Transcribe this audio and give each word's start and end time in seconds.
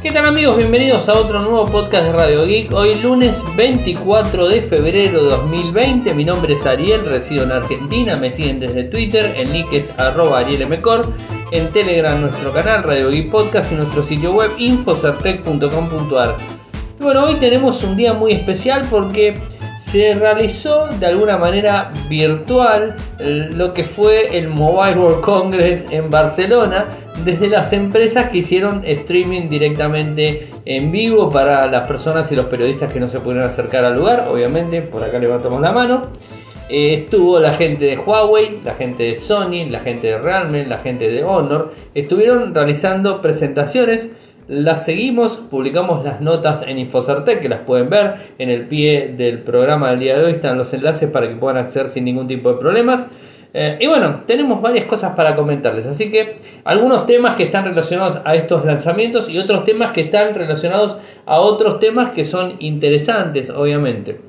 ¿Qué 0.00 0.12
tal 0.12 0.26
amigos? 0.26 0.56
Bienvenidos 0.56 1.08
a 1.08 1.14
otro 1.14 1.42
nuevo 1.42 1.66
podcast 1.66 2.04
de 2.04 2.12
Radio 2.12 2.44
Geek. 2.46 2.72
Hoy 2.72 2.94
lunes 3.00 3.42
24 3.56 4.46
de 4.46 4.62
febrero 4.62 5.24
de 5.24 5.30
2020. 5.30 6.14
Mi 6.14 6.24
nombre 6.24 6.54
es 6.54 6.64
Ariel, 6.66 7.04
resido 7.04 7.42
en 7.42 7.50
Argentina. 7.50 8.14
Me 8.14 8.30
siguen 8.30 8.60
desde 8.60 8.84
Twitter, 8.84 9.34
el 9.36 9.52
nick 9.52 9.72
es 9.72 9.92
arroba 9.98 10.38
arielmcor. 10.38 11.12
En 11.50 11.72
Telegram 11.72 12.20
nuestro 12.20 12.52
canal 12.52 12.84
Radio 12.84 13.10
Geek 13.10 13.28
Podcast 13.28 13.72
y 13.72 13.74
nuestro 13.74 14.04
sitio 14.04 14.32
web 14.32 14.52
infocertec.com.ar. 14.56 16.36
Bueno, 17.00 17.24
hoy 17.24 17.34
tenemos 17.34 17.82
un 17.82 17.96
día 17.96 18.14
muy 18.14 18.30
especial 18.30 18.86
porque 18.88 19.34
se 19.78 20.14
realizó 20.16 20.88
de 20.88 21.06
alguna 21.06 21.38
manera 21.38 21.92
virtual 22.08 22.96
lo 23.18 23.72
que 23.72 23.84
fue 23.84 24.36
el 24.36 24.48
Mobile 24.48 24.98
World 24.98 25.20
Congress 25.20 25.86
en 25.90 26.10
Barcelona 26.10 26.86
desde 27.24 27.48
las 27.48 27.72
empresas 27.72 28.28
que 28.28 28.38
hicieron 28.38 28.82
streaming 28.84 29.48
directamente 29.48 30.48
en 30.64 30.90
vivo 30.90 31.30
para 31.30 31.66
las 31.66 31.86
personas 31.86 32.30
y 32.32 32.36
los 32.36 32.46
periodistas 32.46 32.92
que 32.92 33.00
no 33.00 33.08
se 33.08 33.20
pudieron 33.20 33.48
acercar 33.48 33.84
al 33.84 33.94
lugar, 33.94 34.28
obviamente, 34.28 34.82
por 34.82 35.02
acá 35.02 35.18
levantamos 35.18 35.60
la 35.60 35.72
mano. 35.72 36.02
Eh, 36.68 36.94
estuvo 36.94 37.40
la 37.40 37.52
gente 37.52 37.86
de 37.86 37.96
Huawei, 37.96 38.60
la 38.62 38.74
gente 38.74 39.04
de 39.04 39.16
Sony, 39.16 39.70
la 39.70 39.80
gente 39.80 40.08
de 40.08 40.18
Realme, 40.18 40.66
la 40.66 40.78
gente 40.78 41.08
de 41.08 41.24
Honor, 41.24 41.72
estuvieron 41.94 42.54
realizando 42.54 43.22
presentaciones 43.22 44.10
las 44.48 44.86
seguimos, 44.86 45.36
publicamos 45.36 46.04
las 46.04 46.22
notas 46.22 46.62
en 46.66 46.78
Infocertec, 46.78 47.40
que 47.40 47.50
las 47.50 47.60
pueden 47.60 47.90
ver 47.90 48.32
en 48.38 48.48
el 48.48 48.66
pie 48.66 49.14
del 49.14 49.40
programa 49.40 49.90
del 49.90 50.00
día 50.00 50.18
de 50.18 50.24
hoy. 50.24 50.32
Están 50.32 50.56
los 50.56 50.72
enlaces 50.72 51.10
para 51.10 51.28
que 51.28 51.36
puedan 51.36 51.58
acceder 51.58 51.88
sin 51.88 52.06
ningún 52.06 52.26
tipo 52.26 52.50
de 52.50 52.58
problemas. 52.58 53.08
Eh, 53.52 53.76
y 53.80 53.86
bueno, 53.86 54.22
tenemos 54.26 54.62
varias 54.62 54.86
cosas 54.86 55.14
para 55.14 55.36
comentarles. 55.36 55.86
Así 55.86 56.10
que 56.10 56.36
algunos 56.64 57.04
temas 57.04 57.36
que 57.36 57.44
están 57.44 57.64
relacionados 57.64 58.20
a 58.24 58.34
estos 58.34 58.64
lanzamientos 58.64 59.28
y 59.28 59.38
otros 59.38 59.64
temas 59.64 59.90
que 59.92 60.02
están 60.02 60.34
relacionados 60.34 60.96
a 61.26 61.40
otros 61.40 61.78
temas 61.78 62.10
que 62.10 62.24
son 62.24 62.56
interesantes, 62.58 63.50
obviamente. 63.50 64.20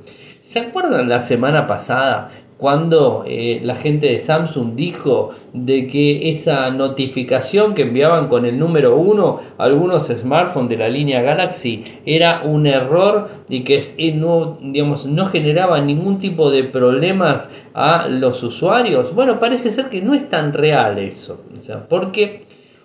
¿Se 0.41 0.59
acuerdan 0.59 1.07
la 1.07 1.21
semana 1.21 1.65
pasada 1.65 2.29
cuando 2.59 3.23
eh, 3.25 3.61
la 3.63 3.75
gente 3.75 4.07
de 4.07 4.19
Samsung 4.19 4.75
dijo 4.75 5.29
de 5.53 5.87
que 5.87 6.29
esa 6.29 6.69
notificación 6.71 7.73
que 7.73 7.83
enviaban 7.83 8.27
con 8.27 8.45
el 8.45 8.59
número 8.59 8.97
1 8.97 9.39
a 9.57 9.63
algunos 9.63 10.07
smartphones 10.07 10.69
de 10.69 10.75
la 10.75 10.89
línea 10.89 11.21
Galaxy 11.21 11.85
era 12.05 12.41
un 12.43 12.67
error 12.67 13.29
y 13.47 13.63
que 13.63 13.81
eh, 13.97 14.11
no, 14.11 14.57
digamos, 14.61 15.05
no 15.05 15.27
generaba 15.27 15.79
ningún 15.79 16.19
tipo 16.19 16.51
de 16.51 16.65
problemas 16.65 17.49
a 17.73 18.09
los 18.09 18.43
usuarios. 18.43 19.15
Bueno, 19.15 19.39
parece 19.39 19.69
ser 19.69 19.87
que 19.87 20.01
no 20.01 20.13
es 20.13 20.27
tan 20.27 20.51
real 20.51 20.99
eso. 20.99 21.39
O 21.57 21.61
sea, 21.61 21.87
porque 21.87 22.41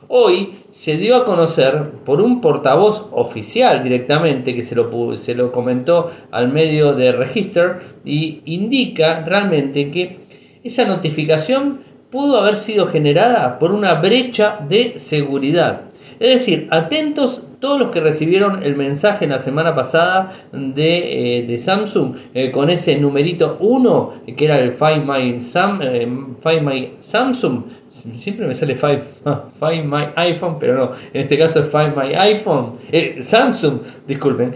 Hoy 0.08 0.64
se 0.70 0.96
dio 0.96 1.16
a 1.16 1.24
conocer 1.24 1.90
por 2.04 2.20
un 2.20 2.40
portavoz 2.40 3.06
oficial 3.12 3.82
directamente 3.82 4.54
que 4.54 4.62
se 4.62 4.74
lo, 4.74 5.16
se 5.18 5.34
lo 5.34 5.52
comentó 5.52 6.10
al 6.30 6.52
medio 6.52 6.94
de 6.94 7.12
Register 7.12 7.80
y 8.04 8.42
indica 8.44 9.22
realmente 9.24 9.90
que 9.90 10.18
esa 10.62 10.86
notificación 10.86 11.80
pudo 12.10 12.38
haber 12.38 12.56
sido 12.56 12.86
generada 12.86 13.58
por 13.58 13.72
una 13.72 13.94
brecha 13.94 14.60
de 14.68 14.98
seguridad. 14.98 15.82
Es 16.20 16.34
decir, 16.34 16.68
atentos 16.70 17.44
todos 17.64 17.78
los 17.78 17.88
que 17.88 18.00
recibieron 18.00 18.62
el 18.62 18.76
mensaje 18.76 19.26
la 19.26 19.38
semana 19.38 19.74
pasada 19.74 20.30
de, 20.52 21.46
eh, 21.50 21.58
Samsung 21.58 22.14
eh, 22.34 22.50
con 22.50 22.68
ese 22.68 22.98
numerito 22.98 23.56
1 23.58 24.12
que 24.36 24.44
era 24.44 24.58
el 24.58 24.72
Find 24.72 25.06
My, 25.06 25.30
eh, 25.30 26.08
Find 26.42 26.62
My 26.62 26.92
Samsung. 27.00 27.62
Siempre 27.88 28.46
me 28.46 28.54
sale 28.54 28.74
Find, 28.74 29.00
Find, 29.58 29.86
My 29.86 30.08
iPhone, 30.14 30.58
pero 30.60 30.76
no, 30.76 30.90
en 31.10 31.22
este 31.22 31.38
caso 31.38 31.60
es 31.60 31.68
Find 31.68 31.96
My 31.96 32.12
iPhone. 32.14 32.72
Samsung, 33.20 33.78
disculpen. 34.06 34.52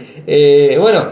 bueno, 0.79 1.07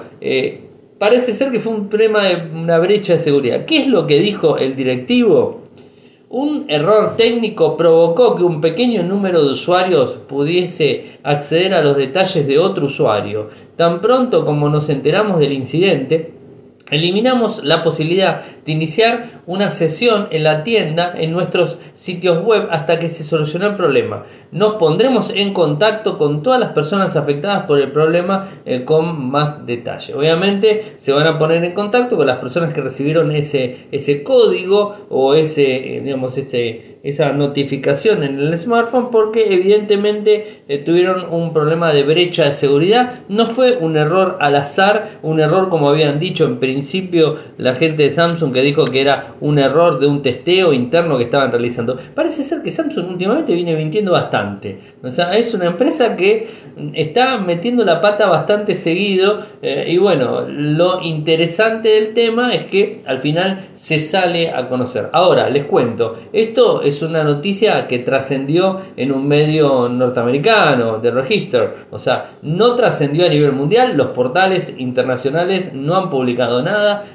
parece 0.99 1.33
ser 1.33 1.51
que 1.51 1.57
fue 1.57 1.73
un 1.73 1.89
problema 1.89 2.25
de 2.25 2.47
una 2.53 2.77
brecha 2.77 3.13
de 3.13 3.19
seguridad. 3.19 3.65
¿Qué 3.65 3.79
es 3.79 3.87
lo 3.87 4.05
que 4.05 4.19
dijo 4.19 4.59
el 4.59 4.75
directivo? 4.75 5.56
Un 6.29 6.65
error 6.67 7.15
técnico 7.15 7.77
provocó 7.77 8.35
que 8.35 8.43
un 8.43 8.59
pequeño 8.59 9.01
número 9.01 9.45
de 9.45 9.53
usuarios 9.53 10.17
pudiese 10.27 11.19
acceder 11.23 11.73
a 11.73 11.81
los 11.81 11.95
detalles 11.95 12.45
de 12.45 12.59
otro 12.59 12.87
usuario. 12.87 13.47
Tan 13.77 14.01
pronto 14.01 14.45
como 14.45 14.67
nos 14.67 14.89
enteramos 14.89 15.39
del 15.39 15.53
incidente, 15.53 16.33
Eliminamos 16.89 17.63
la 17.65 17.83
posibilidad 17.83 18.41
de 18.65 18.71
iniciar 18.71 19.41
una 19.45 19.69
sesión 19.69 20.27
en 20.31 20.43
la 20.43 20.63
tienda 20.63 21.13
en 21.17 21.31
nuestros 21.31 21.79
sitios 21.93 22.43
web 22.43 22.67
hasta 22.71 22.97
que 22.97 23.09
se 23.09 23.23
solucione 23.23 23.65
el 23.65 23.75
problema. 23.75 24.23
Nos 24.51 24.75
pondremos 24.75 25.31
en 25.35 25.53
contacto 25.53 26.17
con 26.17 26.43
todas 26.43 26.59
las 26.59 26.71
personas 26.71 27.17
afectadas 27.17 27.65
por 27.65 27.79
el 27.79 27.91
problema 27.91 28.49
eh, 28.65 28.85
con 28.85 29.29
más 29.29 29.65
detalle. 29.65 30.13
Obviamente 30.13 30.93
se 30.95 31.11
van 31.11 31.27
a 31.27 31.37
poner 31.37 31.63
en 31.65 31.73
contacto 31.73 32.15
con 32.15 32.27
las 32.27 32.37
personas 32.37 32.73
que 32.73 32.79
recibieron 32.79 33.31
ese, 33.33 33.87
ese 33.91 34.23
código 34.23 34.95
o 35.09 35.33
ese, 35.33 35.97
eh, 35.97 36.01
digamos, 36.01 36.37
este, 36.37 36.99
esa 37.03 37.33
notificación 37.33 38.23
en 38.23 38.39
el 38.39 38.57
smartphone 38.57 39.09
porque 39.11 39.53
evidentemente 39.53 40.61
eh, 40.67 40.77
tuvieron 40.77 41.25
un 41.33 41.53
problema 41.53 41.91
de 41.91 42.03
brecha 42.03 42.45
de 42.45 42.53
seguridad. 42.53 43.21
No 43.27 43.47
fue 43.47 43.77
un 43.77 43.97
error 43.97 44.37
al 44.39 44.55
azar, 44.55 45.19
un 45.21 45.41
error 45.41 45.69
como 45.69 45.89
habían 45.89 46.19
dicho 46.19 46.45
en 46.45 46.59
principio 46.59 46.76
la 47.57 47.75
gente 47.75 48.03
de 48.03 48.09
Samsung 48.09 48.53
que 48.53 48.61
dijo 48.61 48.85
que 48.85 49.01
era 49.01 49.35
un 49.41 49.59
error 49.59 49.99
de 49.99 50.07
un 50.07 50.21
testeo 50.21 50.73
interno 50.73 51.17
que 51.17 51.25
estaban 51.25 51.51
realizando. 51.51 51.97
Parece 52.13 52.43
ser 52.43 52.61
que 52.61 52.71
Samsung 52.71 53.11
últimamente 53.11 53.53
viene 53.53 53.75
mintiendo 53.75 54.11
bastante. 54.11 54.79
O 55.03 55.09
sea, 55.09 55.35
es 55.35 55.53
una 55.53 55.65
empresa 55.65 56.15
que 56.15 56.47
está 56.93 57.37
metiendo 57.37 57.83
la 57.83 58.01
pata 58.01 58.27
bastante 58.27 58.75
seguido 58.75 59.39
eh, 59.61 59.85
y 59.89 59.97
bueno, 59.97 60.45
lo 60.47 61.01
interesante 61.01 61.89
del 61.89 62.13
tema 62.13 62.53
es 62.53 62.65
que 62.65 62.99
al 63.05 63.19
final 63.19 63.67
se 63.73 63.99
sale 63.99 64.51
a 64.51 64.67
conocer. 64.67 65.09
Ahora, 65.13 65.49
les 65.49 65.65
cuento, 65.65 66.17
esto 66.33 66.81
es 66.81 67.01
una 67.01 67.23
noticia 67.23 67.87
que 67.87 67.99
trascendió 67.99 68.81
en 68.95 69.11
un 69.11 69.27
medio 69.27 69.89
norteamericano, 69.89 70.99
de 70.99 71.11
Register. 71.11 71.87
O 71.91 71.99
sea, 71.99 72.37
no 72.41 72.75
trascendió 72.75 73.25
a 73.25 73.29
nivel 73.29 73.53
mundial, 73.53 73.95
los 73.95 74.07
portales 74.07 74.75
internacionales 74.77 75.71
no 75.73 75.95
han 75.95 76.09
publicado 76.09 76.61
nada, 76.61 76.66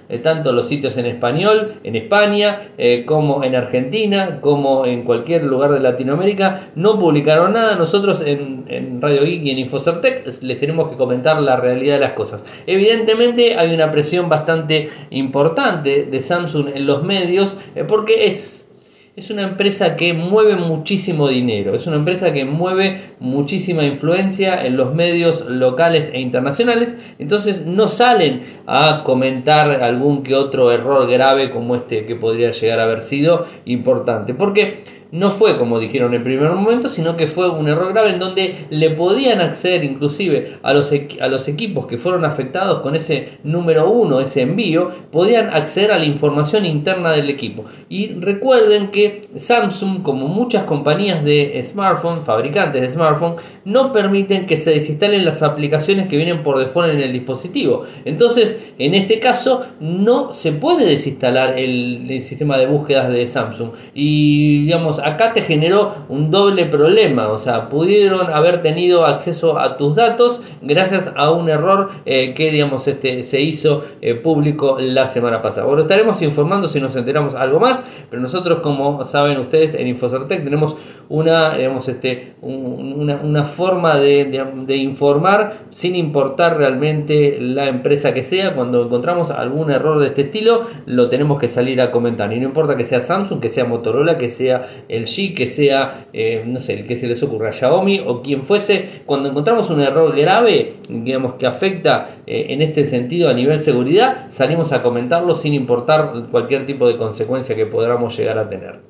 eh, 0.08 0.18
tanto 0.18 0.52
los 0.52 0.68
sitios 0.68 0.96
en 0.96 1.06
español, 1.06 1.74
en 1.84 1.96
España, 1.96 2.70
eh, 2.78 3.04
como 3.04 3.44
en 3.44 3.54
Argentina, 3.54 4.38
como 4.40 4.86
en 4.86 5.02
cualquier 5.04 5.44
lugar 5.44 5.72
de 5.72 5.80
Latinoamérica, 5.80 6.70
no 6.74 6.98
publicaron 6.98 7.52
nada. 7.52 7.76
Nosotros 7.76 8.22
en, 8.26 9.00
Radio 9.00 9.24
Geek 9.24 9.42
y 9.42 9.50
en 9.50 9.58
Infocertec 9.58 10.26
les 10.42 10.58
tenemos 10.58 10.88
que 10.88 10.96
comentar 10.96 11.40
la 11.40 11.56
realidad 11.56 11.94
de 11.94 12.00
las 12.00 12.12
cosas. 12.12 12.44
Evidentemente 12.66 13.56
hay 13.56 13.74
una 13.74 13.90
presión 13.90 14.28
bastante 14.28 14.90
importante 15.10 16.04
de 16.04 16.20
Samsung 16.20 16.68
en 16.74 16.86
los 16.86 17.02
medios, 17.02 17.56
eh, 17.74 17.84
porque 17.84 18.26
es 18.26 18.71
es 19.14 19.30
una 19.30 19.42
empresa 19.42 19.94
que 19.96 20.14
mueve 20.14 20.56
muchísimo 20.56 21.28
dinero, 21.28 21.74
es 21.74 21.86
una 21.86 21.96
empresa 21.96 22.32
que 22.32 22.46
mueve 22.46 23.00
muchísima 23.20 23.84
influencia 23.84 24.64
en 24.64 24.78
los 24.78 24.94
medios 24.94 25.44
locales 25.46 26.10
e 26.14 26.20
internacionales, 26.20 26.96
entonces 27.18 27.66
no 27.66 27.88
salen 27.88 28.42
a 28.66 29.02
comentar 29.04 29.82
algún 29.82 30.22
que 30.22 30.34
otro 30.34 30.72
error 30.72 31.10
grave 31.10 31.50
como 31.50 31.76
este 31.76 32.06
que 32.06 32.16
podría 32.16 32.52
llegar 32.52 32.80
a 32.80 32.84
haber 32.84 33.02
sido 33.02 33.46
importante, 33.66 34.32
porque 34.32 35.01
no 35.12 35.30
fue 35.30 35.58
como 35.58 35.78
dijeron 35.78 36.08
en 36.08 36.20
el 36.20 36.22
primer 36.22 36.50
momento, 36.50 36.88
sino 36.88 37.18
que 37.18 37.26
fue 37.26 37.50
un 37.50 37.68
error 37.68 37.92
grave 37.92 38.10
en 38.10 38.18
donde 38.18 38.66
le 38.70 38.90
podían 38.90 39.42
acceder 39.42 39.84
inclusive 39.84 40.56
a 40.62 40.72
los, 40.72 40.90
a 41.20 41.28
los 41.28 41.48
equipos 41.48 41.86
que 41.86 41.98
fueron 41.98 42.24
afectados 42.24 42.80
con 42.80 42.96
ese 42.96 43.38
número 43.44 43.90
uno, 43.90 44.20
ese 44.20 44.40
envío, 44.40 44.90
podían 45.10 45.50
acceder 45.50 45.92
a 45.92 45.98
la 45.98 46.06
información 46.06 46.64
interna 46.64 47.12
del 47.12 47.28
equipo. 47.28 47.66
Y 47.90 48.14
recuerden 48.14 48.88
que 48.88 49.20
Samsung, 49.36 50.02
como 50.02 50.28
muchas 50.28 50.64
compañías 50.64 51.22
de 51.22 51.62
smartphone, 51.62 52.24
fabricantes 52.24 52.80
de 52.80 52.88
smartphone, 52.88 53.36
no 53.66 53.92
permiten 53.92 54.46
que 54.46 54.56
se 54.56 54.70
desinstalen 54.70 55.26
las 55.26 55.42
aplicaciones 55.42 56.08
que 56.08 56.16
vienen 56.16 56.42
por 56.42 56.58
default 56.58 56.94
en 56.94 57.00
el 57.00 57.12
dispositivo. 57.12 57.84
Entonces, 58.06 58.58
en 58.78 58.94
este 58.94 59.20
caso, 59.20 59.66
no 59.78 60.32
se 60.32 60.52
puede 60.52 60.86
desinstalar 60.86 61.58
el, 61.58 62.10
el 62.10 62.22
sistema 62.22 62.56
de 62.56 62.64
búsquedas 62.64 63.10
de 63.10 63.28
Samsung. 63.28 63.72
Y 63.94 64.64
digamos, 64.64 65.01
acá 65.02 65.32
te 65.32 65.42
generó 65.42 65.94
un 66.08 66.30
doble 66.30 66.66
problema, 66.66 67.28
o 67.28 67.38
sea, 67.38 67.68
pudieron 67.68 68.30
haber 68.30 68.62
tenido 68.62 69.06
acceso 69.06 69.58
a 69.58 69.76
tus 69.76 69.96
datos 69.96 70.42
gracias 70.60 71.12
a 71.16 71.30
un 71.30 71.48
error 71.48 71.90
eh, 72.04 72.34
que, 72.34 72.50
digamos, 72.50 72.86
este, 72.88 73.22
se 73.22 73.40
hizo 73.40 73.84
eh, 74.00 74.14
público 74.14 74.78
la 74.80 75.06
semana 75.06 75.42
pasada. 75.42 75.66
Bueno, 75.66 75.82
estaremos 75.82 76.22
informando 76.22 76.68
si 76.68 76.80
nos 76.80 76.94
enteramos 76.96 77.34
algo 77.34 77.60
más, 77.60 77.84
pero 78.10 78.22
nosotros, 78.22 78.60
como 78.60 79.04
saben 79.04 79.38
ustedes, 79.38 79.74
en 79.74 79.86
Infocertec 79.86 80.44
tenemos 80.44 80.76
una, 81.08 81.56
digamos, 81.56 81.88
este, 81.88 82.34
una, 82.40 83.44
forma 83.44 83.96
de, 83.96 84.44
de 84.66 84.76
informar 84.76 85.58
sin 85.70 85.94
importar 85.96 86.56
realmente 86.56 87.38
la 87.40 87.66
empresa 87.66 88.14
que 88.14 88.22
sea. 88.22 88.54
Cuando 88.54 88.84
encontramos 88.84 89.30
algún 89.30 89.70
error 89.70 89.98
de 89.98 90.06
este 90.06 90.22
estilo, 90.22 90.62
lo 90.86 91.08
tenemos 91.08 91.38
que 91.38 91.48
salir 91.48 91.80
a 91.80 91.90
comentar. 91.90 92.32
Y 92.32 92.38
no 92.38 92.46
importa 92.46 92.76
que 92.76 92.84
sea 92.84 93.00
Samsung, 93.00 93.40
que 93.40 93.48
sea 93.48 93.64
Motorola, 93.64 94.18
que 94.18 94.28
sea 94.28 94.68
G, 95.04 95.34
que 95.34 95.46
sea, 95.46 96.06
eh, 96.12 96.44
no 96.46 96.60
sé, 96.60 96.74
el 96.74 96.86
que 96.86 96.96
se 96.96 97.06
les 97.06 97.22
ocurra, 97.22 97.52
Xiaomi 97.52 98.02
o 98.06 98.22
quien 98.22 98.42
fuese, 98.42 99.02
cuando 99.06 99.28
encontramos 99.28 99.70
un 99.70 99.80
error 99.80 100.14
grave, 100.16 100.74
digamos 100.88 101.34
que 101.34 101.46
afecta 101.46 102.16
eh, 102.26 102.46
en 102.50 102.62
este 102.62 102.86
sentido 102.86 103.28
a 103.28 103.34
nivel 103.34 103.60
seguridad, 103.60 104.26
salimos 104.28 104.72
a 104.72 104.82
comentarlo 104.82 105.34
sin 105.34 105.54
importar 105.54 106.12
cualquier 106.30 106.66
tipo 106.66 106.86
de 106.86 106.96
consecuencia 106.96 107.56
que 107.56 107.66
podamos 107.66 108.16
llegar 108.16 108.38
a 108.38 108.48
tener. 108.48 108.80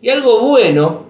Y 0.00 0.08
algo 0.08 0.46
bueno, 0.46 1.04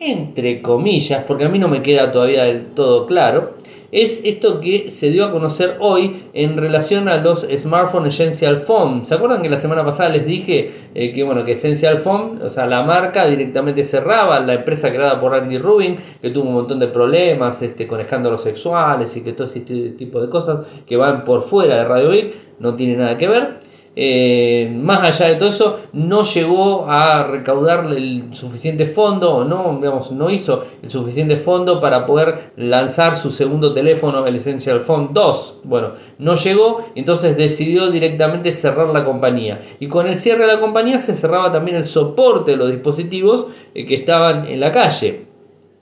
entre 0.00 0.62
comillas, 0.62 1.24
porque 1.26 1.44
a 1.44 1.48
mí 1.48 1.58
no 1.58 1.68
me 1.68 1.82
queda 1.82 2.10
todavía 2.10 2.44
del 2.44 2.68
todo 2.68 3.06
claro, 3.06 3.56
es 3.92 4.22
esto 4.24 4.60
que 4.60 4.90
se 4.90 5.10
dio 5.10 5.24
a 5.24 5.30
conocer 5.30 5.76
hoy 5.80 6.24
en 6.32 6.56
relación 6.56 7.08
a 7.08 7.16
los 7.16 7.46
Smartphone 7.56 8.06
Essential 8.06 8.58
Phone. 8.58 9.04
¿Se 9.04 9.14
acuerdan 9.14 9.42
que 9.42 9.48
la 9.48 9.58
semana 9.58 9.84
pasada 9.84 10.10
les 10.10 10.26
dije 10.26 10.70
eh, 10.94 11.12
que 11.12 11.22
bueno 11.24 11.44
que 11.44 11.52
Essential 11.52 11.98
Phone, 11.98 12.40
o 12.42 12.50
sea, 12.50 12.66
la 12.66 12.82
marca 12.82 13.26
directamente 13.26 13.84
cerraba, 13.84 14.40
la 14.40 14.54
empresa 14.54 14.90
creada 14.90 15.20
por 15.20 15.34
Andy 15.34 15.58
Rubin, 15.58 15.96
que 16.20 16.30
tuvo 16.30 16.48
un 16.48 16.54
montón 16.54 16.78
de 16.78 16.88
problemas 16.88 17.62
este, 17.62 17.86
con 17.86 18.00
escándalos 18.00 18.42
sexuales 18.42 19.16
y 19.16 19.22
que 19.22 19.32
todo 19.32 19.46
ese 19.46 19.60
tipo 19.60 20.20
de 20.20 20.28
cosas 20.28 20.66
que 20.86 20.96
van 20.96 21.24
por 21.24 21.42
fuera 21.42 21.76
de 21.76 21.84
Radio 21.84 22.10
Geek 22.10 22.34
no 22.58 22.76
tiene 22.76 22.96
nada 22.96 23.16
que 23.16 23.28
ver. 23.28 23.69
Eh, 23.96 24.72
más 24.72 25.02
allá 25.02 25.30
de 25.30 25.34
todo 25.34 25.48
eso, 25.48 25.80
no 25.92 26.22
llegó 26.22 26.88
a 26.88 27.24
recaudar 27.24 27.86
el 27.86 28.28
suficiente 28.32 28.86
fondo 28.86 29.34
o 29.34 29.44
no, 29.44 29.80
no 30.12 30.30
hizo 30.30 30.64
el 30.80 30.90
suficiente 30.90 31.36
fondo 31.36 31.80
para 31.80 32.06
poder 32.06 32.52
lanzar 32.56 33.16
su 33.16 33.30
segundo 33.30 33.74
teléfono, 33.74 34.26
el 34.26 34.36
Essential 34.36 34.80
Phone 34.80 35.10
2. 35.12 35.60
Bueno, 35.64 35.90
no 36.18 36.36
llegó, 36.36 36.86
entonces 36.94 37.36
decidió 37.36 37.90
directamente 37.90 38.52
cerrar 38.52 38.88
la 38.88 39.04
compañía. 39.04 39.60
Y 39.80 39.88
con 39.88 40.06
el 40.06 40.16
cierre 40.16 40.46
de 40.46 40.54
la 40.54 40.60
compañía 40.60 41.00
se 41.00 41.14
cerraba 41.14 41.50
también 41.50 41.76
el 41.76 41.86
soporte 41.86 42.52
de 42.52 42.56
los 42.56 42.70
dispositivos 42.70 43.46
eh, 43.74 43.84
que 43.84 43.96
estaban 43.96 44.46
en 44.46 44.60
la 44.60 44.70
calle. 44.70 45.29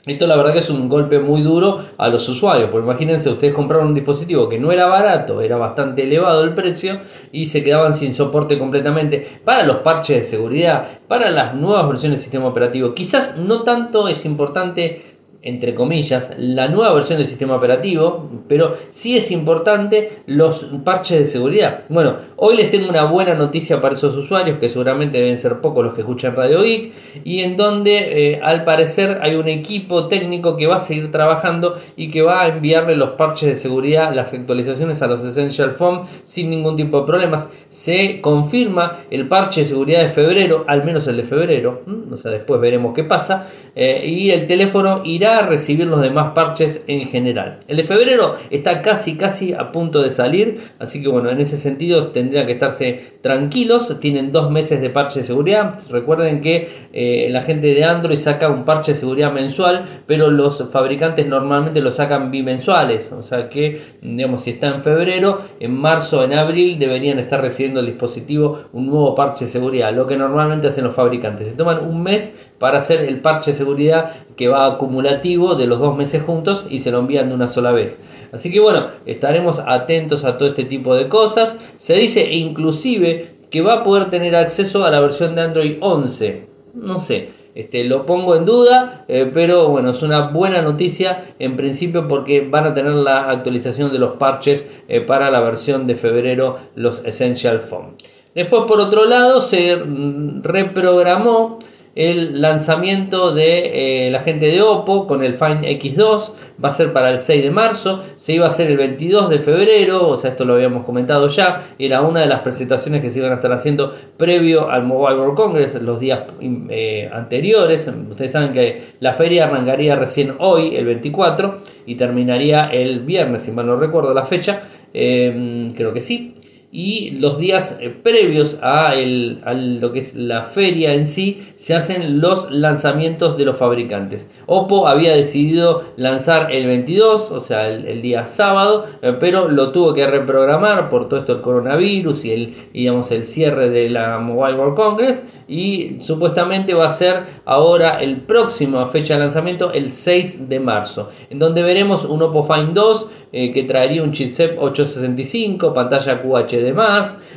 Esto 0.09 0.27
la 0.27 0.37
verdad 0.37 0.53
que 0.53 0.61
es 0.61 0.71
un 0.71 0.89
golpe 0.89 1.19
muy 1.19 1.43
duro 1.43 1.85
a 1.99 2.09
los 2.09 2.29
usuarios, 2.29 2.71
porque 2.71 2.87
imagínense, 2.87 3.29
ustedes 3.31 3.53
compraron 3.53 3.89
un 3.89 3.95
dispositivo 3.95 4.49
que 4.49 4.59
no 4.59 4.73
era 4.73 4.87
barato, 4.87 5.43
era 5.43 5.57
bastante 5.57 6.05
elevado 6.05 6.43
el 6.45 6.55
precio 6.55 7.01
y 7.31 7.47
se 7.47 7.63
quedaban 7.63 7.95
sin 7.95 8.15
soporte 8.15 8.59
completamente 8.59 9.41
para 9.45 9.65
los 9.65 9.77
parches 9.77 10.17
de 10.17 10.25
seguridad, 10.25 11.01
para 11.07 11.31
las 11.31 11.55
nuevas 11.55 11.87
versiones 11.89 12.19
del 12.19 12.25
sistema 12.25 12.47
operativo. 12.47 12.95
Quizás 12.95 13.37
no 13.37 13.63
tanto 13.63 14.09
es 14.09 14.25
importante 14.25 15.08
entre 15.41 15.75
comillas, 15.75 16.33
la 16.37 16.67
nueva 16.67 16.93
versión 16.93 17.19
del 17.19 17.27
sistema 17.27 17.55
operativo, 17.55 18.29
pero 18.49 18.77
sí 18.91 19.17
es 19.17 19.31
importante 19.31 20.23
los 20.27 20.69
parches 20.85 21.19
de 21.21 21.25
seguridad. 21.27 21.85
Bueno, 21.89 22.17
hoy 22.37 22.57
les 22.57 22.71
tengo 22.71 22.89
una 22.89 23.05
buena 23.05 23.35
noticia 23.35 23.81
para 23.81 23.95
esos 23.95 24.17
usuarios, 24.17 24.59
que 24.59 24.69
seguramente 24.69 25.19
deben 25.19 25.39
ser 25.39 25.61
pocos 25.61 25.85
los 25.85 25.95
que 25.95 26.01
escuchan 26.01 26.35
Radio 26.35 26.63
Geek, 26.63 26.93
y 27.23 27.41
en 27.43 27.57
donde 27.57 28.33
eh, 28.33 28.41
al 28.43 28.65
parecer 28.65 29.21
hay 29.23 29.37
un 29.37 29.47
equipo 29.47 30.09
técnico 30.09 30.57
que 30.57 30.67
va 30.67 30.77
a 30.77 30.81
seguir 30.81 31.13
trabajando 31.13 31.79
y 31.97 32.11
que 32.11 32.23
va 32.23 32.43
a 32.43 32.49
enviarle 32.49 32.97
los 32.97 33.11
parches 33.11 33.49
de 33.49 33.57
seguridad, 33.57 34.13
las 34.13 34.35
actualizaciones 34.35 35.03
a 35.03 35.07
los 35.07 35.25
Essential 35.25 35.73
Phone 35.73 36.03
sin 36.25 36.51
ningún 36.51 36.75
tipo 36.75 37.01
de 37.01 37.07
problemas. 37.07 37.49
Se 37.69 38.21
confirma 38.21 39.05
el 39.11 39.29
parche 39.29 39.61
de 39.61 39.67
seguridad 39.67 40.03
de 40.03 40.09
febrero, 40.09 40.65
al 40.67 40.85
menos 40.85 41.07
el 41.07 41.17
de 41.17 41.23
febrero, 41.23 41.83
o 42.11 42.17
sea, 42.17 42.33
después 42.33 42.61
veremos 42.61 42.93
qué 42.95 43.05
pasa, 43.05 43.47
eh, 43.77 44.05
y 44.05 44.31
el 44.31 44.49
teléfono 44.49 45.03
irá 45.05 45.28
recibir 45.43 45.87
los 45.87 46.01
demás 46.01 46.33
parches 46.35 46.83
en 46.87 47.07
general. 47.07 47.61
El 47.69 47.77
de 47.77 47.85
febrero 47.85 48.37
está 48.51 48.83
casi 48.83 49.17
casi 49.17 49.53
a 49.53 49.73
punto 49.73 50.03
de 50.03 50.11
salir, 50.11 50.61
así 50.79 51.03
que 51.03 51.09
bueno, 51.09 51.31
en 51.31 51.41
ese 51.41 51.57
sentido 51.57 52.09
tendrían 52.09 52.47
que 52.47 52.53
estarse 52.53 53.19
tranquilos, 53.21 53.99
tienen 54.01 54.33
dos 54.33 54.51
meses 54.51 54.81
de 54.81 54.91
parche 54.91 55.21
de 55.21 55.25
seguridad, 55.25 55.79
recuerden 55.91 56.41
que 56.41 56.89
eh, 56.93 57.29
la 57.31 57.43
gente 57.43 57.69
de 57.69 57.85
Android 57.85 58.17
saca 58.17 58.49
un 58.49 58.65
parche 58.65 58.93
de 58.93 58.99
seguridad 58.99 59.33
mensual, 59.33 60.03
pero 60.07 60.31
los 60.31 60.65
fabricantes 60.71 61.27
normalmente 61.27 61.81
lo 61.81 61.91
sacan 61.91 62.31
bimensuales, 62.31 63.13
o 63.13 63.23
sea 63.23 63.49
que 63.49 63.81
digamos 64.03 64.45
si 64.45 64.51
está 64.51 64.69
en 64.69 64.83
febrero, 64.83 65.43
en 65.61 65.75
marzo, 65.75 66.25
en 66.25 66.33
abril 66.33 66.79
deberían 66.79 67.19
estar 67.19 67.41
recibiendo 67.41 67.81
el 67.81 67.87
dispositivo 67.87 68.65
un 68.73 68.87
nuevo 68.87 69.15
parche 69.15 69.45
de 69.45 69.51
seguridad, 69.51 69.93
lo 69.95 70.07
que 70.07 70.17
normalmente 70.17 70.69
hacen 70.69 70.85
los 70.85 70.95
fabricantes, 70.95 71.49
se 71.49 71.55
toman 71.55 71.85
un 71.85 72.03
mes 72.03 72.33
para 72.59 72.79
hacer 72.79 73.03
el 73.03 73.21
parche 73.21 73.53
de 73.53 73.57
seguridad 73.57 74.13
que 74.37 74.49
va 74.49 74.67
acumulativo 74.67 75.55
de 75.55 75.67
los 75.67 75.79
dos 75.79 75.97
meses 75.97 76.23
juntos 76.23 76.67
y 76.69 76.81
se 76.81 76.91
lo 76.91 76.99
envían 76.99 77.29
de 77.29 77.35
una 77.35 77.49
sola 77.49 77.73
vez. 77.73 77.99
Así 78.33 78.53
que 78.53 78.61
bueno, 78.61 78.89
estaremos 79.07 79.61
atentos 79.67 80.25
a 80.25 80.39
todo 80.39 80.49
este 80.49 80.65
tipo 80.65 80.95
de 80.95 81.09
cosas. 81.09 81.57
Se 81.77 81.95
dice 81.95 82.33
inclusive 82.33 83.37
que 83.51 83.63
va 83.63 83.75
a 83.75 83.83
poder 83.83 84.11
tener 84.11 84.37
acceso 84.37 84.85
a 84.85 84.91
la 84.91 85.01
versión 85.01 85.35
de 85.35 85.43
Android 85.43 85.77
11. 85.81 86.47
No 86.75 87.01
sé, 87.01 87.31
este, 87.55 87.83
lo 87.85 88.07
pongo 88.07 88.37
en 88.37 88.47
duda, 88.47 89.05
eh, 89.09 89.29
pero 89.33 89.69
bueno, 89.69 89.91
es 89.91 90.03
una 90.03 90.29
buena 90.29 90.63
noticia 90.63 91.35
en 91.41 91.57
principio 91.57 92.07
porque 92.07 92.47
van 92.49 92.67
a 92.67 92.75
tener 92.75 92.93
la 92.93 93.31
actualización 93.31 93.93
de 93.93 93.99
los 93.99 94.13
parches 94.13 94.65
eh, 94.87 95.01
para 95.01 95.31
la 95.31 95.41
versión 95.41 95.87
de 95.87 95.97
febrero, 95.97 96.57
los 96.77 97.05
Essential 97.05 97.59
Phone. 97.59 97.97
Después, 98.35 98.63
por 98.69 98.79
otro 98.79 99.07
lado, 99.07 99.41
se 99.41 99.75
mm, 99.75 100.45
reprogramó 100.45 101.59
el 101.99 102.41
lanzamiento 102.41 103.35
de 103.35 104.07
eh, 104.07 104.11
la 104.13 104.21
gente 104.21 104.47
de 104.47 104.63
Oppo 104.63 105.09
con 105.09 105.25
el 105.25 105.35
Find 105.35 105.65
X2 105.65 106.33
va 106.65 106.69
a 106.69 106.73
ser 106.73 106.93
para 106.93 107.11
el 107.11 107.19
6 107.19 107.43
de 107.43 107.51
marzo, 107.51 108.05
se 108.15 108.35
iba 108.35 108.45
a 108.45 108.49
hacer 108.49 108.71
el 108.71 108.77
22 108.77 109.29
de 109.29 109.41
febrero, 109.41 110.09
o 110.09 110.17
sea, 110.17 110.31
esto 110.31 110.45
lo 110.45 110.55
habíamos 110.55 110.85
comentado 110.85 111.27
ya, 111.27 111.75
era 111.77 112.03
una 112.03 112.21
de 112.21 112.27
las 112.27 112.41
presentaciones 112.41 113.03
que 113.03 113.11
se 113.11 113.19
iban 113.19 113.33
a 113.33 113.35
estar 113.35 113.51
haciendo 113.51 113.93
previo 114.17 114.71
al 114.71 114.85
Mobile 114.85 115.19
World 115.19 115.35
Congress 115.35 115.75
los 115.83 115.99
días 115.99 116.21
eh, 116.41 117.11
anteriores. 117.13 117.91
Ustedes 118.09 118.31
saben 118.31 118.53
que 118.53 118.81
la 119.01 119.15
feria 119.15 119.47
arrancaría 119.47 119.97
recién 119.97 120.35
hoy, 120.39 120.77
el 120.77 120.85
24, 120.85 121.59
y 121.87 121.97
terminaría 121.97 122.69
el 122.69 123.01
viernes, 123.01 123.43
si 123.43 123.51
mal 123.51 123.67
no 123.67 123.75
recuerdo 123.75 124.15
la 124.15 124.25
fecha, 124.25 124.61
eh, 124.95 125.73
creo 125.75 125.93
que 125.93 126.01
sí 126.01 126.35
y 126.71 127.13
los 127.13 127.39
días 127.39 127.79
eh, 127.81 127.89
previos 127.89 128.59
a, 128.61 128.95
lo 128.95 129.93
que 129.93 130.01
es 130.01 130.15
la 130.15 130.43
feria 130.43 130.93
en 130.93 131.07
sí 131.07 131.49
se 131.57 131.75
hacen 131.75 132.21
los 132.21 132.51
lanzamientos 132.51 133.39
de 133.39 133.47
los 133.47 133.57
fabricantes. 133.57 134.29
Oppo 134.47 134.87
había 134.87 135.17
decidido 135.17 135.85
lanzar 135.97 136.53
el 136.53 136.67
22, 136.67 137.31
o 137.31 137.41
sea, 137.41 137.69
el, 137.69 138.03
día 138.03 138.27
sábado, 138.27 138.87
eh, 139.01 139.17
pero 139.19 139.49
lo 139.49 139.73
tuvo 139.73 139.95
que 139.95 140.07
reprogramar 140.07 140.91
por 140.91 141.09
todo 141.09 141.21
esto 141.21 141.35
del 141.35 141.43
coronavirus 141.43 142.27
y 142.27 142.33
el, 142.33 142.55
digamos, 142.73 143.11
el 143.13 143.25
cierre 143.25 143.71
de 143.71 143.89
la 143.89 144.19
Mobile 144.19 144.59
World 144.59 144.77
Congress 144.77 145.25
y 145.49 145.97
supuestamente 146.03 146.75
va 146.75 146.87
a 146.87 146.91
ser 146.91 147.25
ahora 147.47 148.01
el 148.03 148.19
próximo 148.19 148.87
fecha 148.87 149.15
de 149.15 149.21
lanzamiento 149.21 149.73
el 149.73 149.93
6 149.93 150.49
de 150.49 150.61
marzo, 150.61 151.09
en 151.31 151.39
donde 151.39 151.63
veremos 151.63 152.05
un 152.05 152.23
Oppo 152.23 152.43
Find 152.43 152.75
2 152.75 153.09
eh, 153.33 153.53
que 153.53 153.63
traería 153.65 154.03
un 154.03 154.13
chipset 154.13 154.57
865, 154.59 155.73
pantalla 155.73 156.23
QHD+, 156.23 156.58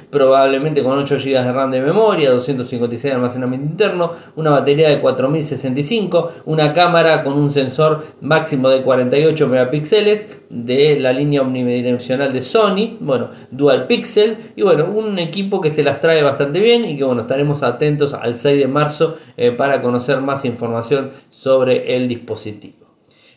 probablemente 0.10 0.84
con 0.84 0.98
8 0.98 1.16
GB 1.18 1.44
de 1.44 1.52
RAM 1.52 1.72
de 1.72 1.82
memoria, 1.82 2.32
256 2.32 3.12
de 3.12 3.16
almacenamiento 3.16 3.68
interno, 3.68 4.12
una 4.36 4.52
batería 4.52 4.90
de 4.90 5.00
4065, 5.00 6.32
una 6.46 6.74
cámara 6.74 7.24
con 7.24 7.34
un 7.34 7.52
sensor 7.52 8.04
máximo 8.22 8.70
de 8.70 8.84
48 8.84 9.48
megapíxeles 9.48 10.42
de 10.50 11.00
la 11.00 11.14
línea 11.14 11.42
omnidireccional 11.42 12.34
de 12.34 12.42
Sony, 12.42 12.98
bueno, 13.00 13.30
dual 13.52 13.88
pixel 13.88 14.38
y 14.56 14.64
bueno, 14.64 14.86
un 14.86 15.18
equipo 15.20 15.62
que 15.62 15.70
se 15.70 15.84
las 15.84 16.02
trae 16.02 16.22
bastante 16.22 16.60
bien 16.60 16.86
y 16.86 16.98
que 16.98 17.04
bueno, 17.04 17.22
estaremos 17.22 17.64
atentos 17.64 18.14
al 18.14 18.36
6 18.36 18.60
de 18.60 18.68
marzo 18.68 19.18
eh, 19.38 19.52
para 19.52 19.82
conocer 19.82 20.22
más 20.22 20.46
información 20.46 21.12
sobre 21.30 21.96
el 21.96 22.08
dispositivo. 22.08 22.88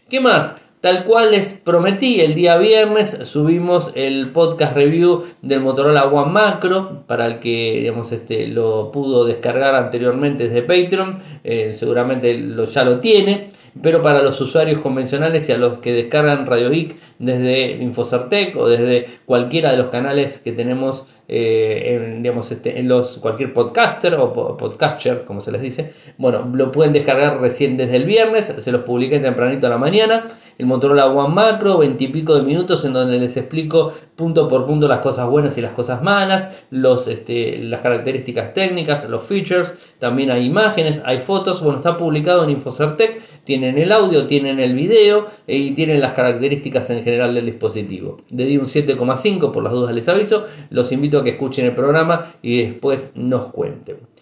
¿Qué 0.08 0.20
más? 0.20 0.56
Tal 0.84 1.04
cual 1.04 1.30
les 1.30 1.54
prometí, 1.54 2.20
el 2.20 2.34
día 2.34 2.58
viernes 2.58 3.20
subimos 3.22 3.90
el 3.94 4.28
podcast 4.32 4.76
review 4.76 5.24
del 5.40 5.60
Motorola 5.60 6.04
One 6.04 6.30
Macro, 6.30 7.04
para 7.06 7.24
el 7.24 7.40
que 7.40 7.78
digamos, 7.80 8.12
este, 8.12 8.48
lo 8.48 8.92
pudo 8.92 9.24
descargar 9.24 9.74
anteriormente 9.74 10.46
desde 10.46 10.60
Patreon, 10.60 11.20
eh, 11.42 11.72
seguramente 11.72 12.36
lo, 12.36 12.66
ya 12.66 12.84
lo 12.84 13.00
tiene, 13.00 13.48
pero 13.80 14.02
para 14.02 14.22
los 14.22 14.38
usuarios 14.42 14.82
convencionales 14.82 15.48
y 15.48 15.52
a 15.52 15.56
los 15.56 15.78
que 15.78 15.90
descargan 15.90 16.44
Radio 16.44 16.68
Geek 16.68 16.96
desde 17.18 17.82
Infocertec 17.82 18.54
o 18.54 18.68
desde 18.68 19.06
cualquiera 19.24 19.70
de 19.70 19.78
los 19.78 19.86
canales 19.86 20.38
que 20.38 20.52
tenemos 20.52 21.06
eh, 21.26 21.96
en, 21.96 22.22
digamos, 22.22 22.52
este, 22.52 22.78
en 22.78 22.88
los, 22.88 23.16
cualquier 23.16 23.54
podcaster 23.54 24.14
o 24.14 24.56
podcaster, 24.58 25.24
como 25.24 25.40
se 25.40 25.50
les 25.50 25.62
dice. 25.62 25.92
Bueno, 26.18 26.50
lo 26.52 26.70
pueden 26.70 26.92
descargar 26.92 27.40
recién 27.40 27.78
desde 27.78 27.96
el 27.96 28.04
viernes, 28.04 28.54
se 28.58 28.72
los 28.72 28.82
publiqué 28.82 29.18
tempranito 29.18 29.66
a 29.66 29.70
la 29.70 29.78
mañana. 29.78 30.26
El 30.58 30.66
Motorola 30.66 31.06
One 31.06 31.34
Macro, 31.34 31.78
20 31.78 32.04
y 32.04 32.08
pico 32.08 32.34
de 32.34 32.42
minutos 32.42 32.84
en 32.84 32.92
donde 32.92 33.18
les 33.18 33.36
explico 33.36 33.92
punto 34.16 34.48
por 34.48 34.66
punto 34.66 34.86
las 34.86 35.00
cosas 35.00 35.28
buenas 35.28 35.58
y 35.58 35.60
las 35.60 35.72
cosas 35.72 36.02
malas, 36.02 36.50
los, 36.70 37.08
este, 37.08 37.58
las 37.58 37.80
características 37.80 38.54
técnicas, 38.54 39.08
los 39.08 39.24
features, 39.24 39.74
también 39.98 40.30
hay 40.30 40.44
imágenes, 40.46 41.02
hay 41.04 41.20
fotos. 41.20 41.60
Bueno, 41.60 41.78
está 41.78 41.96
publicado 41.96 42.44
en 42.44 42.50
Infocertec, 42.50 43.22
tienen 43.44 43.78
el 43.78 43.90
audio, 43.92 44.26
tienen 44.26 44.60
el 44.60 44.74
video 44.74 45.26
eh, 45.46 45.56
y 45.56 45.72
tienen 45.72 46.00
las 46.00 46.12
características 46.12 46.88
en 46.90 47.02
general 47.02 47.34
del 47.34 47.46
dispositivo. 47.46 48.18
Le 48.30 48.44
di 48.44 48.56
un 48.56 48.66
7,5 48.66 49.50
por 49.50 49.62
las 49.62 49.72
dudas 49.72 49.94
les 49.94 50.08
aviso, 50.08 50.44
los 50.70 50.92
invito 50.92 51.18
a 51.18 51.24
que 51.24 51.30
escuchen 51.30 51.64
el 51.66 51.74
programa 51.74 52.34
y 52.42 52.62
después 52.62 53.10
nos 53.14 53.46
cuenten. 53.46 54.13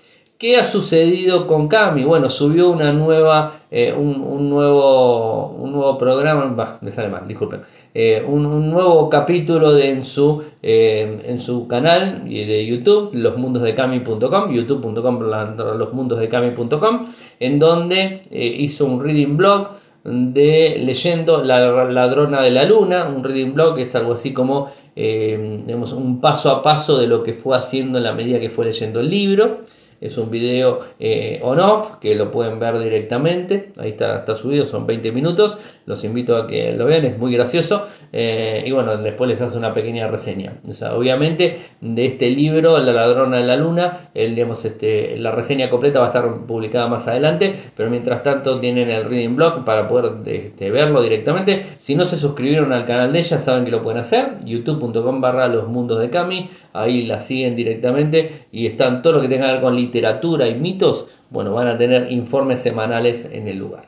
¿Qué 0.43 0.57
ha 0.57 0.65
sucedido 0.65 1.47
con 1.47 1.69
Cami? 1.69 2.03
Bueno, 2.03 2.29
subió 2.29 2.69
una 2.71 2.93
nueva, 2.93 3.61
eh, 3.71 3.95
un, 3.97 4.51
nuevo, 4.51 5.51
un 5.51 5.71
nuevo 5.71 5.97
programa, 5.97 6.79
me 6.81 6.91
sale 6.91 7.09
mal, 7.09 7.29
disculpen, 7.29 7.61
eh, 7.95 8.25
un, 8.27 8.69
nuevo 8.69 9.09
capítulo 9.09 9.73
de, 9.73 9.91
en, 9.91 10.05
su, 10.05 10.43
eh, 10.61 11.23
en 11.27 11.41
su 11.41 11.69
canal 11.69 12.25
de 12.25 12.67
YouTube, 12.67 13.11
losmundosdecami.com, 13.13 14.53
youtube.com, 14.53 15.21
losmundosdecami.com, 15.21 17.13
en 17.39 17.59
donde 17.61 18.23
hizo 18.33 18.87
un 18.87 19.01
reading 19.01 19.37
blog 19.37 19.69
de 20.03 20.77
leyendo 20.85 21.45
La 21.45 21.87
ladrona 21.87 22.43
de 22.43 22.51
la 22.51 22.65
luna, 22.65 23.05
un 23.05 23.23
reading 23.23 23.55
blog 23.55 23.77
que 23.77 23.83
es 23.83 23.95
algo 23.95 24.15
así 24.15 24.33
como 24.33 24.73
un 24.97 26.19
paso 26.21 26.51
a 26.51 26.65
paso 26.65 26.99
de 26.99 27.07
lo 27.07 27.23
que 27.23 27.33
fue 27.33 27.57
haciendo 27.57 27.99
en 27.99 28.03
la 28.03 28.13
medida 28.13 28.41
que 28.41 28.51
fue 28.51 28.65
leyendo 28.65 28.99
el 28.99 29.09
libro. 29.09 29.61
Es 30.03 30.19
un 30.19 30.31
video 30.31 30.81
eh, 30.99 31.39
on-off 31.45 31.99
que 32.01 32.17
lo 32.17 32.33
pueden 32.33 32.59
ver 32.59 32.77
directamente. 32.81 33.71
Ahí 33.79 33.91
está, 33.91 34.19
está 34.19 34.35
subido, 34.35 34.67
son 34.67 34.85
20 34.85 35.13
minutos. 35.13 35.57
Los 35.87 36.03
invito 36.03 36.37
a 36.37 36.49
que 36.49 36.73
lo 36.73 36.87
vean, 36.87 37.05
es 37.05 37.19
muy 37.19 37.33
gracioso. 37.33 37.87
Eh, 38.13 38.65
y 38.67 38.73
bueno, 38.73 38.97
después 38.97 39.31
les 39.31 39.41
hace 39.41 39.57
una 39.57 39.73
pequeña 39.73 40.09
reseña. 40.09 40.55
O 40.69 40.75
sea, 40.75 40.97
obviamente, 40.97 41.61
de 41.81 42.05
este 42.05 42.31
libro, 42.31 42.79
La 42.79 42.93
ladrona 42.93 43.37
de 43.37 43.45
la 43.45 43.57
luna, 43.57 44.11
el, 44.13 44.35
digamos, 44.35 44.65
este, 44.65 45.17
la 45.19 45.31
reseña 45.31 45.71
completa 45.71 46.01
va 46.01 46.07
a 46.07 46.09
estar 46.09 46.47
publicada 46.47 46.89
más 46.89 47.07
adelante. 47.07 47.55
Pero 47.77 47.89
mientras 47.89 48.25
tanto, 48.25 48.59
tienen 48.59 48.91
el 48.91 49.05
reading 49.05 49.37
blog 49.37 49.65
para 49.65 49.87
poder 49.87 50.15
este, 50.27 50.73
verlo 50.73 51.01
directamente. 51.01 51.65
Si 51.79 51.95
no 51.95 52.05
se 52.05 52.17
suscribieron 52.17 52.73
al 52.73 52.87
canal 52.87 53.13
de 53.13 53.21
ella, 53.21 53.39
saben 53.39 53.65
que 53.65 53.71
lo 53.71 53.83
pueden 53.83 54.01
hacer. 54.01 54.39
youtube.com 54.45 55.21
barra 55.21 55.47
los 55.47 55.69
mundos 55.69 56.01
de 56.01 56.11
Cami. 56.11 56.51
Ahí 56.73 57.07
la 57.07 57.19
siguen 57.19 57.55
directamente 57.55 58.47
y 58.51 58.67
están 58.67 59.03
todo 59.03 59.15
lo 59.15 59.21
que 59.21 59.29
tenga 59.29 59.47
que 59.47 59.53
ver 59.53 59.63
con 59.63 59.77
literatura 59.77 60.49
y 60.49 60.55
mitos, 60.55 61.07
bueno, 61.31 61.53
van 61.53 61.69
a 61.69 61.77
tener 61.77 62.11
informes 62.11 62.61
semanales 62.61 63.29
en 63.31 63.49
el 63.49 63.59
lugar. 63.59 63.87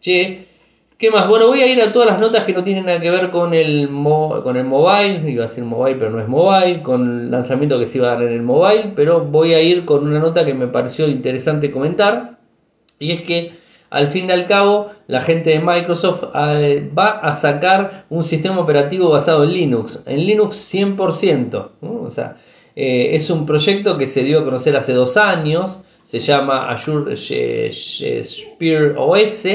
Che, 0.00 0.46
¿qué 0.96 1.10
más? 1.10 1.28
Bueno, 1.28 1.48
voy 1.48 1.60
a 1.60 1.66
ir 1.66 1.80
a 1.82 1.92
todas 1.92 2.08
las 2.08 2.20
notas 2.20 2.44
que 2.44 2.52
no 2.52 2.64
tienen 2.64 2.86
nada 2.86 3.00
que 3.00 3.10
ver 3.10 3.30
con 3.30 3.52
el, 3.52 3.88
con 4.42 4.56
el 4.56 4.64
mobile, 4.64 5.30
iba 5.30 5.44
a 5.44 5.48
decir 5.48 5.64
mobile, 5.64 5.96
pero 5.96 6.10
no 6.10 6.20
es 6.20 6.28
mobile, 6.28 6.82
con 6.82 7.22
el 7.22 7.30
lanzamiento 7.30 7.78
que 7.78 7.86
se 7.86 7.98
iba 7.98 8.12
a 8.12 8.14
dar 8.14 8.22
en 8.22 8.32
el 8.32 8.42
mobile, 8.42 8.92
pero 8.94 9.24
voy 9.24 9.54
a 9.54 9.60
ir 9.60 9.84
con 9.84 10.06
una 10.06 10.18
nota 10.18 10.46
que 10.46 10.54
me 10.54 10.68
pareció 10.68 11.08
interesante 11.08 11.70
comentar, 11.70 12.38
y 12.98 13.12
es 13.12 13.22
que 13.22 13.57
al 13.90 14.08
fin 14.08 14.28
y 14.28 14.32
al 14.32 14.46
cabo, 14.46 14.90
la 15.06 15.22
gente 15.22 15.50
de 15.50 15.60
Microsoft 15.60 16.24
eh, 16.34 16.90
va 16.96 17.20
a 17.20 17.32
sacar 17.32 18.04
un 18.10 18.22
sistema 18.22 18.60
operativo 18.60 19.08
basado 19.08 19.44
en 19.44 19.52
Linux, 19.52 20.00
en 20.04 20.26
Linux 20.26 20.74
100%. 20.74 21.70
O 21.80 22.10
sea, 22.10 22.36
eh, 22.76 23.10
es 23.12 23.30
un 23.30 23.46
proyecto 23.46 23.96
que 23.96 24.06
se 24.06 24.24
dio 24.24 24.40
a 24.40 24.44
conocer 24.44 24.76
hace 24.76 24.92
dos 24.92 25.16
años, 25.16 25.78
se 26.02 26.18
llama 26.18 26.68
Azure 26.70 27.14
eh, 27.30 27.70
Spear 27.72 28.94
OS 28.98 29.46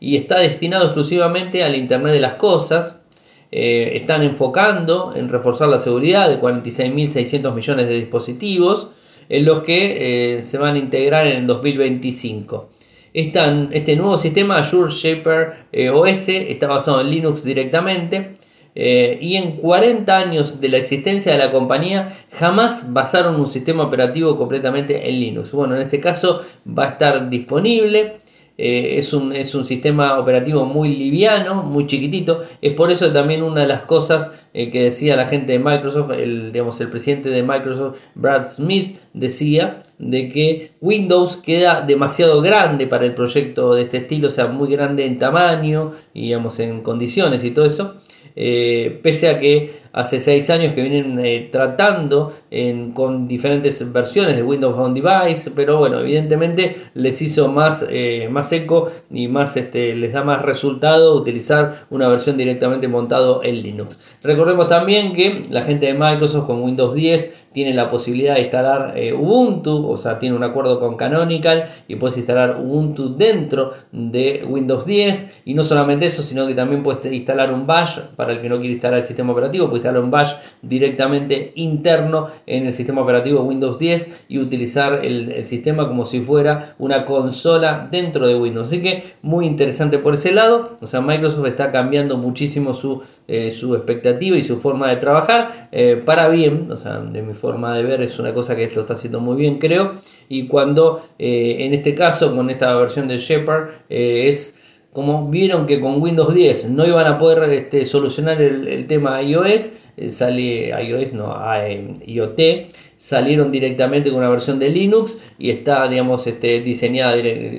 y 0.00 0.16
está 0.16 0.40
destinado 0.40 0.86
exclusivamente 0.86 1.62
al 1.62 1.76
Internet 1.76 2.12
de 2.12 2.20
las 2.20 2.34
Cosas. 2.34 3.00
Están 3.48 4.22
enfocando 4.22 5.14
en 5.14 5.28
reforzar 5.28 5.68
la 5.68 5.78
seguridad 5.78 6.28
de 6.28 6.40
46.600 6.40 7.54
millones 7.54 7.88
de 7.88 7.94
dispositivos 7.94 8.88
en 9.28 9.44
los 9.44 9.62
que 9.62 10.40
se 10.42 10.58
van 10.58 10.74
a 10.74 10.78
integrar 10.78 11.28
en 11.28 11.46
2025. 11.46 12.75
Este 13.16 13.96
nuevo 13.96 14.18
sistema, 14.18 14.58
Azure 14.58 14.92
Shaper 14.92 15.68
eh, 15.72 15.88
OS, 15.88 16.28
está 16.28 16.66
basado 16.66 17.00
en 17.00 17.08
Linux 17.08 17.42
directamente. 17.42 18.34
Eh, 18.74 19.16
y 19.22 19.36
en 19.36 19.56
40 19.56 20.14
años 20.14 20.60
de 20.60 20.68
la 20.68 20.76
existencia 20.76 21.32
de 21.32 21.38
la 21.38 21.50
compañía 21.50 22.14
jamás 22.32 22.92
basaron 22.92 23.40
un 23.40 23.46
sistema 23.46 23.84
operativo 23.84 24.36
completamente 24.36 25.08
en 25.08 25.18
Linux. 25.18 25.52
Bueno, 25.52 25.76
en 25.76 25.80
este 25.80 25.98
caso 25.98 26.42
va 26.66 26.84
a 26.84 26.88
estar 26.90 27.30
disponible 27.30 28.18
eh, 28.58 28.98
es, 28.98 29.12
un, 29.12 29.34
es, 29.34 29.54
un, 29.54 29.64
sistema 29.64 30.18
operativo 30.18 30.64
muy 30.64 30.96
liviano, 30.96 31.62
muy 31.62 31.86
chiquitito. 31.86 32.40
Es 32.62 32.72
por 32.72 32.90
eso 32.90 33.12
también 33.12 33.42
una 33.42 33.60
de 33.60 33.66
las 33.66 33.82
cosas 33.82 34.30
eh, 34.54 34.70
que 34.70 34.84
decía 34.84 35.14
la 35.14 35.26
gente 35.26 35.52
de 35.52 35.58
Microsoft, 35.58 36.12
el, 36.12 36.52
digamos, 36.52 36.80
el 36.80 36.88
presidente 36.88 37.28
de 37.28 37.42
Microsoft, 37.42 37.98
Brad 38.14 38.48
Smith, 38.48 38.98
decía 39.12 39.82
de 39.98 40.30
que 40.30 40.72
Windows 40.80 41.36
queda 41.36 41.82
demasiado 41.82 42.40
grande 42.40 42.86
para 42.86 43.04
el 43.04 43.14
proyecto 43.14 43.74
de 43.74 43.82
este 43.82 43.98
estilo, 43.98 44.28
o 44.28 44.30
sea, 44.30 44.46
muy 44.46 44.70
grande 44.70 45.04
en 45.04 45.18
tamaño, 45.18 45.92
y, 46.14 46.22
digamos, 46.22 46.58
en 46.58 46.80
condiciones 46.80 47.44
y 47.44 47.50
todo 47.50 47.66
eso. 47.66 47.96
Eh, 48.38 49.00
pese 49.02 49.28
a 49.28 49.38
que 49.38 49.85
hace 49.96 50.20
seis 50.20 50.50
años 50.50 50.74
que 50.74 50.82
vienen 50.82 51.18
eh, 51.18 51.48
tratando 51.50 52.34
con 52.94 53.26
diferentes 53.28 53.92
versiones 53.92 54.36
de 54.36 54.42
Windows 54.42 54.74
On 54.78 54.94
Device, 54.94 55.50
pero 55.50 55.78
bueno, 55.78 56.00
evidentemente 56.00 56.76
les 56.94 57.20
hizo 57.20 57.48
más, 57.48 57.86
eh, 57.90 58.28
más 58.30 58.52
eco 58.52 58.90
y 59.10 59.28
más, 59.28 59.56
este, 59.56 59.94
les 59.94 60.12
da 60.12 60.22
más 60.22 60.42
resultado 60.42 61.14
utilizar 61.14 61.86
una 61.90 62.08
versión 62.08 62.36
directamente 62.36 62.88
montado 62.88 63.42
en 63.42 63.62
Linux. 63.62 63.98
Recordemos 64.22 64.68
también 64.68 65.12
que 65.12 65.42
la 65.50 65.62
gente 65.62 65.86
de 65.86 65.94
Microsoft 65.94 66.46
con 66.46 66.62
Windows 66.62 66.94
10 66.94 67.46
tiene 67.56 67.72
la 67.72 67.88
posibilidad 67.88 68.34
de 68.34 68.42
instalar 68.42 68.92
eh, 68.96 69.14
Ubuntu, 69.14 69.88
o 69.88 69.96
sea, 69.96 70.18
tiene 70.18 70.36
un 70.36 70.44
acuerdo 70.44 70.78
con 70.78 70.94
Canonical 70.96 71.70
y 71.88 71.96
puedes 71.96 72.18
instalar 72.18 72.58
Ubuntu 72.60 73.16
dentro 73.16 73.72
de 73.92 74.44
Windows 74.46 74.84
10 74.84 75.42
y 75.46 75.54
no 75.54 75.64
solamente 75.64 76.04
eso, 76.04 76.22
sino 76.22 76.46
que 76.46 76.54
también 76.54 76.82
puedes 76.82 77.10
instalar 77.10 77.50
un 77.50 77.66
Bash 77.66 77.98
para 78.14 78.32
el 78.32 78.42
que 78.42 78.50
no 78.50 78.58
quiere 78.58 78.74
instalar 78.74 78.98
el 78.98 79.04
sistema 79.06 79.32
operativo, 79.32 79.70
instalar 79.86 80.02
un 80.02 80.10
Bash 80.10 80.34
directamente 80.62 81.52
interno 81.54 82.28
en 82.46 82.66
el 82.66 82.72
sistema 82.72 83.02
operativo 83.02 83.42
Windows 83.42 83.78
10 83.78 84.26
y 84.28 84.38
utilizar 84.38 85.04
el, 85.04 85.44
sistema 85.46 85.86
como 85.86 86.04
si 86.04 86.20
fuera 86.20 86.74
una 86.78 87.04
consola 87.04 87.88
dentro 87.90 88.26
de 88.26 88.34
Windows. 88.34 88.68
Así 88.68 88.82
que 88.82 89.14
muy 89.22 89.46
interesante 89.46 89.98
por 89.98 90.14
ese 90.14 90.32
lado. 90.32 90.76
O 90.80 90.86
sea, 90.86 91.00
Microsoft 91.00 91.46
está 91.46 91.70
cambiando 91.70 92.16
muchísimo 92.16 92.74
su, 92.74 93.02
eh, 93.28 93.52
su 93.52 93.74
expectativa 93.74 94.36
y 94.36 94.42
su 94.42 94.56
forma 94.56 94.88
de 94.88 94.96
trabajar 94.96 95.68
eh, 95.72 96.02
para 96.04 96.28
bien. 96.28 96.70
O 96.70 96.76
sea, 96.76 96.98
de 96.98 97.22
mi 97.22 97.34
forma 97.34 97.76
de 97.76 97.82
ver 97.82 98.02
es 98.02 98.18
una 98.18 98.34
cosa 98.34 98.56
que 98.56 98.64
esto 98.64 98.80
está 98.80 98.94
haciendo 98.94 99.20
muy 99.20 99.36
bien, 99.36 99.58
creo. 99.58 99.94
Y 100.28 100.48
cuando 100.48 101.06
eh, 101.18 101.58
en 101.60 101.74
este 101.74 101.94
caso, 101.94 102.34
con 102.34 102.50
esta 102.50 102.74
versión 102.76 103.06
de 103.06 103.18
Shepard, 103.18 103.68
es 103.88 104.56
como 104.96 105.28
vieron 105.28 105.66
que 105.66 105.78
con 105.78 106.00
Windows 106.00 106.32
10 106.32 106.70
no 106.70 106.86
iban 106.86 107.06
a 107.06 107.18
poder 107.18 107.52
este, 107.52 107.84
solucionar 107.84 108.40
el, 108.40 108.86
tema 108.86 109.20
iOS, 109.20 109.72
eh, 109.98 110.08
sale 110.08 110.68
iOS, 110.70 111.12
no, 111.12 111.36
IoT, 112.06 112.40
salieron 112.96 113.52
directamente 113.52 114.08
con 114.08 114.20
una 114.20 114.30
versión 114.30 114.58
de 114.58 114.70
Linux 114.70 115.18
y 115.38 115.50
está, 115.50 115.86
digamos, 115.86 116.26
este, 116.26 116.62
diseñada 116.62 117.14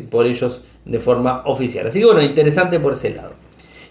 por 0.10 0.26
ellos 0.26 0.64
de 0.84 0.98
forma 0.98 1.44
oficial. 1.46 1.86
Así 1.86 2.00
que 2.00 2.06
bueno, 2.06 2.24
interesante 2.24 2.80
por 2.80 2.94
ese 2.94 3.12
lado. 3.12 3.34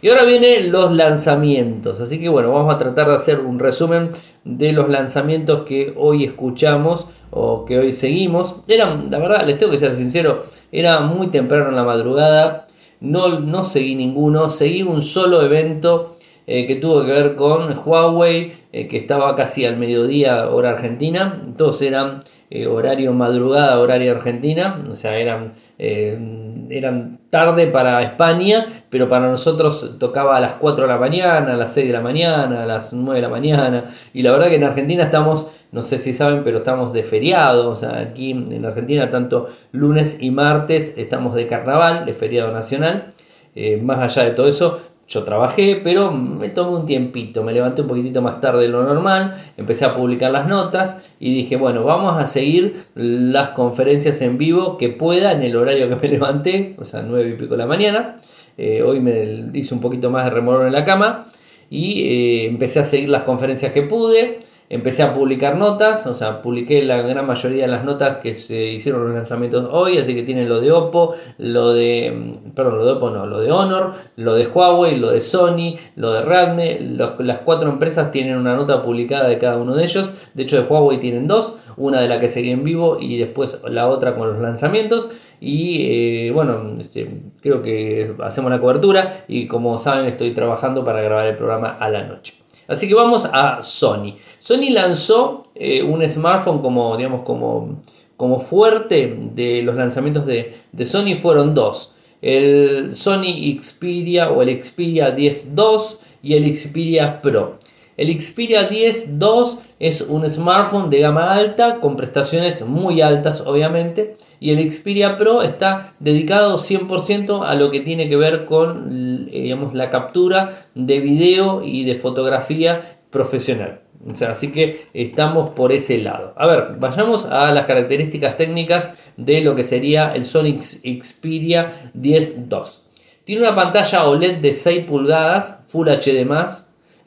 Y 0.03 0.09
ahora 0.09 0.25
vienen 0.25 0.73
los 0.73 0.97
lanzamientos. 0.97 2.01
Así 2.01 2.19
que 2.19 2.29
bueno, 2.29 2.53
vamos 2.53 2.75
a 2.75 2.79
tratar 2.79 3.07
de 3.07 3.15
hacer 3.15 3.39
un 3.39 3.61
resumen 3.61 4.11
de 4.43 4.73
los 4.73 4.89
lanzamientos 4.89 5.61
que 5.61 5.93
hoy 5.95 6.25
escuchamos 6.25 7.07
o 7.31 7.65
que 7.65 7.79
hoy 7.79 7.93
seguimos. 7.93 8.57
Eran, 8.67 9.09
la 9.09 9.21
verdad, 9.21 9.47
les 9.47 9.57
tengo 9.57 9.71
que 9.71 9.79
ser 9.79 9.95
sincero, 9.95 10.47
era 10.73 11.01
muy 11.03 11.29
temprano 11.29 11.69
en 11.69 11.77
la 11.77 11.85
madrugada 11.85 12.66
no, 13.01 13.41
no 13.41 13.65
seguí 13.65 13.95
ninguno, 13.95 14.51
seguí 14.51 14.83
un 14.83 15.03
solo 15.03 15.43
evento 15.43 16.17
eh, 16.47 16.67
que 16.67 16.77
tuvo 16.77 17.05
que 17.05 17.13
ver 17.13 17.35
con 17.35 17.77
Huawei, 17.77 18.53
eh, 18.73 18.87
que 18.89 18.97
estaba 18.97 19.35
casi 19.35 19.65
al 19.65 19.77
mediodía 19.77 20.49
hora 20.49 20.71
argentina, 20.71 21.43
todos 21.57 21.83
eran 21.83 22.23
eh, 22.51 22.67
horario 22.67 23.13
madrugada, 23.13 23.79
horario 23.81 24.13
argentina, 24.13 24.85
o 24.91 24.97
sea, 24.97 25.19
eran, 25.19 25.55
eran 25.79 27.19
tarde 27.31 27.67
para 27.67 28.03
España, 28.03 28.67
pero 28.89 29.09
para 29.09 29.29
nosotros 29.31 29.97
tocaba 29.99 30.37
a 30.37 30.41
las 30.41 30.55
4 30.55 30.87
de 30.87 30.93
la 30.93 30.99
mañana, 30.99 31.55
a 31.55 31.57
las 31.57 31.75
6 31.75 31.89
de 31.89 31.93
la 31.93 32.01
mañana, 32.01 32.63
a 32.63 32.67
las 32.67 32.93
9 32.93 33.17
de 33.17 33.23
la 33.23 33.29
mañana, 33.29 33.85
y 34.15 34.23
la 34.23 34.33
verdad 34.33 34.49
que 34.49 34.57
en 34.57 34.65
Argentina 34.65 35.03
estamos, 35.03 35.49
no 35.73 35.83
sé 35.83 35.99
si 35.99 36.13
saben, 36.13 36.43
pero 36.45 36.59
estamos 36.59 36.93
de 36.93 37.03
feriado, 37.03 37.71
o 37.71 37.77
sea, 37.77 37.99
aquí 37.99 38.31
en 38.31 38.65
Argentina 38.65 39.11
tanto 39.11 39.49
lunes 39.73 40.19
y 40.21 40.31
martes 40.31 40.95
estamos 40.97 41.35
de 41.35 41.47
carnaval, 41.47 42.07
de 42.07 42.15
feriado 42.15 42.53
nacional, 42.53 43.13
eh, 43.57 43.79
más 43.83 43.99
allá 43.99 44.29
de 44.29 44.35
todo 44.35 44.49
eso, 44.49 44.81
yo 45.09 45.23
trabajé, 45.23 45.81
pero 45.83 46.11
me 46.11 46.49
tomé 46.49 46.79
un 46.79 46.87
tiempito, 46.87 47.45
me 47.45 47.53
levanté 47.53 47.83
un 47.83 47.89
poquitito 47.89 48.23
más 48.23 48.41
tarde 48.41 48.63
de 48.63 48.69
lo 48.69 48.83
normal, 48.83 49.53
empecé 49.57 49.85
a 49.85 49.95
publicar 49.95 50.33
las 50.33 50.49
notas 50.49 50.99
y 51.21 51.33
dije, 51.33 51.57
bueno, 51.57 51.85
vamos 51.85 52.21
a 52.21 52.27
seguir 52.27 52.87
las 52.95 53.51
conferencias 53.51 54.21
en 54.23 54.37
vivo 54.37 54.77
que 54.77 54.89
pueda 54.89 55.33
en 55.33 55.43
el 55.43 55.57
horario 55.57 55.89
que 55.89 55.97
me 55.97 56.09
levanté, 56.13 56.75
o 56.79 56.85
sea, 56.85 57.03
nueve 57.03 57.31
y 57.31 57.33
pico 57.35 57.53
de 57.53 57.59
la 57.59 57.67
mañana. 57.67 58.21
Eh, 58.59 58.83
hoy 58.83 59.01
me 59.01 59.51
hice 59.55 59.75
un 59.75 59.81
poquito 59.81 60.11
más 60.11 60.25
de 60.25 60.31
remolón 60.31 60.67
en 60.67 60.73
la 60.73 60.85
cama 60.85 61.27
y 61.71 62.03
eh, 62.03 62.47
empecé 62.47 62.81
a 62.81 62.85
seguir 62.85 63.09
las 63.09 63.23
conferencias 63.23 63.73
que 63.73 63.83
pude. 63.83 64.39
Empecé 64.69 65.03
a 65.03 65.15
publicar 65.15 65.57
notas, 65.57 66.07
o 66.07 66.15
sea, 66.15 66.43
publiqué 66.43 66.83
la 66.83 67.03
gran 67.03 67.27
mayoría 67.27 67.63
de 67.63 67.69
las 67.69 67.85
notas 67.85 68.17
que 68.17 68.35
se 68.35 68.73
hicieron 68.73 69.05
los 69.05 69.15
lanzamientos 69.15 69.69
hoy, 69.71 69.99
así 69.99 70.15
que 70.15 70.23
tienen 70.23 70.49
lo 70.49 70.61
de 70.61 70.73
Oppo, 70.73 71.15
lo 71.39 71.73
de, 71.73 72.11
mm, 72.11 72.51
perdón, 72.51 72.79
lo 72.79 72.87
de 72.87 72.93
Oppo 72.93 73.11
no, 73.11 73.27
lo 73.27 73.41
de 73.41 73.53
Honor, 73.53 73.95
lo 74.17 74.35
de 74.35 74.47
Huawei, 74.47 74.97
lo 74.97 75.11
de 75.11 75.21
Sony, 75.21 75.77
lo 75.95 76.13
de 76.13 76.23
Redmi, 76.23 76.79
las 77.19 77.39
cuatro 77.41 77.71
empresas 77.71 78.11
tienen 78.11 78.37
una 78.37 78.57
nota 78.57 78.83
publicada 78.83 79.29
de 79.29 79.39
cada 79.39 79.57
uno 79.57 79.75
de 79.75 79.85
ellos, 79.85 80.15
de 80.35 80.43
hecho 80.43 80.61
de 80.61 80.69
Huawei 80.69 80.99
tienen 80.99 81.27
dos, 81.27 81.55
una 81.77 82.01
de 82.01 82.09
la 82.09 82.19
que 82.19 82.29
seguí 82.29 82.51
en 82.51 82.65
vivo 82.65 82.99
y 83.01 83.19
después 83.19 83.59
la 83.69 83.89
otra 83.89 84.15
con 84.15 84.29
los 84.29 84.41
lanzamientos. 84.41 85.11
Y 85.39 85.87
eh, 85.91 86.31
bueno, 86.31 86.77
este, 86.81 87.21
creo 87.43 87.63
que 87.63 88.15
hacemos 88.23 88.51
la 88.51 88.59
cobertura 88.59 89.25
y 89.29 89.47
como 89.47 89.79
saben 89.79 90.07
estoy 90.07 90.33
trabajando 90.33 90.83
para 90.83 91.03
grabar 91.03 91.27
el 91.27 91.37
programa 91.37 91.77
a 91.79 91.91
la 91.91 92.05
noche. 92.05 92.46
Así 92.69 92.89
que 92.89 92.95
vamos 92.95 93.29
a 93.33 93.63
Sony. 93.63 94.17
Sony 94.39 94.71
lanzó 94.71 95.45
eh, 95.55 95.83
un 95.83 96.07
smartphone 96.09 96.61
como, 96.61 96.97
digamos, 96.97 97.23
como, 97.23 97.83
como 98.17 98.41
fuerte 98.41 99.17
de 99.35 99.63
los 99.63 99.77
lanzamientos 99.77 100.27
de, 100.27 100.55
de 100.73 100.85
Sony 100.87 101.15
fueron 101.17 101.55
dos. 101.55 101.93
El 102.23 102.97
Sony 102.97 103.59
Xperia 103.61 104.31
o 104.31 104.43
el 104.43 104.63
Xperia 104.63 105.11
10 105.11 105.55
2 105.55 105.99
y 106.23 106.35
el 106.35 106.55
Xperia 106.55 107.21
Pro. 107.21 107.59
El 107.97 108.21
Xperia 108.21 108.65
10 108.65 109.19
2 109.19 109.59
es 109.79 110.01
un 110.01 110.29
smartphone 110.29 110.89
de 110.91 111.01
gama 111.01 111.35
alta 111.35 111.81
con 111.81 111.97
prestaciones 111.97 112.65
muy 112.65 113.03
altas 113.03 113.43
obviamente 113.43 114.17
y 114.41 114.51
el 114.51 114.71
Xperia 114.71 115.17
Pro 115.17 115.43
está 115.43 115.95
dedicado 115.99 116.57
100% 116.57 117.47
a 117.47 117.55
lo 117.55 117.71
que 117.71 117.81
tiene 117.81 118.09
que 118.09 118.17
ver 118.17 118.47
con 118.47 119.29
eh, 119.31 119.43
digamos, 119.43 119.75
la 119.75 119.91
captura 119.91 120.67
de 120.75 121.01
video 121.01 121.63
y 121.63 121.85
de 121.85 121.95
fotografía 121.97 122.99
profesional. 123.11 123.81
así 124.29 124.53
que 124.53 124.87
estamos 124.95 125.51
por 125.51 125.73
ese 125.73 125.99
lado. 125.99 126.33
A 126.37 126.47
ver, 126.47 126.77
vayamos 126.79 127.27
a 127.27 127.53
las 127.53 127.67
características 127.67 128.37
técnicas 128.37 128.93
de 129.17 129.41
lo 129.41 129.55
que 129.55 129.63
sería 129.63 130.15
el 130.15 130.27
Sony 130.27 130.59
Xperia 130.61 131.91
10 131.95 132.49
2. 132.49 132.83
Tiene 133.25 133.43
una 133.43 133.57
pantalla 133.57 134.05
OLED 134.05 134.37
de 134.37 134.53
6 134.53 134.85
pulgadas, 134.85 135.59
Full 135.67 135.89
HD+, 135.89 136.25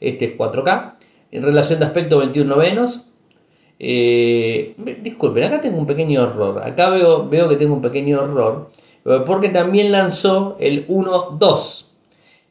este 0.00 0.24
es 0.26 0.36
4K. 0.36 0.99
En 1.32 1.42
relación 1.42 1.78
de 1.78 1.86
aspecto 1.86 2.18
21 2.18 2.48
novenos. 2.48 3.02
Eh, 3.78 4.74
disculpen, 5.02 5.44
acá 5.44 5.60
tengo 5.60 5.78
un 5.78 5.86
pequeño 5.86 6.22
error. 6.22 6.62
Acá 6.62 6.90
veo, 6.90 7.28
veo 7.28 7.48
que 7.48 7.56
tengo 7.56 7.74
un 7.74 7.82
pequeño 7.82 8.22
error. 8.22 8.68
Eh, 9.04 9.20
porque 9.24 9.48
también 9.48 9.92
lanzó 9.92 10.56
el 10.60 10.86
1.2. 10.86 11.86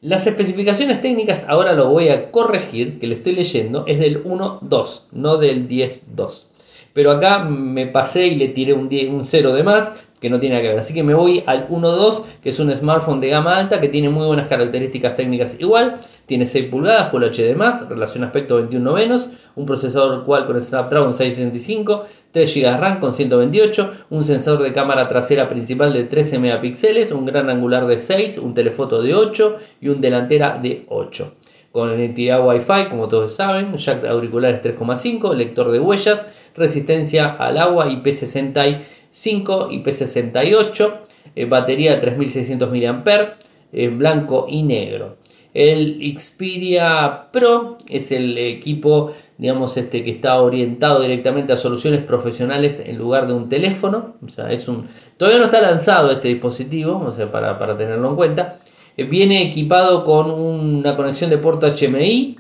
Las 0.02 0.28
especificaciones 0.28 1.02
técnicas, 1.02 1.46
ahora 1.50 1.74
lo 1.74 1.90
voy 1.90 2.08
a 2.08 2.32
corregir, 2.32 3.00
que 3.00 3.08
le 3.08 3.16
estoy 3.16 3.34
leyendo, 3.34 3.86
es 3.86 4.00
del 4.00 4.24
1.2, 4.24 5.02
no 5.12 5.38
del 5.38 5.68
10.2. 5.68 6.46
Pero 6.94 7.12
acá 7.12 7.40
me 7.40 7.86
pasé 7.86 8.28
y 8.28 8.36
le 8.36 8.48
tiré 8.48 8.72
un, 8.74 8.90
un 9.10 9.26
0 9.26 9.54
de 9.54 9.64
más, 9.64 9.92
que 10.20 10.30
no 10.30 10.40
tiene 10.40 10.56
nada 10.56 10.64
que 10.64 10.70
ver. 10.70 10.80
Así 10.80 10.94
que 10.94 11.04
me 11.04 11.14
voy 11.14 11.44
al 11.46 11.68
1.2, 11.68 12.24
que 12.42 12.50
es 12.50 12.60
un 12.60 12.76
smartphone 12.76 13.20
de 13.20 13.30
gama 13.30 13.58
alta 13.58 13.80
que 13.80 13.88
tiene 13.88 14.10
muy 14.10 14.26
buenas 14.26 14.48
características 14.48 15.16
técnicas 15.16 15.56
igual. 15.60 16.00
Tiene 16.26 16.46
6 16.46 16.66
pulgadas, 16.66 17.10
Full 17.10 17.24
HD+, 17.24 17.56
relación 17.90 18.24
aspecto 18.24 18.56
21 18.56 18.84
novenos, 18.84 19.30
un 19.56 19.66
procesador 19.66 20.24
cual 20.26 20.46
con 20.46 20.60
Snapdragon 20.60 21.14
665, 21.14 22.06
3 22.32 22.56
GB 22.56 22.64
de 22.64 22.78
RAM 22.78 23.00
con 23.00 23.14
128, 23.14 23.94
un 24.12 24.24
sensor 24.24 24.62
de 24.62 24.74
cámara 24.74 25.08
trasera 25.08 25.50
principal 25.50 25.94
de 25.94 26.04
13 26.04 26.40
megapíxeles, 26.40 27.12
un 27.12 27.26
gran 27.26 27.50
angular 27.50 27.88
de 27.88 27.98
6, 27.98 28.38
un 28.38 28.54
telefoto 28.54 29.02
de 29.02 29.16
8 29.16 29.58
y 29.82 29.88
un 29.88 30.02
delantera 30.02 30.60
de 30.62 30.86
8 30.90 31.34
conectividad 31.72 32.46
Wi-Fi, 32.46 32.90
como 32.90 33.08
todos 33.08 33.36
saben, 33.36 33.76
jack 33.78 34.02
de 34.02 34.10
auriculares 34.10 34.62
3,5, 34.62 35.36
lector 35.36 35.72
de 35.72 35.80
huellas, 35.80 36.26
resistencia 36.56 37.30
al 37.30 37.58
agua 37.58 37.88
IP60 37.88 38.80
5 39.12 39.70
IP68, 39.70 40.94
eh, 41.36 41.46
batería 41.46 41.96
de 41.96 42.02
3600 42.02 42.70
mAh, 42.70 43.38
eh, 43.72 43.88
blanco 43.90 44.48
y 44.50 44.64
negro. 44.64 45.18
El 45.54 46.16
Xperia 46.18 47.30
Pro 47.32 47.78
es 47.88 48.12
el 48.12 48.38
equipo, 48.38 49.14
digamos, 49.38 49.76
este 49.78 50.04
que 50.04 50.12
está 50.12 50.40
orientado 50.42 51.02
directamente 51.02 51.54
a 51.54 51.58
soluciones 51.58 52.04
profesionales 52.04 52.82
en 52.86 52.98
lugar 52.98 53.26
de 53.26 53.34
un 53.34 53.50
teléfono. 53.50 54.16
O 54.24 54.30
sea, 54.30 54.52
es 54.52 54.68
un, 54.68 54.88
todavía 55.18 55.40
no 55.40 55.46
está 55.46 55.60
lanzado 55.62 56.12
este 56.12 56.28
dispositivo, 56.28 57.04
o 57.04 57.12
sea, 57.12 57.32
para, 57.32 57.58
para 57.58 57.76
tenerlo 57.76 58.10
en 58.10 58.16
cuenta. 58.16 58.60
Eh, 58.96 59.06
viene 59.06 59.42
equipado 59.42 60.06
con 60.06 60.30
una 60.30 60.96
conexión 60.96 61.32
de 61.32 61.40
puerto 61.40 61.68
HMI 61.68 62.38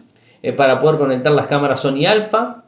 para 0.55 0.79
poder 0.79 0.97
conectar 0.97 1.33
las 1.33 1.47
cámaras 1.47 1.81
Sony 1.81 2.05
Alpha 2.07 2.63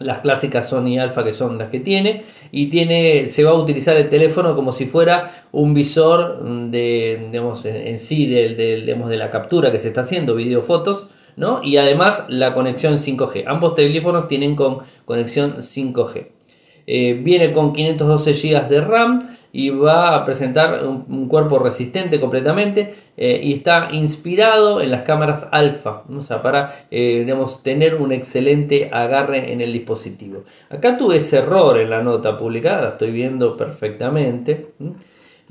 las 0.00 0.18
clásicas 0.18 0.68
Sony 0.68 0.98
Alpha 0.98 1.22
que 1.22 1.32
son 1.32 1.58
las 1.58 1.68
que 1.68 1.78
tiene 1.78 2.24
y 2.50 2.66
tiene 2.66 3.28
se 3.28 3.44
va 3.44 3.50
a 3.52 3.54
utilizar 3.54 3.96
el 3.96 4.08
teléfono 4.08 4.56
como 4.56 4.72
si 4.72 4.86
fuera 4.86 5.44
un 5.52 5.74
visor 5.74 6.42
de 6.70 7.28
digamos, 7.30 7.64
en, 7.66 7.98
sí 7.98 8.26
del, 8.26 8.56
de 8.56 9.16
la 9.16 9.30
captura 9.30 9.70
que 9.70 9.78
se 9.78 9.88
está 9.88 10.00
haciendo 10.00 10.34
video 10.34 10.62
fotos 10.62 11.06
¿no? 11.36 11.62
y 11.62 11.76
además 11.76 12.24
la 12.28 12.54
conexión 12.54 12.94
5G 12.94 13.44
ambos 13.46 13.74
teléfonos 13.74 14.26
tienen 14.26 14.56
con 14.56 14.78
conexión 15.04 15.56
5G 15.58 16.28
eh, 16.86 17.20
viene 17.22 17.52
con 17.52 17.72
512 17.72 18.32
GB 18.32 18.68
de 18.68 18.80
RAM 18.80 19.18
y 19.52 19.70
va 19.70 20.14
a 20.14 20.24
presentar 20.24 20.84
un, 20.84 21.28
cuerpo 21.28 21.58
resistente 21.58 22.20
completamente 22.20 22.94
eh, 23.16 23.40
y 23.42 23.52
está 23.52 23.88
inspirado 23.92 24.80
en 24.80 24.90
las 24.90 25.02
cámaras 25.02 25.48
alfa, 25.50 26.04
o 26.08 26.20
sea, 26.22 26.42
para 26.42 26.86
eh, 26.90 27.20
digamos, 27.20 27.62
tener 27.62 27.96
un 27.96 28.12
excelente 28.12 28.90
agarre 28.92 29.52
en 29.52 29.60
el 29.60 29.72
dispositivo. 29.72 30.44
Acá 30.68 30.96
tuve 30.96 31.16
ese 31.16 31.38
error 31.38 31.78
en 31.78 31.90
la 31.90 32.02
nota 32.02 32.36
publicada, 32.36 32.90
estoy 32.90 33.10
viendo 33.10 33.56
perfectamente. 33.56 34.68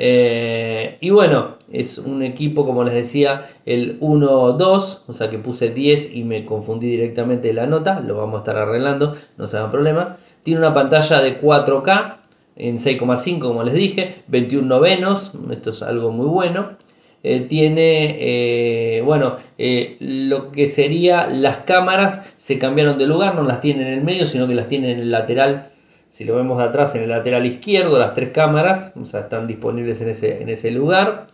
Eh, 0.01 0.97
y 1.01 1.09
bueno, 1.09 1.55
es 1.69 1.97
un 1.97 2.23
equipo, 2.23 2.65
como 2.65 2.85
les 2.85 2.93
decía, 2.93 3.49
el 3.65 3.99
1-2, 3.99 4.99
o 5.05 5.13
sea 5.13 5.29
que 5.29 5.37
puse 5.39 5.71
10 5.71 6.15
y 6.15 6.23
me 6.23 6.45
confundí 6.45 6.87
directamente 6.87 7.51
la 7.51 7.65
nota, 7.65 7.99
lo 7.99 8.15
vamos 8.15 8.35
a 8.35 8.37
estar 8.39 8.55
arreglando, 8.55 9.17
no 9.37 9.45
se 9.47 9.57
hagan 9.57 9.71
problema. 9.71 10.15
Tiene 10.43 10.61
una 10.61 10.73
pantalla 10.73 11.21
de 11.21 11.41
4K, 11.41 12.18
en 12.59 12.77
6,5 12.77 13.39
como 13.39 13.63
les 13.63 13.73
dije, 13.73 14.15
21 14.27 14.67
novenos, 14.67 15.31
esto 15.51 15.71
es 15.71 15.81
algo 15.81 16.11
muy 16.11 16.27
bueno. 16.27 16.77
Eh, 17.21 17.41
tiene, 17.41 18.15
eh, 18.19 19.01
bueno, 19.01 19.37
eh, 19.57 19.97
lo 19.99 20.51
que 20.51 20.67
sería 20.67 21.27
las 21.27 21.57
cámaras 21.59 22.21
se 22.37 22.57
cambiaron 22.59 22.97
de 22.97 23.07
lugar, 23.07 23.35
no 23.35 23.43
las 23.43 23.59
tienen 23.59 23.87
en 23.87 23.93
el 23.93 24.03
medio, 24.03 24.25
sino 24.25 24.47
que 24.47 24.55
las 24.55 24.69
tienen 24.69 24.91
en 24.91 24.99
el 24.99 25.11
lateral, 25.11 25.71
si 26.07 26.23
lo 26.23 26.35
vemos 26.35 26.57
de 26.57 26.63
atrás, 26.65 26.95
en 26.95 27.03
el 27.03 27.09
lateral 27.09 27.45
izquierdo, 27.45 27.99
las 27.99 28.13
tres 28.13 28.29
cámaras, 28.29 28.93
están 29.03 29.47
disponibles 29.47 29.99
en 30.01 30.09
ese, 30.09 30.41
en 30.41 30.49
ese 30.49 30.71
lugar. 30.71 31.27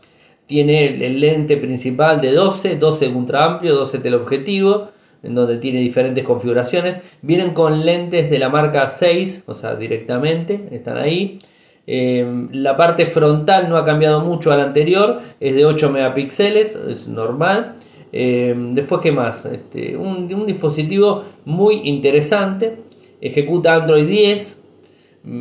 Tiene 0.48 0.88
el, 1.06 1.20
lente 1.20 1.58
principal 1.58 2.22
de 2.22 2.32
12, 2.32 2.78
12 2.78 3.08
ultra 3.10 3.44
amplio, 3.46 3.76
12 3.76 4.00
teleobjetivo, 4.00 4.90
en 5.26 5.36
donde 5.36 5.58
tiene 5.58 5.80
diferentes 5.80 6.24
configuraciones. 6.24 7.00
Vienen 7.22 7.54
con 7.54 7.86
lentes 7.86 8.30
de 8.30 8.40
la 8.40 8.50
marca 8.50 8.88
6, 8.88 9.44
o 9.48 9.54
sea, 9.54 9.76
directamente, 9.76 10.70
están 10.72 10.98
ahí. 10.98 11.40
Em, 11.88 12.50
la 12.52 12.76
parte 12.76 13.06
frontal 13.06 13.70
no 13.70 13.78
ha 13.78 13.86
cambiado 13.86 14.22
mucho 14.22 14.52
al 14.52 14.60
anterior, 14.60 15.22
es 15.40 15.56
de 15.56 15.66
8 15.66 15.90
megapíxeles, 15.92 16.80
es 16.90 17.08
normal. 17.08 17.76
Em, 18.12 18.74
después, 18.74 19.02
¿qué 19.02 19.12
más? 19.12 19.46
Este, 19.46 19.96
un, 19.98 20.46
dispositivo 20.48 21.24
muy 21.46 21.82
interesante, 21.84 22.78
ejecuta 23.22 23.76
Android 23.76 24.08
10 24.08 24.62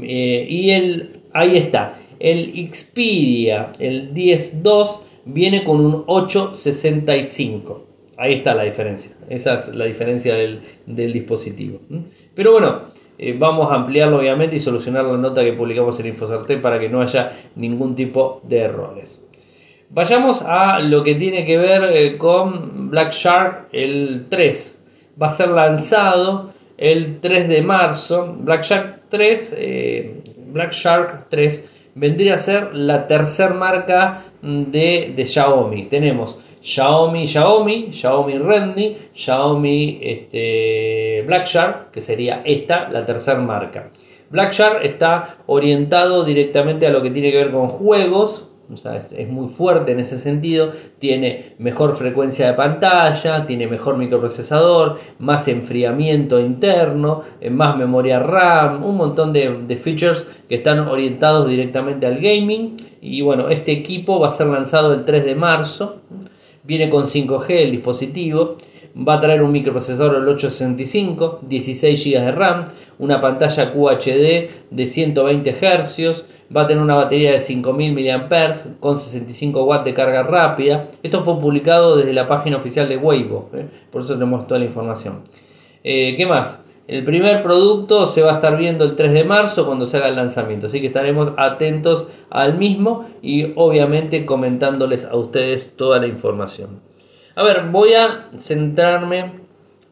eh, 0.03 0.47
y 0.49 0.71
el, 0.71 1.21
ahí 1.33 1.57
está. 1.57 1.99
El 2.19 2.53
Xperia, 2.73 3.73
el 3.79 4.13
10.2, 4.13 5.01
viene 5.25 5.65
con 5.65 5.81
un 5.81 6.05
865. 6.07 7.94
Ahí 8.25 8.37
está 8.37 8.55
la 8.55 8.63
diferencia. 8.63 9.13
Esa 9.29 9.59
es 9.59 9.75
la 9.75 9.85
diferencia 9.85 10.35
del, 10.35 10.63
dispositivo. 10.87 11.81
Pero 12.35 12.53
bueno, 12.53 12.85
eh, 13.19 13.37
vamos 13.39 13.71
a 13.71 13.75
ampliarlo 13.75 14.17
obviamente 14.17 14.57
y 14.57 14.61
solucionar 14.61 15.05
la 15.05 15.19
nota 15.19 15.45
que 15.45 15.53
publicamos 15.53 16.01
en 16.01 16.07
InfoCerté 16.07 16.57
para 16.57 16.81
que 16.81 16.89
no 16.89 17.03
haya 17.03 17.33
ningún 17.55 17.95
tipo 17.95 18.41
de 18.45 18.61
errores. 18.61 19.21
Vayamos 19.91 20.41
a 20.41 20.79
lo 20.79 21.03
que 21.03 21.17
tiene 21.17 21.45
que 21.45 21.59
ver 21.59 21.85
eh, 21.85 22.17
con 22.17 22.89
Black 22.89 23.13
Shark 23.13 23.69
el 23.73 24.25
3. 24.31 24.83
Va 25.21 25.27
a 25.27 25.31
ser 25.31 25.49
lanzado 25.49 26.55
el 26.79 27.21
3 27.21 27.47
de 27.47 27.61
marzo. 27.61 28.37
Black 28.39 28.63
Shark 28.63 29.03
3, 29.11 29.55
eh, 29.59 30.23
Black 30.51 30.73
Shark 30.73 31.29
3 31.29 31.84
vendría 31.95 32.35
a 32.35 32.39
ser 32.39 32.75
la 32.75 33.07
tercer 33.07 33.55
marca 33.55 34.25
de, 34.43 35.13
de 35.17 35.27
Xiaomi. 35.27 35.85
Tenemos 35.85 36.39
Xiaomi, 36.61 37.27
Xiaomi, 37.27 37.93
Xiaomi 37.93 38.39
Redmi, 38.39 38.97
Xiaomi 39.15 39.99
este, 40.03 41.23
Black 41.27 41.47
Shark, 41.47 41.91
que 41.91 42.01
sería 42.01 42.43
esta, 42.45 42.89
la 42.89 43.05
tercera 43.05 43.39
marca. 43.39 43.91
Black 44.31 44.53
Shark 44.53 44.85
está 44.85 45.37
orientado 45.47 46.25
directamente 46.25 46.87
a 46.87 46.91
lo 46.91 47.03
que 47.03 47.11
tiene 47.11 47.31
que 47.31 47.37
ver 47.37 47.51
con 47.51 47.69
juegos, 47.69 48.49
es, 48.73 49.29
muy 49.29 49.49
fuerte 49.49 49.93
en 49.93 50.01
ese 50.01 50.19
sentido, 50.19 50.73
tiene 50.99 51.55
mejor 51.59 51.95
frecuencia 51.95 52.47
de 52.47 52.55
pantalla, 52.55 53.47
tiene 53.47 53.67
mejor 53.67 53.97
microprocesador, 53.97 54.99
más 55.19 55.49
enfriamiento 55.49 56.41
interno, 56.41 57.23
eh, 57.41 57.51
más 57.51 57.77
memoria 57.77 58.19
RAM, 58.19 58.85
un 58.85 58.97
montón 58.97 59.33
de, 59.33 59.65
de 59.67 59.77
features 59.77 60.27
que 60.49 60.57
están 60.57 60.81
orientados 60.81 61.49
directamente 61.49 62.07
al 62.07 62.17
gaming. 62.17 62.77
Y 63.01 63.21
bueno, 63.21 63.49
este 63.49 63.73
equipo 63.73 64.19
va 64.19 64.29
a 64.29 64.31
ser 64.31 64.47
lanzado 64.47 64.95
el 64.95 65.05
3 65.05 65.25
de 65.25 65.35
marzo, 65.35 65.97
viene 66.63 66.89
con 66.89 67.05
5G 67.05 67.51
el 67.51 67.71
dispositivo. 67.71 68.57
Va 68.97 69.15
a 69.15 69.21
traer 69.21 69.43
un 69.43 69.51
microprocesador 69.51 70.15
el 70.15 70.29
865, 70.29 71.41
16 71.43 72.05
GB 72.05 72.21
de 72.21 72.31
RAM, 72.31 72.65
una 73.01 73.21
pantalla 73.21 73.73
QHD 73.73 74.49
de 74.71 74.87
120 74.87 75.53
Hz, 75.53 76.25
va 76.55 76.63
a 76.63 76.67
tener 76.67 76.83
una 76.83 76.95
batería 76.95 77.33
de 77.33 77.41
5000 77.41 77.93
mAh 77.93 78.53
con 78.81 78.99
65 78.99 79.65
watts 79.65 79.85
de 79.85 79.95
carga 79.95 80.23
rápida. 80.23 80.89
Esto 81.03 81.23
fue 81.23 81.39
publicado 81.39 81.97
desde 81.97 82.13
la 82.13 82.27
página 82.27 82.57
oficial 82.57 82.89
de 82.89 82.97
Weibo, 82.97 83.51
¿eh? 83.55 83.69
por 83.91 84.03
eso 84.03 84.15
tenemos 84.15 84.47
toda 84.47 84.61
la 84.61 84.67
información. 84.67 85.21
Eh, 85.83 86.15
¿Qué 86.17 86.27
más? 86.27 86.59
El 86.87 87.03
primer 87.03 87.43
producto 87.43 88.07
se 88.07 88.21
va 88.23 88.33
a 88.33 88.35
estar 88.35 88.59
viendo 88.59 88.85
el 88.85 88.95
3 88.95 89.13
de 89.15 89.25
marzo 89.25 89.65
cuando 89.65 89.87
se 89.87 89.97
haga 89.97 90.09
el 90.09 90.17
lanzamiento, 90.17 90.67
así 90.67 90.81
que 90.81 90.89
estaremos 90.89 91.33
atentos 91.39 92.07
al 92.29 92.59
mismo 92.59 93.07
y 93.23 93.53
obviamente 93.57 94.27
comentándoles 94.27 95.07
a 95.07 95.17
ustedes 95.17 95.77
toda 95.77 95.99
la 95.99 96.07
información. 96.07 96.81
A 97.37 97.43
ver, 97.43 97.71
voy 97.71 97.95
a 97.95 98.29
centrarme 98.37 99.44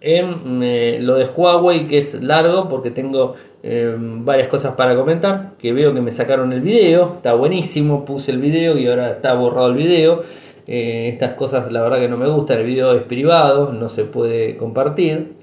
en 0.03 0.63
eh, 0.63 0.99
lo 1.01 1.15
de 1.15 1.27
Huawei, 1.27 1.85
que 1.85 1.99
es 1.99 2.23
largo 2.23 2.69
porque 2.69 2.91
tengo 2.91 3.35
eh, 3.63 3.95
varias 3.97 4.49
cosas 4.49 4.75
para 4.75 4.97
comentar. 4.97 5.53
Que 5.59 5.73
veo 5.73 5.95
que 5.95 6.01
me 6.01 6.11
sacaron 6.11 6.53
el 6.53 6.61
video, 6.61 7.13
está 7.15 7.35
buenísimo. 7.35 8.05
Puse 8.05 8.33
el 8.33 8.41
video 8.41 8.77
y 8.77 8.87
ahora 8.89 9.13
está 9.13 9.35
borrado 9.35 9.69
el 9.69 9.75
video. 9.75 10.21
Eh, 10.67 11.09
estas 11.09 11.35
cosas, 11.35 11.71
la 11.71 11.83
verdad, 11.83 12.01
que 12.01 12.09
no 12.09 12.17
me 12.17 12.29
gustan. 12.29 12.59
El 12.59 12.67
video 12.67 12.95
es 12.95 13.03
privado, 13.03 13.73
no 13.73 13.89
se 13.89 14.05
puede 14.05 14.57
compartir. 14.57 15.35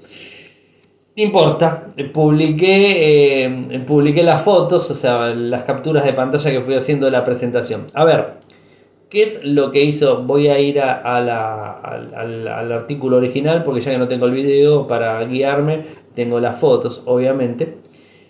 No 1.16 1.22
importa, 1.24 1.88
publiqué, 2.14 3.82
publiqué 3.86 4.22
las 4.22 4.42
fotos, 4.42 4.90
o 4.90 4.94
sea, 4.94 5.34
las 5.34 5.64
capturas 5.64 6.04
de 6.04 6.12
pantalla 6.12 6.50
que 6.50 6.60
fui 6.60 6.74
haciendo 6.74 7.06
de 7.06 7.12
la 7.12 7.24
presentación. 7.24 7.86
A 7.94 8.04
ver, 8.04 8.34
¿Qué 9.10 9.22
es 9.22 9.44
lo 9.44 9.72
que 9.72 9.82
hizo? 9.82 10.22
Voy 10.22 10.46
a 10.46 10.60
ir 10.60 10.80
al, 10.80 11.28
artículo 12.72 13.16
original 13.16 13.64
porque 13.64 13.80
ya 13.80 13.90
que 13.90 13.98
no 13.98 14.06
tengo 14.06 14.26
el 14.26 14.32
video 14.32 14.86
para 14.86 15.24
guiarme, 15.24 15.82
tengo 16.14 16.38
las 16.38 16.60
fotos, 16.60 17.02
obviamente. 17.06 17.78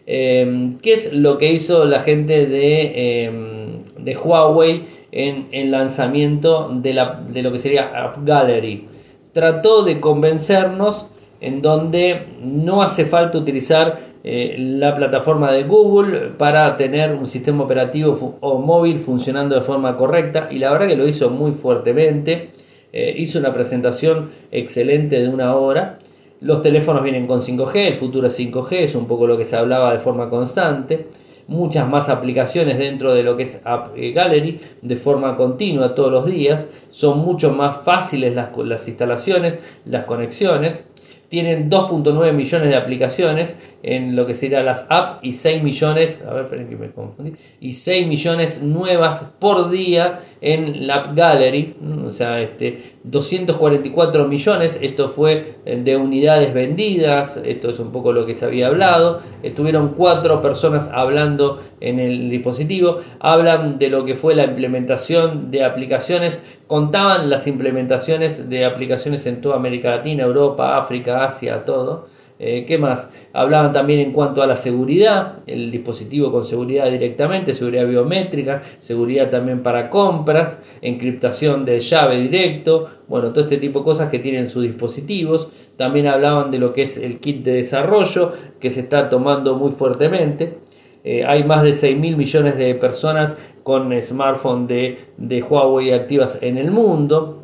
Em, 0.06 0.78
¿Qué 0.78 0.94
es 0.94 1.12
lo 1.12 1.36
que 1.36 1.52
hizo 1.52 1.84
la 1.84 2.00
gente 2.00 2.46
de, 2.46 3.24
em, 3.24 3.82
de 3.98 4.16
Huawei 4.16 4.86
en 5.12 5.48
el 5.52 5.70
lanzamiento 5.70 6.70
de, 6.72 6.94
la, 6.94 7.20
de 7.28 7.42
lo 7.42 7.52
que 7.52 7.58
sería 7.58 7.90
App 7.94 8.24
Gallery? 8.24 8.88
Trató 9.32 9.82
de 9.82 10.00
convencernos 10.00 11.08
en 11.42 11.60
donde 11.60 12.22
no 12.42 12.82
hace 12.82 13.04
falta 13.04 13.36
utilizar 13.36 13.98
eh, 14.22 14.56
la 14.58 14.94
plataforma 14.94 15.50
de 15.50 15.64
Google 15.64 16.32
para 16.36 16.76
tener 16.76 17.14
un 17.14 17.26
sistema 17.26 17.64
operativo 17.64 18.36
o 18.40 18.58
móvil 18.58 18.98
funcionando 18.98 19.54
de 19.54 19.62
forma 19.62 19.96
correcta 19.96 20.48
y 20.50 20.58
la 20.58 20.70
verdad 20.70 20.88
que 20.88 20.96
lo 20.96 21.08
hizo 21.08 21.30
muy 21.30 21.52
fuertemente. 21.52 22.50
Eh, 22.92 23.14
hizo 23.16 23.38
una 23.38 23.52
presentación 23.52 24.30
excelente 24.50 25.20
de 25.20 25.28
una 25.28 25.54
hora. 25.54 25.98
Los 26.40 26.60
teléfonos 26.60 27.02
vienen 27.02 27.26
con 27.26 27.40
5G, 27.40 27.76
el 27.76 27.96
futuro 27.96 28.26
es 28.26 28.38
5G, 28.38 28.72
es 28.72 28.94
un 28.94 29.06
poco 29.06 29.26
lo 29.26 29.38
que 29.38 29.44
se 29.44 29.56
hablaba 29.56 29.92
de 29.92 30.00
forma 30.00 30.28
constante. 30.28 31.06
Muchas 31.46 31.88
más 31.88 32.08
aplicaciones 32.08 32.78
dentro 32.78 33.12
de 33.12 33.22
lo 33.22 33.36
que 33.36 33.44
es 33.44 33.60
App 33.64 33.96
Gallery 33.96 34.60
de 34.82 34.96
forma 34.96 35.36
continua 35.36 35.94
todos 35.94 36.12
los 36.12 36.26
días. 36.26 36.68
Son 36.90 37.18
mucho 37.18 37.52
más 37.52 37.78
fáciles 37.78 38.34
las, 38.34 38.50
las 38.56 38.86
instalaciones, 38.86 39.58
las 39.84 40.04
conexiones 40.04 40.84
tienen 41.30 41.70
2.9 41.70 42.32
millones 42.32 42.68
de 42.68 42.74
aplicaciones 42.76 43.56
en 43.82 44.16
lo 44.16 44.26
que 44.26 44.34
serían 44.34 44.66
las 44.66 44.84
apps 44.90 45.18
y 45.22 45.32
6 45.32 45.62
millones, 45.62 46.22
a 46.28 46.34
ver, 46.34 46.46
que 46.68 46.76
me 46.76 46.90
confundí, 46.90 47.34
y 47.60 47.72
6 47.72 48.08
millones 48.08 48.62
nuevas 48.62 49.24
por 49.38 49.70
día 49.70 50.20
en 50.40 50.86
la 50.86 50.96
App 50.96 51.16
Gallery, 51.16 51.76
o 52.04 52.10
sea, 52.10 52.40
este, 52.40 52.96
244 53.04 54.26
millones, 54.26 54.78
esto 54.82 55.08
fue 55.08 55.54
eh, 55.64 55.80
de 55.82 55.96
unidades 55.96 56.52
vendidas, 56.52 57.40
esto 57.44 57.70
es 57.70 57.78
un 57.78 57.92
poco 57.92 58.12
lo 58.12 58.26
que 58.26 58.34
se 58.34 58.44
había 58.44 58.66
hablado, 58.66 59.20
estuvieron 59.42 59.94
cuatro 59.96 60.42
personas 60.42 60.90
hablando 60.92 61.62
en 61.80 62.00
el 62.00 62.28
dispositivo, 62.28 62.98
hablan 63.20 63.78
de 63.78 63.88
lo 63.88 64.04
que 64.04 64.16
fue 64.16 64.34
la 64.34 64.44
implementación 64.44 65.50
de 65.50 65.64
aplicaciones, 65.64 66.42
contaban 66.66 67.30
las 67.30 67.46
implementaciones 67.46 68.48
de 68.50 68.64
aplicaciones 68.64 69.26
en 69.26 69.40
toda 69.40 69.56
América 69.56 69.90
Latina, 69.90 70.24
Europa, 70.24 70.76
África, 70.76 71.19
Asia, 71.24 71.64
todo. 71.64 72.06
Eh, 72.42 72.64
¿Qué 72.66 72.78
más? 72.78 73.10
Hablaban 73.34 73.70
también 73.70 74.00
en 74.00 74.12
cuanto 74.12 74.42
a 74.42 74.46
la 74.46 74.56
seguridad, 74.56 75.40
el 75.46 75.70
dispositivo 75.70 76.32
con 76.32 76.46
seguridad 76.46 76.90
directamente, 76.90 77.52
seguridad 77.52 77.86
biométrica, 77.86 78.62
seguridad 78.78 79.28
también 79.28 79.62
para 79.62 79.90
compras, 79.90 80.58
encriptación 80.80 81.66
de 81.66 81.80
llave 81.80 82.18
directo, 82.18 82.88
bueno, 83.08 83.34
todo 83.34 83.44
este 83.44 83.58
tipo 83.58 83.80
de 83.80 83.84
cosas 83.84 84.08
que 84.08 84.20
tienen 84.20 84.48
sus 84.48 84.62
dispositivos. 84.62 85.50
También 85.76 86.06
hablaban 86.06 86.50
de 86.50 86.58
lo 86.58 86.72
que 86.72 86.82
es 86.82 86.96
el 86.96 87.20
kit 87.20 87.44
de 87.44 87.52
desarrollo 87.52 88.32
que 88.58 88.70
se 88.70 88.80
está 88.80 89.10
tomando 89.10 89.56
muy 89.56 89.72
fuertemente. 89.72 90.60
Eh, 91.04 91.24
hay 91.26 91.44
más 91.44 91.62
de 91.62 91.74
6 91.74 91.98
mil 91.98 92.16
millones 92.16 92.56
de 92.56 92.74
personas 92.74 93.36
con 93.62 93.92
smartphone 94.00 94.66
de, 94.66 94.98
de 95.18 95.42
Huawei 95.42 95.92
activas 95.92 96.38
en 96.40 96.56
el 96.56 96.70
mundo. 96.70 97.36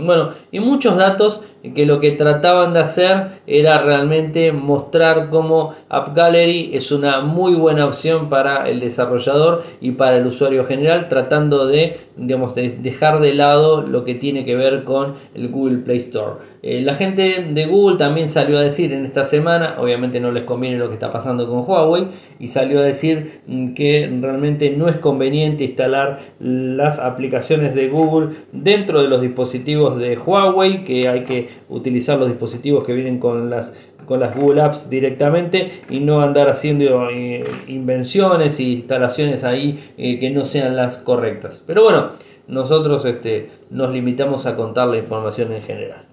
Bueno, 0.00 0.30
y 0.54 0.60
muchos 0.60 0.96
datos 0.96 1.40
que 1.74 1.84
lo 1.84 1.98
que 1.98 2.12
trataban 2.12 2.74
de 2.74 2.78
hacer 2.78 3.40
era 3.46 3.80
realmente 3.80 4.52
mostrar 4.52 5.30
cómo 5.30 5.74
App 5.88 6.14
Gallery 6.14 6.70
es 6.74 6.92
una 6.92 7.22
muy 7.22 7.54
buena 7.54 7.86
opción 7.86 8.28
para 8.28 8.68
el 8.68 8.78
desarrollador 8.78 9.64
y 9.80 9.92
para 9.92 10.16
el 10.16 10.26
usuario 10.26 10.64
general, 10.64 11.08
tratando 11.08 11.66
de, 11.66 11.98
digamos, 12.16 12.54
de 12.54 12.70
dejar 12.70 13.20
de 13.20 13.34
lado 13.34 13.82
lo 13.82 14.04
que 14.04 14.14
tiene 14.14 14.44
que 14.44 14.54
ver 14.54 14.84
con 14.84 15.14
el 15.34 15.48
Google 15.48 15.78
Play 15.78 15.98
Store. 15.98 16.54
Eh, 16.66 16.80
la 16.80 16.94
gente 16.94 17.46
de 17.50 17.66
Google 17.66 17.98
también 17.98 18.26
salió 18.26 18.56
a 18.56 18.62
decir 18.62 18.92
en 18.94 19.04
esta 19.04 19.24
semana, 19.24 19.76
obviamente 19.78 20.18
no 20.18 20.32
les 20.32 20.44
conviene 20.44 20.78
lo 20.78 20.88
que 20.88 20.94
está 20.94 21.12
pasando 21.12 21.46
con 21.46 21.68
Huawei, 21.68 22.06
y 22.38 22.48
salió 22.48 22.80
a 22.80 22.82
decir 22.82 23.42
mm, 23.46 23.74
que 23.74 24.10
realmente 24.20 24.70
no 24.70 24.88
es 24.88 24.96
conveniente 24.96 25.64
instalar 25.64 26.20
las 26.38 26.98
aplicaciones 26.98 27.74
de 27.74 27.88
Google 27.88 28.30
dentro 28.52 29.02
de 29.02 29.08
los 29.08 29.20
dispositivos 29.20 29.98
de 29.98 30.16
Huawei, 30.16 30.43
que 30.84 31.08
hay 31.08 31.24
que 31.24 31.48
utilizar 31.68 32.18
los 32.18 32.28
dispositivos 32.28 32.84
que 32.84 32.92
vienen 32.92 33.18
con 33.18 33.50
las 33.50 33.72
con 34.06 34.20
las 34.20 34.36
Google 34.36 34.62
Apps 34.62 34.88
directamente 34.88 35.82
y 35.88 36.00
no 36.00 36.20
andar 36.20 36.48
haciendo 36.48 37.08
eh, 37.10 37.44
invenciones 37.68 38.58
e 38.60 38.64
instalaciones 38.64 39.44
ahí 39.44 39.92
eh, 39.96 40.18
que 40.18 40.30
no 40.30 40.44
sean 40.44 40.76
las 40.76 40.98
correctas. 40.98 41.62
Pero 41.66 41.84
bueno, 41.84 42.10
nosotros 42.46 43.04
este, 43.04 43.50
nos 43.70 43.90
limitamos 43.90 44.46
a 44.46 44.56
contar 44.56 44.88
la 44.88 44.98
información 44.98 45.52
en 45.52 45.62
general. 45.62 46.06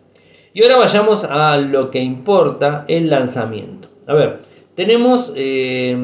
Y 0.53 0.63
ahora 0.63 0.77
vayamos 0.77 1.23
a 1.23 1.57
lo 1.57 1.89
que 1.91 1.99
importa, 1.99 2.85
el 2.87 3.09
lanzamiento. 3.09 3.87
A 4.07 4.13
ver, 4.13 4.39
tenemos 4.75 5.31
eh, 5.35 5.95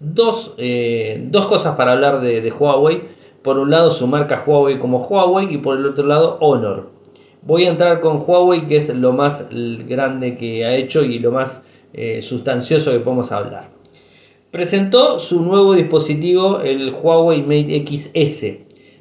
dos, 0.00 0.54
dos, 0.56 1.46
cosas 1.46 1.76
para 1.76 1.92
hablar 1.92 2.20
de, 2.20 2.50
Huawei. 2.50 3.22
Por 3.42 3.58
un 3.58 3.70
lado 3.70 3.90
su 3.90 4.06
marca 4.06 4.40
Huawei 4.46 4.78
como 4.78 4.98
Huawei 4.98 5.52
y 5.52 5.58
por 5.58 5.76
el 5.76 5.86
otro 5.86 6.06
lado 6.06 6.36
Honor. 6.40 7.01
Voy 7.44 7.64
a 7.64 7.70
entrar 7.70 8.00
con 8.00 8.22
Huawei 8.24 8.66
que 8.66 8.76
es 8.76 8.94
lo 8.94 9.12
más 9.12 9.48
grande 9.50 10.36
que 10.36 10.64
ha 10.64 10.76
hecho 10.76 11.04
y 11.04 11.18
lo 11.18 11.32
más 11.32 11.62
eh, 11.92 12.22
sustancioso 12.22 12.92
que 12.92 13.00
podemos 13.00 13.32
hablar. 13.32 13.70
Presentó 14.52 15.18
su 15.18 15.42
nuevo 15.42 15.74
dispositivo, 15.74 16.60
el 16.60 16.92
Huawei 16.92 17.42
Mate 17.42 17.84
XS. 17.84 18.46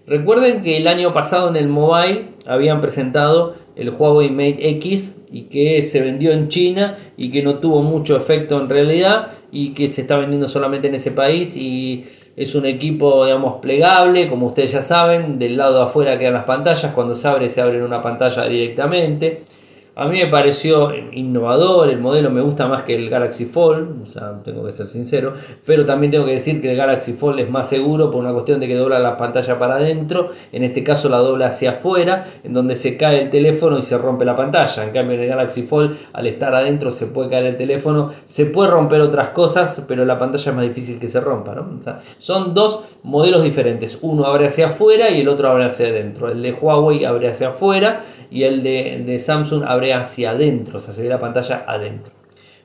Recuerden 0.07 0.61
que 0.63 0.77
el 0.77 0.87
año 0.87 1.13
pasado 1.13 1.49
en 1.49 1.55
el 1.55 1.67
mobile 1.67 2.29
habían 2.47 2.81
presentado 2.81 3.55
el 3.75 3.91
Huawei 3.91 4.31
Mate 4.31 4.69
X 4.69 5.15
y 5.31 5.43
que 5.43 5.83
se 5.83 6.01
vendió 6.01 6.31
en 6.31 6.49
China 6.49 6.97
y 7.17 7.29
que 7.31 7.43
no 7.43 7.59
tuvo 7.59 7.83
mucho 7.83 8.17
efecto 8.17 8.59
en 8.59 8.69
realidad 8.69 9.33
y 9.51 9.73
que 9.73 9.87
se 9.87 10.01
está 10.01 10.17
vendiendo 10.17 10.47
solamente 10.47 10.87
en 10.87 10.95
ese 10.95 11.11
país 11.11 11.55
y 11.55 12.05
es 12.35 12.55
un 12.55 12.65
equipo 12.65 13.25
digamos 13.25 13.59
plegable 13.61 14.29
como 14.29 14.47
ustedes 14.47 14.71
ya 14.71 14.81
saben 14.81 15.37
del 15.39 15.57
lado 15.57 15.75
de 15.79 15.83
afuera 15.83 16.17
quedan 16.17 16.33
las 16.33 16.45
pantallas 16.45 16.93
cuando 16.93 17.15
se 17.15 17.27
abre 17.27 17.49
se 17.49 17.61
abre 17.61 17.77
en 17.77 17.83
una 17.83 18.01
pantalla 18.01 18.45
directamente 18.45 19.43
A 19.93 20.05
mí 20.05 20.19
me 20.19 20.27
pareció 20.27 20.93
innovador, 21.11 21.89
el 21.89 21.99
modelo 21.99 22.29
me 22.29 22.39
gusta 22.39 22.65
más 22.65 22.83
que 22.83 22.95
el 22.95 23.09
Galaxy 23.09 23.45
Fold, 23.45 24.03
o 24.03 24.05
sea, 24.05 24.41
tengo 24.41 24.65
que 24.65 24.71
ser 24.71 24.87
sincero, 24.87 25.33
pero 25.65 25.85
también 25.85 26.11
tengo 26.11 26.23
que 26.23 26.31
decir 26.31 26.61
que 26.61 26.71
el 26.71 26.77
Galaxy 26.77 27.11
Fold 27.11 27.41
es 27.41 27.49
más 27.49 27.67
seguro 27.67 28.09
por 28.09 28.21
una 28.21 28.31
cuestión 28.31 28.61
de 28.61 28.69
que 28.69 28.75
dobla 28.75 28.99
la 28.99 29.17
pantalla 29.17 29.59
para 29.59 29.75
adentro, 29.75 30.29
en 30.53 30.63
este 30.63 30.81
caso 30.81 31.09
la 31.09 31.17
dobla 31.17 31.47
hacia 31.47 31.71
afuera, 31.71 32.25
en 32.41 32.53
donde 32.53 32.77
se 32.77 32.95
cae 32.95 33.21
el 33.21 33.29
teléfono 33.29 33.77
y 33.79 33.81
se 33.81 33.97
rompe 33.97 34.23
la 34.23 34.33
pantalla. 34.37 34.81
En 34.85 34.91
cambio 34.91 35.17
en 35.17 35.23
el 35.23 35.27
Galaxy 35.27 35.63
Fold, 35.63 35.97
al 36.13 36.25
estar 36.25 36.55
adentro 36.55 36.89
se 36.91 37.07
puede 37.07 37.29
caer 37.29 37.47
el 37.47 37.57
teléfono, 37.57 38.13
se 38.23 38.45
puede 38.45 38.71
romper 38.71 39.01
otras 39.01 39.29
cosas, 39.31 39.83
pero 39.89 40.05
la 40.05 40.17
pantalla 40.17 40.51
es 40.51 40.55
más 40.55 40.65
difícil 40.65 40.99
que 40.99 41.09
se 41.09 41.19
rompa. 41.19 41.53
¿no? 41.53 41.79
son 42.17 42.53
dos 42.53 42.81
modelos 43.03 43.43
diferentes, 43.43 43.99
uno 44.01 44.23
abre 44.23 44.47
hacia 44.47 44.67
afuera 44.67 45.09
y 45.09 45.19
el 45.19 45.27
otro 45.27 45.49
abre 45.49 45.65
hacia 45.65 45.87
adentro. 45.87 46.31
El 46.31 46.41
de 46.41 46.53
Huawei 46.53 47.03
abre 47.03 47.27
hacia 47.27 47.49
afuera 47.49 48.05
y 48.31 48.43
el 48.43 48.63
de, 48.63 49.19
Samsung 49.19 49.63
abre 49.67 49.93
hacia 49.93 50.31
adentro, 50.31 50.77
o 50.77 50.79
sea, 50.79 50.93
se 50.93 51.03
ve 51.03 51.09
la 51.09 51.19
pantalla 51.19 51.65
adentro. 51.67 52.13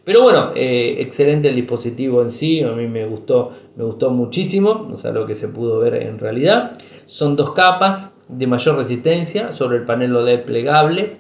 Pero 0.04 0.22
bueno, 0.22 0.52
eh, 0.54 0.98
excelente 1.00 1.48
el 1.48 1.56
dispositivo 1.56 2.22
en 2.22 2.30
sí, 2.30 2.62
a 2.62 2.70
mí 2.70 2.86
me 2.86 3.04
gustó, 3.06 3.50
me 3.74 3.82
gustó 3.82 4.10
muchísimo, 4.10 4.88
o 4.92 4.96
sea, 4.96 5.10
lo 5.10 5.26
que 5.26 5.34
se 5.34 5.48
pudo 5.48 5.80
ver 5.80 5.94
en 5.96 6.20
realidad. 6.20 6.72
Son 7.06 7.34
dos 7.34 7.50
capas 7.50 8.14
de 8.28 8.46
mayor 8.46 8.76
resistencia 8.76 9.50
sobre 9.50 9.78
el 9.78 9.84
panel 9.84 10.14
OLED 10.14 10.44
plegable. 10.44 11.16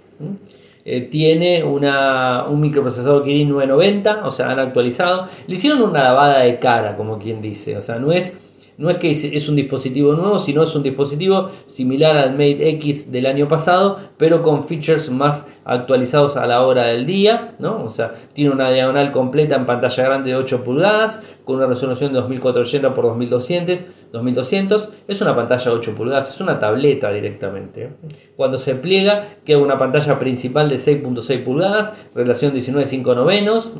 Eh, 0.84 1.00
tiene 1.00 1.64
una, 1.64 2.44
un 2.44 2.60
microprocesador 2.60 3.24
Kirin 3.24 3.48
990, 3.48 4.24
o 4.24 4.30
sea, 4.30 4.50
han 4.50 4.60
actualizado. 4.60 5.26
Le 5.48 5.56
hicieron 5.56 5.82
una 5.82 6.04
lavada 6.04 6.38
de 6.42 6.60
cara, 6.60 6.96
como 6.96 7.18
quien 7.18 7.42
dice, 7.42 7.76
o 7.76 7.82
sea, 7.82 7.98
no 7.98 8.12
es 8.12 8.38
no 8.78 8.90
es 8.90 8.96
que 8.96 9.10
es 9.10 9.48
un 9.48 9.56
dispositivo 9.56 10.12
nuevo, 10.12 10.38
sino 10.38 10.62
es 10.62 10.74
un 10.74 10.82
dispositivo 10.82 11.50
similar 11.66 12.16
al 12.16 12.32
Mate 12.32 12.68
X 12.70 13.10
del 13.10 13.26
año 13.26 13.48
pasado, 13.48 13.98
pero 14.18 14.42
con 14.42 14.64
features 14.64 15.10
más 15.10 15.46
actualizados 15.64 16.36
a 16.36 16.46
la 16.46 16.62
hora 16.62 16.84
del 16.84 17.06
día, 17.06 17.54
¿no? 17.58 17.84
O 17.84 17.90
sea, 17.90 18.12
tiene 18.32 18.50
una 18.50 18.70
diagonal 18.70 19.12
completa 19.12 19.56
en 19.56 19.66
pantalla 19.66 20.04
grande 20.04 20.30
de 20.30 20.36
8 20.36 20.62
pulgadas, 20.62 21.22
con 21.44 21.56
una 21.56 21.66
resolución 21.66 22.12
de 22.12 22.18
2480 22.18 22.88
x 22.88 23.02
2200, 23.02 23.84
2200, 24.12 24.90
es 25.08 25.20
una 25.20 25.34
pantalla 25.34 25.70
de 25.70 25.76
8 25.76 25.94
pulgadas, 25.94 26.34
es 26.34 26.40
una 26.40 26.58
tableta 26.58 27.10
directamente. 27.12 27.90
Cuando 28.36 28.58
se 28.58 28.74
pliega, 28.74 29.36
queda 29.44 29.58
una 29.58 29.78
pantalla 29.78 30.18
principal 30.18 30.68
de 30.68 30.76
6.6 30.76 31.44
pulgadas, 31.44 31.92
relación 32.14 32.54
19.5 32.54 33.14
novenos, 33.14 33.72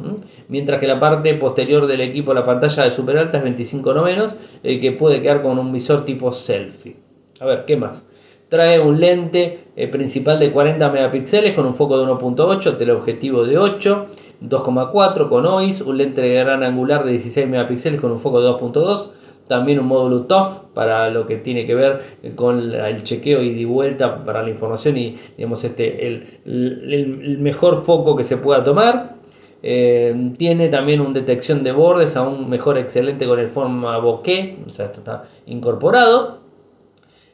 mientras 0.48 0.80
que 0.80 0.86
la 0.86 0.98
parte 0.98 1.34
posterior 1.34 1.86
del 1.86 2.00
equipo, 2.00 2.34
la 2.34 2.44
pantalla 2.44 2.84
de 2.84 2.90
super 2.90 3.18
alta 3.18 3.38
es 3.38 3.44
25 3.44 3.94
novenos, 3.94 4.36
que 4.62 4.92
puede 4.92 5.22
quedar 5.22 5.42
con 5.42 5.58
un 5.58 5.72
visor 5.72 6.04
tipo 6.04 6.32
selfie. 6.32 6.96
A 7.40 7.46
ver, 7.46 7.64
¿qué 7.64 7.76
más? 7.76 8.06
Trae 8.48 8.78
un 8.78 9.00
lente 9.00 9.66
eh, 9.74 9.88
principal 9.88 10.38
de 10.38 10.52
40 10.52 10.88
megapíxeles 10.90 11.52
con 11.52 11.66
un 11.66 11.74
foco 11.74 11.98
de 11.98 12.06
1.8, 12.06 12.78
teleobjetivo 12.78 13.44
de 13.44 13.58
8, 13.58 14.06
2.4 14.40 15.28
con 15.28 15.46
OIS, 15.46 15.80
un 15.80 15.98
lente 15.98 16.20
de 16.20 16.34
gran 16.34 16.62
angular 16.62 17.04
de 17.04 17.10
16 17.10 17.48
megapíxeles 17.48 18.00
con 18.00 18.12
un 18.12 18.20
foco 18.20 18.40
de 18.40 18.48
2.2, 18.48 19.10
también 19.46 19.78
un 19.78 19.86
módulo 19.86 20.24
TOF 20.24 20.60
para 20.74 21.10
lo 21.10 21.26
que 21.26 21.36
tiene 21.36 21.66
que 21.66 21.74
ver 21.74 22.00
con 22.34 22.72
el 22.72 23.02
chequeo 23.04 23.42
y 23.42 23.54
de 23.54 23.64
vuelta 23.64 24.24
para 24.24 24.42
la 24.42 24.50
información 24.50 24.96
y 24.96 25.16
digamos 25.36 25.62
este 25.64 26.06
el, 26.06 27.38
mejor 27.40 27.82
foco 27.82 28.16
que 28.16 28.24
se 28.24 28.36
pueda 28.36 28.62
tomar. 28.64 29.16
Eh, 29.62 30.32
tiene 30.36 30.68
también 30.68 31.00
una 31.00 31.14
detección 31.14 31.64
de 31.64 31.72
bordes 31.72 32.16
aún 32.16 32.48
mejor 32.48 32.78
excelente 32.78 33.26
con 33.26 33.38
el 33.38 33.48
forma 33.48 33.98
bokeh, 33.98 34.58
o 34.66 34.70
sea, 34.70 34.86
esto 34.86 34.98
está 34.98 35.24
incorporado. 35.46 36.40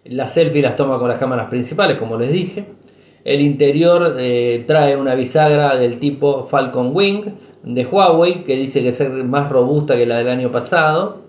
Las 0.05 0.35
selfies 0.35 0.64
las 0.64 0.77
toma 0.77 0.98
con 0.98 1.09
las 1.09 1.18
cámaras 1.18 1.48
principales, 1.48 1.96
como 1.96 2.16
les 2.16 2.33
dije. 2.33 2.66
El 3.25 3.40
interior 3.40 4.16
eh, 4.18 4.64
trae 4.66 4.96
una 4.96 5.14
bisagra 5.14 5.77
del 5.77 5.98
tipo 5.98 6.42
Falcon 6.42 6.90
Wing 6.92 7.25
de 7.62 7.87
Huawei, 7.87 8.42
que 8.42 8.57
dice 8.57 8.83
que 8.83 8.88
es 8.88 9.09
más 9.25 9.48
robusta 9.48 9.96
que 9.96 10.07
la 10.07 10.18
del 10.18 10.29
año 10.29 10.51
pasado. 10.51 11.22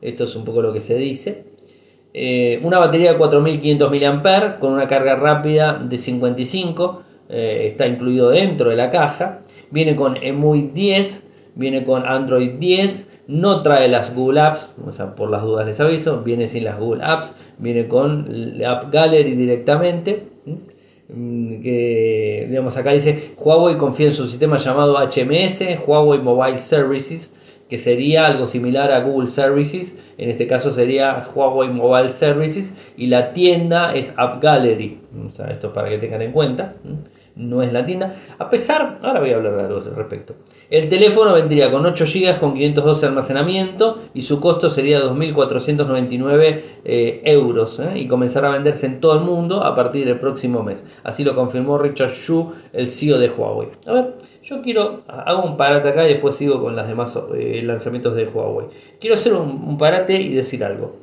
Esto 0.00 0.24
es 0.24 0.34
un 0.34 0.44
poco 0.44 0.62
lo 0.62 0.72
que 0.72 0.80
se 0.80 0.96
dice. 0.96 1.44
Eh, 2.12 2.60
una 2.64 2.78
batería 2.78 3.12
de 3.12 3.18
4500 3.18 3.90
mAh 3.90 4.58
con 4.58 4.72
una 4.72 4.88
carga 4.88 5.16
rápida 5.16 5.74
de 5.74 5.98
55. 5.98 7.02
Eh, 7.28 7.68
está 7.68 7.86
incluido 7.86 8.30
dentro 8.30 8.70
de 8.70 8.76
la 8.76 8.90
caja. 8.90 9.42
Viene 9.70 9.94
con 9.94 10.16
EMUI 10.16 10.70
10, 10.74 11.26
viene 11.54 11.84
con 11.84 12.04
Android 12.04 12.52
10, 12.58 13.06
no 13.28 13.62
trae 13.62 13.88
las 13.88 14.14
Google 14.14 14.40
Apps, 14.40 14.72
o 14.84 14.90
sea, 14.90 15.14
por 15.14 15.30
las 15.30 15.42
dudas 15.42 15.64
les 15.64 15.78
aviso, 15.78 16.22
viene 16.22 16.48
sin 16.48 16.64
las 16.64 16.78
Google 16.78 17.04
Apps, 17.04 17.34
viene 17.58 17.86
con 17.86 18.58
la 18.58 18.72
App 18.72 18.92
Gallery 18.92 19.36
directamente. 19.36 20.24
Mm, 21.12 21.60
que 21.60 22.46
digamos 22.48 22.76
acá 22.76 22.92
dice 22.92 23.32
Huawei 23.36 23.76
confía 23.76 24.06
en 24.06 24.12
su 24.12 24.28
sistema 24.28 24.58
llamado 24.58 24.96
HMS, 24.96 25.78
Huawei 25.84 26.20
Mobile 26.20 26.58
Services, 26.60 27.32
que 27.70 27.78
sería 27.78 28.26
algo 28.26 28.46
similar 28.46 28.90
a 28.90 29.00
Google 29.00 29.28
Services, 29.28 29.94
en 30.18 30.28
este 30.28 30.46
caso 30.46 30.72
sería 30.72 31.22
Huawei 31.34 31.70
Mobile 31.70 32.10
Services, 32.10 32.74
y 32.96 33.06
la 33.06 33.32
tienda 33.32 33.94
es 33.94 34.12
App 34.16 34.42
Gallery, 34.42 35.00
o 35.26 35.30
sea, 35.30 35.58
para 35.72 35.88
que 35.88 35.98
tengan 35.98 36.20
en 36.20 36.32
cuenta 36.32 36.74
no 37.40 37.62
es 37.62 37.72
la 37.72 37.84
tienda. 37.86 38.14
A 38.38 38.50
pesar, 38.50 38.98
ahora 39.02 39.20
voy 39.20 39.30
a 39.30 39.36
hablar 39.36 39.56
de 39.56 39.62
algo 39.62 39.78
al 39.78 39.96
respecto. 39.96 40.34
El 40.68 40.88
teléfono 40.88 41.32
vendría 41.32 41.70
con 41.70 41.84
8 41.84 42.04
GB 42.04 42.38
con 42.38 42.54
512 42.54 43.00
de 43.00 43.06
almacenamiento 43.06 43.98
y 44.14 44.22
su 44.22 44.40
costo 44.40 44.70
sería 44.70 45.00
2.499 45.00 46.60
eh, 46.84 47.20
euros 47.24 47.80
eh, 47.80 47.92
y 47.96 48.06
comenzará 48.06 48.48
a 48.48 48.52
venderse 48.52 48.86
en 48.86 49.00
todo 49.00 49.14
el 49.14 49.20
mundo 49.20 49.64
a 49.64 49.74
partir 49.74 50.06
del 50.06 50.18
próximo 50.18 50.62
mes. 50.62 50.84
Así 51.02 51.24
lo 51.24 51.34
confirmó 51.34 51.78
Richard 51.78 52.12
Xu, 52.12 52.52
el 52.72 52.88
CEO 52.88 53.18
de 53.18 53.30
Huawei. 53.30 53.68
A 53.86 53.92
ver, 53.92 54.14
yo 54.50 54.62
quiero, 54.62 55.02
hago 55.06 55.44
un 55.44 55.56
parate 55.56 55.88
acá 55.88 56.04
y 56.06 56.14
después 56.14 56.34
sigo 56.34 56.60
con 56.60 56.74
los 56.74 56.86
demás 56.86 57.16
eh, 57.36 57.62
lanzamientos 57.64 58.16
de 58.16 58.26
Huawei. 58.26 58.66
Quiero 59.00 59.14
hacer 59.14 59.32
un 59.32 59.78
parate 59.78 60.20
y 60.20 60.34
decir 60.34 60.64
algo. 60.64 60.96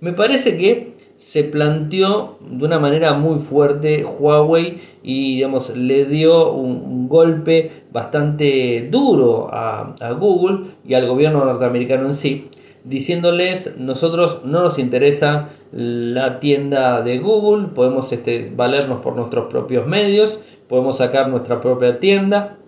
Me 0.00 0.14
parece 0.14 0.56
que 0.56 0.92
se 1.16 1.44
planteó 1.44 2.38
de 2.40 2.64
una 2.64 2.78
manera 2.78 3.14
muy 3.14 3.38
fuerte 3.38 4.04
Huawei 4.04 4.80
y 5.02 5.36
digamos, 5.36 5.76
le 5.76 6.04
dio 6.06 6.52
un, 6.52 6.94
golpe 7.08 7.70
bastante 7.92 8.88
duro 8.90 9.48
a, 9.52 9.94
Google 10.18 10.70
y 10.86 10.94
al 10.94 11.06
gobierno 11.06 11.44
norteamericano 11.44 12.06
en 12.06 12.14
sí, 12.14 12.48
diciéndoles 12.82 13.76
nosotros 13.78 14.40
no 14.44 14.62
nos 14.62 14.78
interesa 14.78 15.50
la 15.70 16.40
tienda 16.40 17.02
de 17.02 17.18
Google, 17.18 17.68
podemos 17.68 18.10
este, 18.10 18.50
valernos 18.56 19.00
por 19.00 19.14
nuestros 19.14 19.46
propios 19.46 19.86
medios, 19.86 20.40
podemos 20.66 20.96
sacar 20.96 21.28
nuestra 21.28 21.60
propia 21.60 22.00
tienda, 22.00 22.58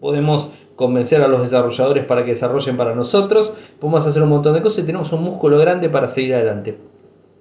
podemos 0.00 0.50
convencer 0.76 1.22
a 1.22 1.28
los 1.28 1.42
desarrolladores 1.42 2.04
para 2.04 2.24
que 2.24 2.30
desarrollen 2.30 2.76
para 2.76 2.94
nosotros, 2.94 3.52
podemos 3.80 4.06
hacer 4.06 4.22
un 4.22 4.28
montón 4.28 4.54
de 4.54 4.62
cosas 4.62 4.80
y 4.80 4.86
tenemos 4.86 5.12
un 5.12 5.22
músculo 5.22 5.58
grande 5.58 5.88
para 5.88 6.06
seguir 6.06 6.34
adelante. 6.34 6.78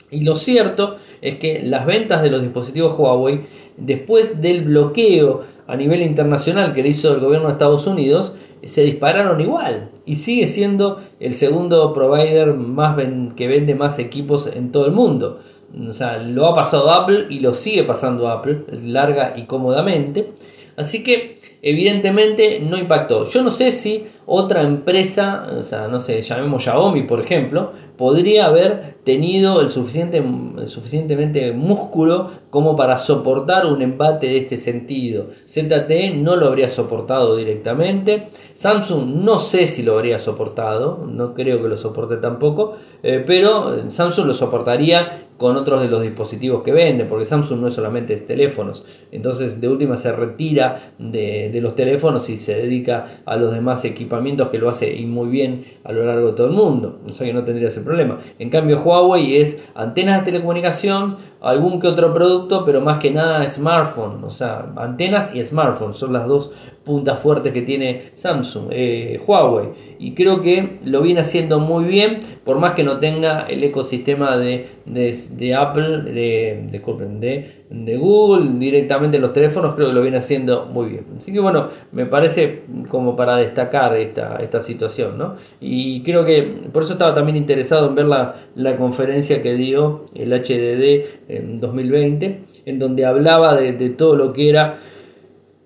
Y 0.10 0.22
lo 0.22 0.36
cierto 0.36 0.96
es 1.22 1.36
que 1.36 1.62
las 1.64 1.86
ventas 1.86 2.22
de 2.22 2.32
los 2.32 2.42
dispositivos 2.42 2.98
Huawei, 2.98 3.42
después 3.76 4.42
del 4.42 4.64
bloqueo 4.64 5.42
a 5.68 5.76
nivel 5.76 6.02
internacional 6.02 6.74
que 6.74 6.82
le 6.82 6.90
hizo 6.90 7.14
el 7.14 7.20
gobierno 7.20 7.48
de 7.48 7.54
Estados 7.54 7.88
Unidos, 7.88 8.34
se 8.64 8.84
dispararon 8.84 9.40
igual 9.42 9.90
y 10.06 10.16
sigue 10.16 10.48
siendo 10.48 11.00
el 11.20 11.34
segundo 11.34 11.94
provider 11.94 12.54
más 12.54 12.98
que 13.36 13.48
vende 13.48 13.76
más 13.76 14.00
equipos 14.00 14.48
en 14.48 14.72
todo 14.72 14.86
el 14.86 14.94
mundo. 14.94 15.40
O 15.88 15.94
sea, 15.94 16.18
lo 16.18 16.48
ha 16.48 16.56
pasado 16.56 16.90
Apple 16.90 17.28
y 17.30 17.40
lo 17.40 17.54
sigue 17.54 17.84
pasando 17.84 18.30
Apple 18.30 18.64
larga 18.84 19.34
y 19.36 19.44
cómodamente. 19.44 20.32
Así 20.78 21.04
que 21.04 21.36
evidentemente 21.64 22.60
no 22.62 22.78
impactó. 22.78 23.28
Yo 23.28 23.42
no 23.42 23.50
sé 23.50 23.72
si 23.72 24.06
otra 24.30 24.62
empresa, 24.62 25.48
o 25.58 25.64
sea, 25.64 25.88
no 25.88 26.02
sé, 26.02 26.22
llamemos 26.22 26.62
Xiaomi 26.62 27.04
por 27.04 27.22
ejemplo, 27.22 27.72
podría 27.96 28.46
haber 28.46 28.98
tenido 29.06 29.62
el, 29.62 29.70
suficiente, 29.70 30.22
suficientemente 30.68 31.54
músculo 31.54 32.30
como 32.50 32.76
para 32.76 32.98
soportar 32.98 33.66
un 33.66 33.82
embate 33.82 34.28
de 34.28 34.38
este 34.38 34.58
sentido. 34.58 35.28
ZTE 35.48 36.12
no 36.12 36.36
lo 36.36 36.48
habría 36.48 36.68
soportado 36.68 37.38
directamente. 37.38 38.28
Samsung 38.54 39.24
no 39.24 39.40
sé 39.40 39.66
si 39.66 39.82
lo 39.82 39.96
habría 39.96 40.20
soportado, 40.20 41.06
no 41.08 41.34
creo 41.34 41.62
que 41.62 41.70
lo 41.70 41.78
soporte 41.78 42.18
tampoco, 42.18 42.76
eh, 43.04 43.24
pero 43.26 43.90
Samsung 43.90 44.28
lo 44.28 44.34
soportaría 44.34 45.24
con 45.38 45.56
otros 45.56 45.82
de 45.82 45.88
los 45.88 46.02
dispositivos 46.02 46.64
que 46.64 46.72
vende, 46.72 47.06
porque 47.06 47.26
Samsung 47.26 47.62
no 47.62 47.68
es 47.68 47.76
solamente 47.76 48.18
teléfonos. 48.18 48.84
Entonces, 49.12 49.62
de 49.62 49.70
última 49.70 49.96
se 49.96 50.12
retira 50.12 50.94
de, 50.98 51.50
de 51.54 51.62
los 51.62 51.76
teléfonos 51.76 52.28
y 52.30 52.38
se 52.38 52.56
dedica 52.56 53.22
a 53.24 53.38
los 53.38 53.54
demás 53.54 53.86
equipamientos 53.86 54.17
que 54.52 54.58
lo 54.58 54.70
hace 54.70 54.94
y 54.94 55.06
muy 55.06 55.30
bien 55.30 55.66
a 55.84 55.92
lo 55.92 56.06
largo 56.06 56.28
de 56.28 56.34
todo 56.34 56.48
el 56.48 56.54
mundo. 56.54 57.00
O 57.08 57.14
sea 57.14 57.26
que 57.26 57.34
no 57.34 57.44
tendría 57.44 57.68
ese 57.68 57.82
problema. 57.82 58.20
En 58.40 58.50
cambio, 58.50 58.82
Huawei 58.82 59.38
es 59.38 59.64
antenas 59.76 60.20
de 60.20 60.26
telecomunicación, 60.32 61.18
algún 61.48 61.80
que 61.80 61.88
otro 61.88 62.14
producto, 62.14 62.66
pero 62.66 62.82
más 62.82 62.98
que 62.98 63.10
nada 63.10 63.48
smartphone, 63.48 64.22
o 64.26 64.30
sea, 64.30 64.74
antenas 64.76 65.34
y 65.34 65.44
smartphone 65.46 65.94
son 65.94 66.12
las 66.12 66.28
dos 66.28 66.52
puntas 66.88 67.20
fuertes 67.20 67.54
que 67.54 67.62
tiene 67.62 68.12
Samsung, 68.16 68.70
eh, 68.72 69.20
Huawei. 69.26 69.70
Y 70.00 70.14
creo 70.14 70.42
que 70.42 70.78
lo 70.86 71.02
viene 71.02 71.20
haciendo 71.20 71.60
muy 71.60 71.84
bien, 71.86 72.20
por 72.46 72.60
más 72.60 72.74
que 72.74 72.84
no 72.84 73.00
tenga 73.00 73.42
el 73.42 73.64
ecosistema 73.64 74.38
de, 74.38 74.68
de, 74.86 75.56
Apple, 75.56 76.04
de, 76.04 76.68
disculpen, 76.72 77.20
de, 77.20 77.98
Google 77.98 78.60
directamente 78.60 79.18
en 79.18 79.24
los 79.24 79.34
teléfonos, 79.34 79.74
creo 79.76 79.88
que 79.88 79.94
lo 79.94 80.02
viene 80.02 80.18
haciendo 80.18 80.66
muy 80.66 80.90
bien. 80.90 81.06
Así 81.18 81.34
que 81.34 81.40
bueno, 81.40 81.68
me 81.92 82.06
parece 82.06 82.62
como 82.90 83.16
para 83.16 83.38
destacar 83.38 83.96
esta, 83.98 84.38
esta 84.38 84.62
situación, 84.62 85.18
¿no? 85.18 85.36
Y 85.60 86.04
creo 86.04 86.24
que 86.24 86.44
por 86.72 86.84
eso 86.84 86.94
estaba 86.94 87.14
también 87.14 87.36
interesado 87.36 87.88
en 87.88 87.96
ver 87.96 88.06
la, 88.06 88.36
la 88.56 88.78
conferencia 88.78 89.42
que 89.42 89.56
dio 89.56 90.06
el 90.16 90.32
HDD 90.32 91.28
en 91.38 91.60
2020, 91.60 92.40
en 92.66 92.80
donde 92.80 93.06
hablaba 93.06 93.56
de, 93.56 93.74
de 93.74 93.90
todo 93.90 94.16
lo 94.16 94.34
que 94.34 94.50
era 94.50 94.78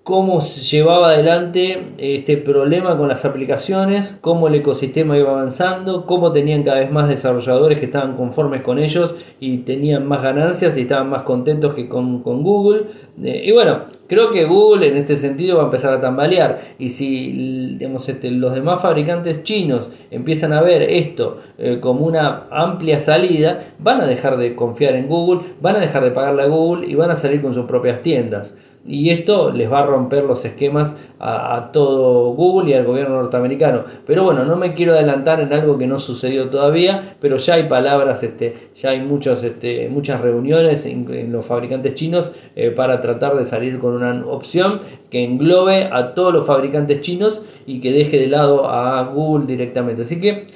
cómo 0.04 0.40
llevaba 0.40 1.10
adelante 1.10 1.92
este 1.98 2.36
problema 2.36 2.98
con 2.98 3.08
las 3.08 3.24
aplicaciones, 3.24 4.16
cómo 4.20 4.48
el 4.48 4.56
ecosistema 4.56 5.16
iba 5.16 5.30
avanzando, 5.30 6.06
cómo 6.06 6.32
tenían 6.32 6.64
cada 6.64 6.80
vez 6.80 6.90
más 6.90 7.08
desarrolladores 7.08 7.78
que 7.78 7.84
estaban 7.84 8.16
conformes 8.16 8.62
con 8.62 8.80
ellos 8.80 9.14
y 9.38 9.58
tenían 9.58 10.06
más 10.06 10.22
ganancias 10.22 10.76
y 10.76 10.82
estaban 10.82 11.08
más 11.08 11.22
contentos 11.22 11.74
que 11.74 11.88
con, 11.88 12.22
Google. 12.22 12.86
Eh, 13.22 13.44
y 13.46 13.52
bueno, 13.52 13.84
creo 14.08 14.32
que 14.32 14.44
Google 14.44 14.88
en 14.88 14.96
este 14.96 15.14
sentido 15.14 15.58
va 15.58 15.62
a 15.62 15.66
empezar 15.66 15.94
a 15.94 16.00
tambalear 16.00 16.74
y 16.80 16.88
si 16.88 17.76
digamos, 17.78 18.08
este, 18.08 18.30
los 18.32 18.54
demás 18.54 18.82
fabricantes 18.82 19.44
chinos 19.44 19.88
empiezan 20.10 20.52
a 20.52 20.62
ver 20.62 20.82
esto 20.82 21.38
eh, 21.58 21.78
como 21.80 22.06
una 22.06 22.48
amplia 22.50 22.98
salida, 22.98 23.72
van 23.78 24.00
a 24.00 24.06
dejar 24.06 24.36
de 24.36 24.56
confiar 24.56 24.96
en 24.96 25.06
Google, 25.06 25.42
van 25.60 25.76
a 25.76 25.80
dejar 25.80 26.02
de 26.02 26.10
pagarle 26.10 26.42
a 26.42 26.46
Google 26.46 26.88
y 26.88 26.96
van 26.96 27.12
a 27.12 27.16
salir 27.16 27.40
con 27.40 27.54
sus 27.54 27.66
propias 27.66 28.02
tiendas. 28.02 28.56
Y 28.84 29.10
esto 29.10 29.52
les 29.52 29.70
va 29.70 29.80
a 29.80 29.86
romper 29.86 30.24
los 30.24 30.44
esquemas 30.44 30.94
a, 31.20 31.70
todo 31.72 32.32
Google 32.34 32.70
y 32.70 32.74
al 32.74 32.84
gobierno 32.84 33.22
norteamericano. 33.22 33.84
Pero 34.06 34.24
bueno, 34.24 34.44
no 34.44 34.56
me 34.56 34.74
quiero 34.74 34.92
adelantar 34.92 35.40
en 35.40 35.52
algo 35.52 35.78
que 35.78 35.86
no 35.86 36.00
sucedió 36.00 36.50
todavía, 36.50 37.14
pero 37.20 37.36
ya 37.36 37.54
hay 37.54 37.68
palabras, 37.68 38.24
este, 38.24 38.70
ya 38.74 38.90
hay 38.90 39.00
muchos, 39.00 39.44
este, 39.44 39.88
muchas 39.88 40.20
reuniones 40.20 40.84
en, 40.84 41.30
los 41.30 41.46
fabricantes 41.46 41.94
chinos 41.94 42.32
eh, 42.56 42.70
para 42.70 43.00
tratar 43.00 43.36
de 43.36 43.44
salir 43.44 43.78
con 43.78 43.94
una 43.94 44.26
opción 44.26 44.80
que 45.10 45.22
englobe 45.22 45.88
a 45.92 46.14
todos 46.14 46.32
los 46.32 46.44
fabricantes 46.44 47.02
chinos 47.02 47.42
y 47.66 47.78
que 47.78 47.92
deje 47.92 48.18
de 48.18 48.26
lado 48.26 48.68
a 48.68 49.04
Google 49.04 49.46
directamente. 49.46 50.02
Así 50.02 50.18
que 50.18 50.46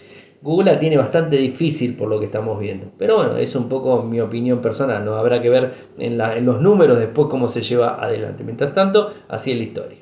Google 0.43 0.73
la 0.73 0.79
tiene 0.79 0.97
bastante 0.97 1.37
difícil 1.37 1.97
por 1.97 2.09
lo 2.09 2.19
que 2.19 2.27
estamos 2.27 2.59
viendo. 2.59 2.87
Pero 2.99 3.17
bueno, 3.17 3.37
es 3.37 3.55
un 3.57 3.69
poco 3.69 4.03
mi 4.03 4.21
opinión 4.21 4.61
personal, 4.61 5.05
¿no? 5.05 5.17
Habrá 5.17 5.41
que 5.41 5.49
ver 5.49 5.75
en, 5.99 6.19
los 6.45 6.61
números 6.61 6.99
después 6.99 7.29
cómo 7.29 7.49
se 7.49 7.63
lleva 7.63 8.03
adelante. 8.03 8.45
Mientras 8.45 8.73
tanto, 8.73 9.13
así 9.29 9.53
es 9.53 9.59
la 9.59 9.63
historia. 9.63 9.99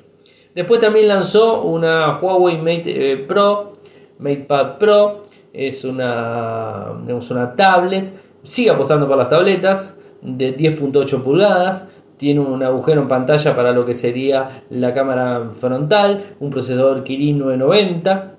Después 0.53 0.79
también 0.79 1.07
lanzó 1.07 1.63
una 1.63 2.19
Huawei 2.19 2.57
Mate 2.57 3.11
eh, 3.11 3.17
Pro, 3.17 3.73
MatePad 4.19 4.77
Pro. 4.77 5.21
Es 5.51 5.83
una, 5.85 6.91
una 6.91 7.55
tablet. 7.55 8.11
Sigue 8.43 8.69
apostando 8.69 9.07
por 9.07 9.17
las 9.17 9.29
tabletas 9.29 9.95
de 10.21 10.55
10.8 10.55 11.23
pulgadas 11.23 11.87
tiene 12.17 12.39
un 12.39 12.63
agujero 12.63 13.01
en 13.01 13.07
pantalla 13.07 13.55
para 13.55 13.71
lo 13.71 13.85
que 13.85 13.93
sería 13.93 14.63
la 14.69 14.93
cámara 14.93 15.51
frontal, 15.53 16.35
un 16.39 16.49
procesador 16.49 17.03
Kirin 17.03 17.39
990, 17.39 18.34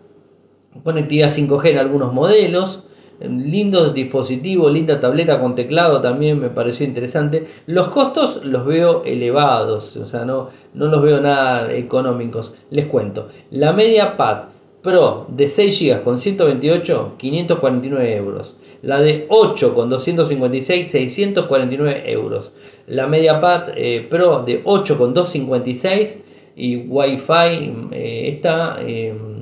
conectividad 0.82 1.28
5G 1.28 1.70
en 1.70 1.78
algunos 1.78 2.12
modelos, 2.12 2.84
lindos 3.20 3.94
dispositivos, 3.94 4.72
linda 4.72 5.00
tableta 5.00 5.40
con 5.40 5.54
teclado 5.54 6.00
también 6.00 6.38
me 6.38 6.50
pareció 6.50 6.86
interesante. 6.86 7.46
Los 7.66 7.88
costos 7.88 8.44
los 8.44 8.66
veo 8.66 9.04
elevados, 9.04 9.96
o 9.96 10.06
sea, 10.06 10.24
no, 10.24 10.48
no 10.74 10.86
los 10.88 11.02
veo 11.02 11.20
nada 11.20 11.72
económicos. 11.72 12.54
Les 12.70 12.86
cuento, 12.86 13.28
la 13.50 13.72
media 13.72 14.16
pad 14.16 14.48
Pro 14.82 15.26
de 15.28 15.48
6 15.48 15.80
GB 15.80 16.02
con 16.04 16.16
128, 16.16 17.14
549 17.18 18.16
euros. 18.16 18.54
La 18.82 19.00
de 19.00 19.26
8 19.28 19.74
con 19.74 19.90
256, 19.90 20.88
649 20.88 22.12
euros. 22.12 22.52
La 22.86 23.08
media 23.08 23.40
pad 23.40 23.70
eh, 23.74 24.06
Pro 24.08 24.44
de 24.44 24.60
8 24.62 24.96
con 24.96 25.12
256 25.12 26.20
y 26.54 26.76
Wi-Fi 26.76 27.88
eh, 27.90 28.28
está... 28.28 28.80
Em, 28.80 29.35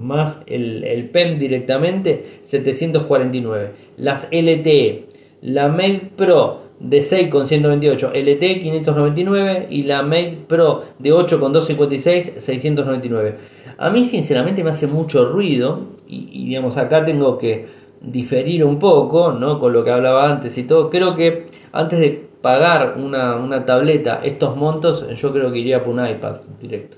más 0.00 0.40
el, 0.46 1.10
PEM 1.12 1.38
directamente, 1.38 2.24
749. 2.40 3.70
Las 3.98 4.28
LTE, 4.32 5.04
la 5.42 5.68
Mate 5.68 6.10
Pro 6.16 6.62
de 6.80 7.02
6 7.02 7.28
con 7.28 7.46
128, 7.46 8.12
LTE 8.14 8.60
599 8.60 9.66
y 9.68 9.82
la 9.82 10.02
Mate 10.02 10.38
Pro 10.48 10.82
de 10.98 11.12
8 11.12 11.38
con 11.38 11.52
256, 11.52 12.32
699. 12.42 13.34
A 13.76 13.90
mí 13.90 14.04
sinceramente 14.04 14.64
me 14.64 14.70
hace 14.70 14.86
mucho 14.86 15.26
ruido 15.26 15.88
y, 16.08 16.46
digamos 16.46 16.78
acá 16.78 17.04
tengo 17.04 17.36
que 17.36 17.66
diferir 18.00 18.64
un 18.64 18.78
poco, 18.78 19.32
¿no? 19.32 19.60
Con 19.60 19.74
lo 19.74 19.84
que 19.84 19.90
hablaba 19.90 20.30
antes 20.30 20.56
y 20.56 20.62
todo. 20.62 20.88
Creo 20.88 21.14
que 21.14 21.44
antes 21.72 21.98
de 21.98 22.30
pagar 22.40 22.96
una, 22.96 23.36
una 23.36 23.66
tableta 23.66 24.22
estos 24.24 24.56
montos, 24.56 25.06
yo 25.14 25.32
creo 25.32 25.52
que 25.52 25.58
iría 25.58 25.84
por 25.84 25.92
un 25.92 26.08
iPad 26.08 26.36
directo 26.58 26.96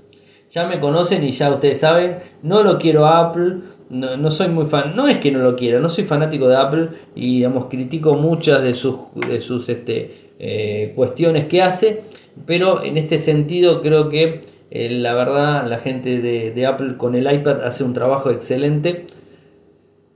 ya 0.53 0.67
me 0.67 0.79
conocen 0.81 1.25
y 1.25 1.31
ya 1.31 1.51
ustedes 1.51 1.81
saben, 1.81 2.19
no 2.43 2.63
lo 2.63 2.79
quiero 2.79 3.07
Apple, 3.07 3.61
no, 3.89 4.31
soy 4.31 4.49
muy 4.49 4.67
fan, 4.67 4.95
no 4.95 5.09
es 5.09 5.17
que 5.17 5.31
no 5.31 5.39
lo 5.39 5.57
quiera, 5.57 5.81
no 5.81 5.89
soy 5.89 6.05
fanático 6.05 6.47
de 6.47 6.57
Apple 6.57 6.89
y 7.15 7.37
digamos 7.37 7.67
critico 7.67 8.15
muchas 8.17 8.63
de 8.63 8.75
sus, 8.75 8.97
de 9.15 9.41
sus 9.41 9.71
este, 9.71 10.31
eh, 10.39 10.93
cuestiones 10.95 11.47
que 11.47 11.63
hace, 11.63 12.03
pero 12.45 12.85
en 12.85 12.99
este 12.99 13.19
sentido 13.19 13.81
creo 13.81 14.11
que 14.11 14.43
eh, 14.71 14.91
la 14.91 15.15
verdad 15.15 15.67
la 15.67 15.79
gente 15.79 16.21
de, 16.21 16.51
de 16.51 16.67
Apple 16.67 16.99
con 16.99 17.15
el 17.15 17.33
iPad 17.33 17.65
hace 17.65 17.85
un 17.85 17.95
trabajo 17.95 18.31
excelente 18.31 19.07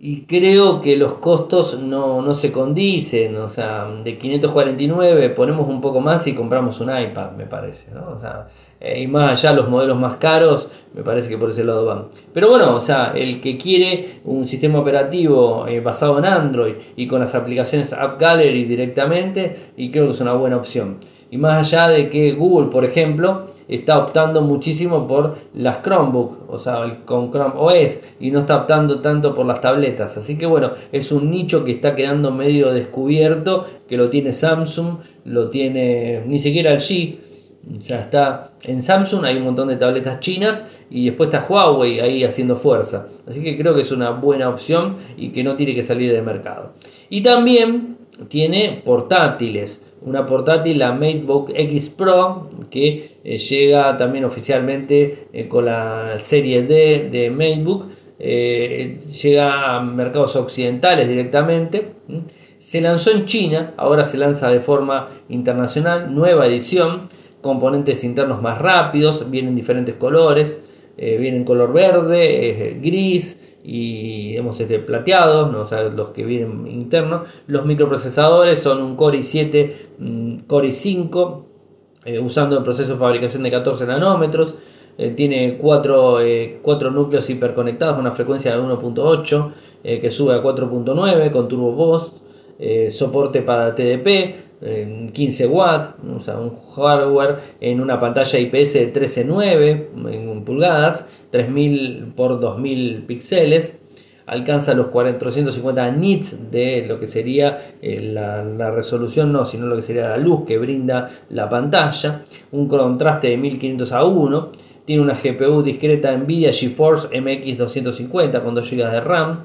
y 0.09 0.21
creo 0.21 0.81
que 0.81 0.97
los 0.97 1.15
costos 1.15 1.81
no, 1.81 2.33
se 2.33 2.53
condicen, 2.53 3.35
o 3.39 3.49
sea, 3.49 3.89
de 4.05 4.17
549 4.17 5.31
ponemos 5.31 5.69
un 5.69 5.81
poco 5.81 6.01
más 6.01 6.25
y 6.29 6.33
compramos 6.33 6.79
un 6.79 6.97
iPad, 6.97 7.33
me 7.33 7.47
parece, 7.47 7.91
¿no? 7.91 8.13
O 8.15 8.17
sea, 8.17 8.47
eh, 8.79 9.01
y 9.01 9.09
más 9.09 9.31
allá 9.31 9.53
los 9.53 9.69
modelos 9.69 9.99
más 9.99 10.15
caros, 10.15 10.69
me 10.95 11.03
parece 11.03 11.29
que 11.29 11.37
por 11.37 11.51
ese 11.51 11.65
lado 11.65 11.85
van. 11.87 12.05
Pero 12.33 12.49
bueno, 12.49 12.77
o 12.77 12.79
sea, 12.79 13.15
el 13.17 13.41
que 13.41 13.57
quiere 13.57 14.21
un 14.25 14.47
sistema 14.47 14.79
operativo 14.79 15.67
eh, 15.67 15.81
basado 15.81 16.21
en 16.21 16.27
Android 16.27 16.75
y 16.95 17.09
con 17.09 17.19
las 17.19 17.35
aplicaciones 17.35 17.93
App 17.93 18.21
Gallery 18.21 18.63
directamente, 18.63 19.73
y 19.77 19.91
creo 19.91 20.07
que 20.07 20.13
es 20.13 20.21
una 20.21 20.35
buena 20.35 20.57
opción. 20.57 20.99
Y 21.33 21.37
más 21.37 21.67
allá 21.67 21.89
de 21.89 22.11
que 22.11 22.31
Google, 22.31 22.71
por 22.71 22.85
ejemplo, 22.85 23.47
está 23.69 23.99
optando 23.99 24.43
muchísimo 24.43 25.07
por 25.07 25.37
las 25.55 25.83
Chromebook, 25.83 26.49
o 26.49 26.59
sea, 26.59 27.01
con 27.05 27.31
Chrome 27.31 27.55
OS, 27.57 28.01
y 28.21 28.31
no 28.31 28.41
está 28.41 28.57
optando 28.57 29.01
tanto 29.01 29.35
por 29.35 29.47
las 29.47 29.61
tabletas. 29.61 30.17
Así 30.17 30.39
que 30.39 30.47
bueno, 30.47 30.73
es 30.93 31.13
un 31.13 31.31
nicho 31.31 31.65
que 31.65 31.73
está 31.73 31.95
quedando 31.95 32.31
medio 32.31 32.73
descubierto, 32.73 33.67
que 33.89 33.97
lo 33.97 34.11
tiene 34.11 34.33
Samsung, 34.33 34.99
lo 35.25 35.51
tiene 35.51 36.23
ni 36.27 36.39
siquiera 36.39 36.73
el 36.73 36.79
G. 36.79 37.17
O 37.77 37.81
sea, 37.81 38.01
está 38.01 38.53
en 38.67 38.83
Samsung 38.83 39.25
hay 39.25 39.37
un 39.37 39.45
montón 39.45 39.69
de 39.69 39.77
tabletas 39.77 40.19
chinas 40.19 40.67
y 40.91 41.07
después 41.07 41.29
está 41.33 41.47
Huawei 41.49 42.01
ahí 42.01 42.25
haciendo 42.25 42.57
fuerza. 42.57 43.07
Así 43.29 43.41
que 43.41 43.57
creo 43.57 43.75
que 43.75 43.83
es 43.83 43.93
una 43.93 44.11
buena 44.11 44.49
opción 44.49 44.97
y 45.17 45.29
que 45.29 45.45
no 45.45 45.55
tiene 45.57 45.75
que 45.75 45.85
salir 45.85 46.13
del 46.13 46.25
mercado. 46.25 46.73
Y 47.09 47.23
también 47.23 47.97
tiene 48.29 48.83
portátiles 48.85 49.83
una 50.07 50.25
portátil, 50.25 50.79
la 50.79 50.93
MateBook 50.93 51.51
X 51.53 51.91
Pro, 51.91 52.49
que 52.71 53.19
eh, 53.25 53.39
llega 53.39 53.97
también 53.97 54.25
oficialmente 54.25 55.27
eh, 55.33 55.49
con 55.49 55.67
la 55.67 56.17
serie 56.21 56.63
D 56.63 57.09
de 57.11 57.29
MateBook, 57.31 57.87
eh, 58.19 58.99
llega 59.21 59.75
a 59.75 59.83
mercados 59.83 60.37
occidentales 60.37 61.09
directamente. 61.09 61.95
Se 62.59 62.81
lanzó 62.81 63.11
en 63.11 63.27
China, 63.27 63.75
ahora 63.77 64.05
se 64.05 64.17
lanza 64.17 64.49
de 64.51 64.61
forma 64.61 65.09
internacional, 65.29 66.15
nueva 66.15 66.47
edición, 66.47 67.09
componentes 67.43 68.05
internos 68.05 68.41
más 68.41 68.59
rápidos, 68.59 69.29
vienen 69.29 69.57
diferentes 69.57 69.97
colores, 69.97 70.61
vienen 70.97 71.45
color 71.45 71.73
verde, 71.75 72.79
gris, 72.81 73.56
y 73.69 74.37
hemos 74.37 74.61
este, 74.61 74.79
plateados, 74.79 75.51
¿no? 75.51 75.91
los 75.91 76.11
que 76.11 76.25
vienen 76.25 76.69
internos. 76.69 77.23
Los 77.49 77.67
microprocesadores 77.67 78.61
son 78.61 78.81
un 78.81 78.95
Core 78.95 79.19
i7, 79.19 79.73
mm, 79.99 80.37
Core 80.47 80.69
i5, 80.69 81.45
eh, 82.05 82.21
usando 82.21 82.57
el 82.57 82.63
proceso 82.63 82.93
de 82.93 82.99
fabricación 82.99 83.43
de 83.43 83.51
14 83.51 83.85
nanómetros. 83.87 84.55
Eh, 84.97 85.11
tiene 85.11 85.59
4, 85.59 86.21
eh, 86.21 86.61
núcleos 86.93 87.29
hiperconectados, 87.29 87.99
una 87.99 88.13
frecuencia 88.13 88.53
de 88.53 88.63
1.8 88.63 89.53
que 89.83 90.11
sube 90.11 90.35
a 90.35 90.43
4.9 90.43 91.31
con 91.31 91.47
turbo 91.49 91.73
boost, 91.73 92.25
soporte 92.91 93.43
para 93.43 93.73
TDP, 93.73 94.46
15 94.61 95.47
watts, 95.49 95.91
o 96.03 96.41
un 96.41 96.57
hardware 96.75 97.37
en 97.61 97.81
una 97.81 97.99
pantalla 98.01 98.39
IPS 98.39 98.73
de 98.73 98.93
13.9 98.93 100.45
pulgadas, 100.45 101.07
3000 101.31 102.13
por 102.17 102.41
2000 102.41 103.05
píxeles. 103.07 103.79
alcanza 104.27 104.75
los 104.75 104.89
450 104.89 105.91
nits 105.93 106.51
de 106.51 106.85
lo 106.87 106.99
que 106.99 107.07
sería 107.07 107.77
eh, 107.81 108.01
la, 108.01 108.71
resolución, 108.73 109.33
no, 109.33 109.45
sino 109.45 109.67
lo 109.67 109.77
que 109.77 109.83
sería 109.83 110.09
la 110.09 110.17
luz 110.17 110.45
que 110.45 110.59
brinda 110.59 111.11
la 111.29 111.49
pantalla, 111.49 112.25
un 112.51 112.67
contraste 112.67 113.29
de 113.29 113.37
1500 113.37 113.93
a 113.93 114.05
1, 114.05 114.51
tiene 114.85 115.03
una 115.03 115.15
GPU 115.15 115.63
discreta 115.63 116.17
Nvidia 116.17 116.53
GeForce 116.53 117.09
MX250 117.11 118.43
con 118.43 118.55
2 118.55 118.71
GB 118.71 118.91
de 118.91 119.01
RAM, 119.01 119.43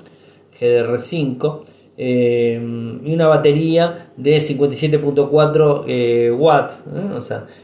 GDR5, 0.60 1.62
eh, 2.04 2.60
y 3.04 3.14
una 3.14 3.28
batería 3.28 4.12
de 4.18 4.38
57.4 4.38 5.84
eh, 5.86 6.32
watts 6.32 6.82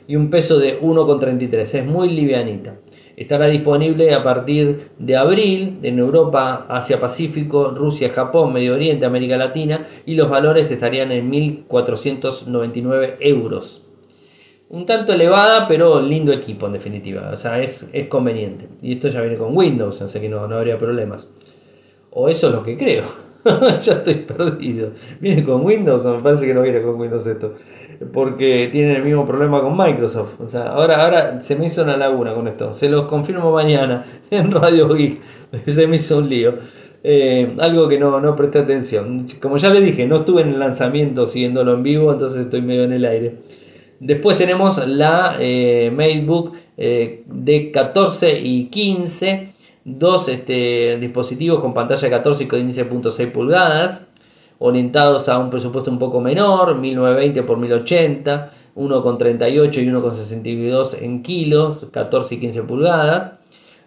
y 0.08 0.16
un 0.16 0.30
peso 0.30 0.60
de 0.60 0.80
1,33 0.80 1.62
es 1.62 1.86
muy 1.88 2.10
livianita 2.10 2.76
Estará 3.18 3.48
disponible 3.48 4.14
a 4.14 4.22
partir 4.22 4.92
de 5.00 5.18
abril 5.18 5.80
en 5.82 5.98
Europa, 5.98 6.68
Asia 6.70 7.00
Pacífico, 7.00 7.72
Rusia, 7.72 8.12
Japón, 8.12 8.54
Medio 8.54 8.76
Oriente, 8.76 9.08
América 9.08 9.38
Latina 9.38 9.88
y 10.06 10.14
los 10.14 10.30
valores 10.30 10.70
estarían 10.70 11.12
en 11.12 11.32
1.499 11.32 13.16
euros. 13.22 13.82
Un 14.70 14.86
tanto 14.86 15.14
elevada, 15.14 15.68
pero 15.68 16.00
lindo 16.00 16.32
equipo 16.32 16.68
en 16.68 16.74
definitiva. 16.74 17.32
O 17.34 17.38
sea, 17.38 17.60
es, 17.60 17.90
conveniente. 18.08 18.68
Y 18.84 18.92
esto 18.92 19.08
ya 19.08 19.22
viene 19.22 19.38
con 19.38 19.58
Windows, 19.58 20.00
así 20.00 20.20
que 20.20 20.30
no, 20.30 20.48
no 20.48 20.58
habría 20.58 20.78
problemas. 20.78 21.28
O 22.12 22.30
eso 22.30 22.50
es 22.50 22.54
lo 22.54 22.62
que 22.62 22.78
creo. 22.78 23.04
ya 23.82 23.94
estoy 23.94 24.16
perdido. 24.16 24.92
¿Viene 25.20 25.44
con 25.44 25.66
Windows 25.66 26.06
me 26.06 26.20
parece 26.22 26.46
que 26.46 26.54
no 26.54 26.62
viene 26.62 26.82
con 26.82 27.00
Windows 27.00 27.26
esto? 27.28 27.54
porque 28.12 28.70
tienen 28.72 28.98
el 28.98 29.04
mismo 29.04 29.26
problema 29.26 29.62
con 29.62 29.76
Microsoft. 29.76 30.40
O 30.40 30.48
sea, 30.48 30.68
ahora, 30.70 31.04
ahora 31.04 31.42
se 31.42 31.56
me 31.56 31.66
hizo 31.66 31.84
una 31.84 31.98
laguna 31.98 32.34
con 32.34 32.48
esto. 32.48 32.74
Se 32.74 32.90
los 32.90 33.06
confirmo 33.06 33.52
mañana 33.52 34.06
en 34.32 34.52
Radio 34.52 34.94
Geek. 34.94 35.20
Se 35.68 35.88
me 35.88 35.96
hizo 35.96 36.18
un 36.18 36.30
lío. 36.30 36.56
Eh, 37.04 37.56
algo 37.60 37.88
que 37.88 37.98
no, 38.00 38.20
no 38.20 38.36
presté 38.36 38.60
atención. 38.60 39.26
Como 39.42 39.58
ya 39.58 39.70
les 39.70 39.84
dije, 39.84 40.06
no 40.08 40.18
estuve 40.18 40.42
en 40.42 40.50
el 40.50 40.60
lanzamiento 40.60 41.26
siguiéndolo 41.26 41.74
en 41.74 41.84
vivo, 41.84 42.12
entonces 42.12 42.42
estoy 42.42 42.62
medio 42.62 42.84
en 42.84 42.94
el 42.94 43.06
aire. 43.06 43.36
Después 44.00 44.38
tenemos 44.38 44.86
la 44.88 45.38
eh, 45.40 45.92
MateBook 45.96 46.56
eh, 46.76 47.24
de 47.26 47.72
14 47.72 48.40
y 48.42 48.66
15, 48.66 49.54
dos 49.88 50.28
este, 50.28 50.98
dispositivos 51.00 51.62
con 51.62 51.74
pantalla 51.74 52.02
de 52.02 52.10
14 52.10 52.44
y 52.44 52.48
15.6 52.48 53.32
pulgadas 53.32 54.06
orientados 54.60 55.30
a 55.30 55.38
un 55.38 55.50
presupuesto 55.50 55.92
un 55.92 56.00
poco 56.00 56.20
menor, 56.20 56.76
1920 56.76 57.44
por 57.44 57.58
1080, 57.58 58.52
1,38 58.76 59.84
y 59.84 59.88
1,62 59.88 61.02
en 61.02 61.22
kilos, 61.22 61.88
14 61.92 62.36
y 62.36 62.40
15 62.40 62.64
pulgadas. 62.64 63.34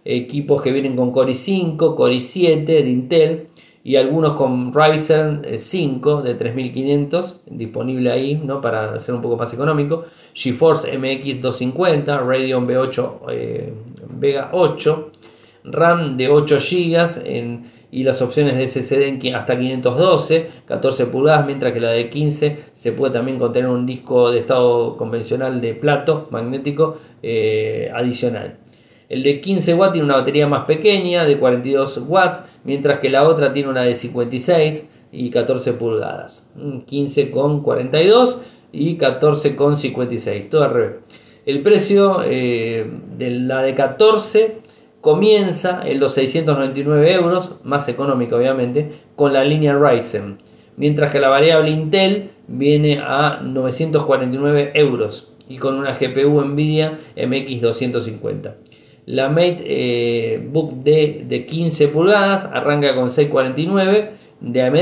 Equipos 0.04 0.62
que 0.62 0.72
vienen 0.72 0.96
con 0.96 1.12
Core 1.12 1.32
i5, 1.32 1.94
Core 1.94 2.14
i7 2.14 2.64
de 2.64 2.90
Intel 2.90 3.46
y 3.82 3.96
algunos 3.96 4.34
con 4.34 4.72
Ryzen 4.72 5.42
5 5.56 6.22
de 6.22 6.34
3500 6.34 7.40
disponible 7.46 8.10
ahí 8.10 8.34
¿no? 8.34 8.60
para 8.60 8.98
ser 9.00 9.14
un 9.14 9.22
poco 9.22 9.36
más 9.36 9.52
económico. 9.52 10.04
GeForce 10.32 10.96
MX 10.96 11.42
250, 11.42 12.18
Radeon 12.18 12.66
V8 12.66 13.10
eh, 13.30 13.72
Vega 14.08 14.50
8, 14.52 15.09
RAM 15.64 16.16
de 16.16 16.28
8 16.28 16.58
GB 16.58 17.26
en 17.26 17.80
y 17.92 18.04
las 18.04 18.22
opciones 18.22 18.56
de 18.56 18.68
SSD 18.68 19.34
hasta 19.34 19.58
512, 19.58 20.48
14 20.64 21.06
pulgadas, 21.06 21.46
mientras 21.46 21.72
que 21.72 21.80
la 21.80 21.90
de 21.90 22.08
15 22.08 22.58
se 22.72 22.92
puede 22.92 23.12
también 23.12 23.38
contener 23.38 23.68
un 23.68 23.84
disco 23.84 24.30
de 24.30 24.38
estado 24.38 24.96
convencional 24.96 25.60
de 25.60 25.74
plato 25.74 26.28
magnético 26.30 26.98
eh, 27.22 27.90
adicional. 27.92 28.58
El 29.08 29.24
de 29.24 29.40
15 29.40 29.74
watts 29.74 29.92
tiene 29.92 30.04
una 30.04 30.16
batería 30.16 30.46
más 30.46 30.66
pequeña 30.66 31.24
de 31.24 31.36
42 31.36 32.02
watts, 32.06 32.42
mientras 32.62 33.00
que 33.00 33.10
la 33.10 33.26
otra 33.26 33.52
tiene 33.52 33.68
una 33.68 33.82
de 33.82 33.96
56 33.96 34.86
y 35.10 35.30
14 35.30 35.72
pulgadas. 35.72 36.46
15 36.86 37.32
con 37.32 37.62
42 37.62 38.40
y 38.70 38.94
14 38.96 39.56
con 39.56 39.76
56, 39.76 40.48
todo 40.48 40.62
al 40.62 40.70
revés. 40.72 40.92
El 41.44 41.62
precio 41.62 42.20
eh, 42.24 42.88
de 43.18 43.30
la 43.30 43.62
de 43.62 43.74
14 43.74 44.58
comienza 45.00 45.82
en 45.84 46.00
los 46.00 46.14
699 46.14 47.14
euros, 47.14 47.54
más 47.64 47.88
económico 47.88 48.36
obviamente, 48.36 48.92
con 49.16 49.32
la 49.32 49.44
línea 49.44 49.76
Ryzen, 49.76 50.36
mientras 50.76 51.10
que 51.10 51.20
la 51.20 51.28
variable 51.28 51.70
Intel 51.70 52.30
viene 52.46 53.00
a 53.02 53.40
949 53.42 54.72
euros 54.74 55.28
y 55.48 55.56
con 55.56 55.76
una 55.76 55.92
GPU 55.98 56.40
Nvidia 56.42 56.98
MX250. 57.16 58.54
La 59.06 59.28
Mate 59.28 59.64
eh, 59.66 60.46
Book 60.52 60.84
D 60.84 61.24
de 61.26 61.46
15 61.46 61.88
pulgadas 61.88 62.44
arranca 62.46 62.94
con 62.94 63.10
649 63.10 64.12
de 64.40 64.62
AMD 64.62 64.78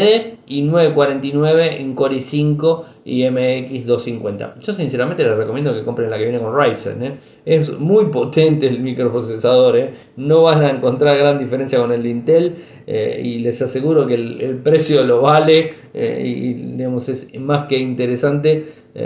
y 0.46 0.62
949 0.62 1.80
en 1.80 1.94
Core 1.94 2.16
i5 2.16 2.84
y 3.09 3.22
MX250. 3.22 4.61
Yo 4.61 4.72
sinceramente 4.74 5.24
les 5.24 5.34
recomiendo 5.34 5.72
que 5.72 5.82
compren 5.82 6.11
la 6.11 6.18
que 6.18 6.24
viene 6.24 6.38
con 6.38 6.54
Ryzen. 6.54 7.02
¿eh? 7.02 7.18
Es 7.46 7.72
muy 7.78 8.06
potente 8.06 8.68
el 8.68 8.80
microprocesador. 8.80 9.78
¿eh? 9.78 9.90
No 10.16 10.42
van 10.42 10.62
a 10.62 10.68
encontrar 10.68 11.16
gran 11.16 11.38
diferencia 11.38 11.78
con 11.78 11.90
el 11.90 12.02
de 12.02 12.09
Intel 12.11 12.54
eh, 12.86 13.20
y 13.24 13.38
les 13.38 13.62
aseguro 13.62 14.06
que 14.06 14.14
el, 14.14 14.59
precio 14.62 15.04
lo 15.04 15.22
vale 15.22 15.72
y 15.94 16.52
digamos, 16.52 17.09
es 17.09 17.28
más 17.40 17.64
que 17.64 17.78
interesante 17.78 18.64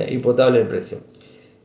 y 0.09 0.19
potable 0.19 0.61
el 0.61 0.67
precio. 0.67 0.99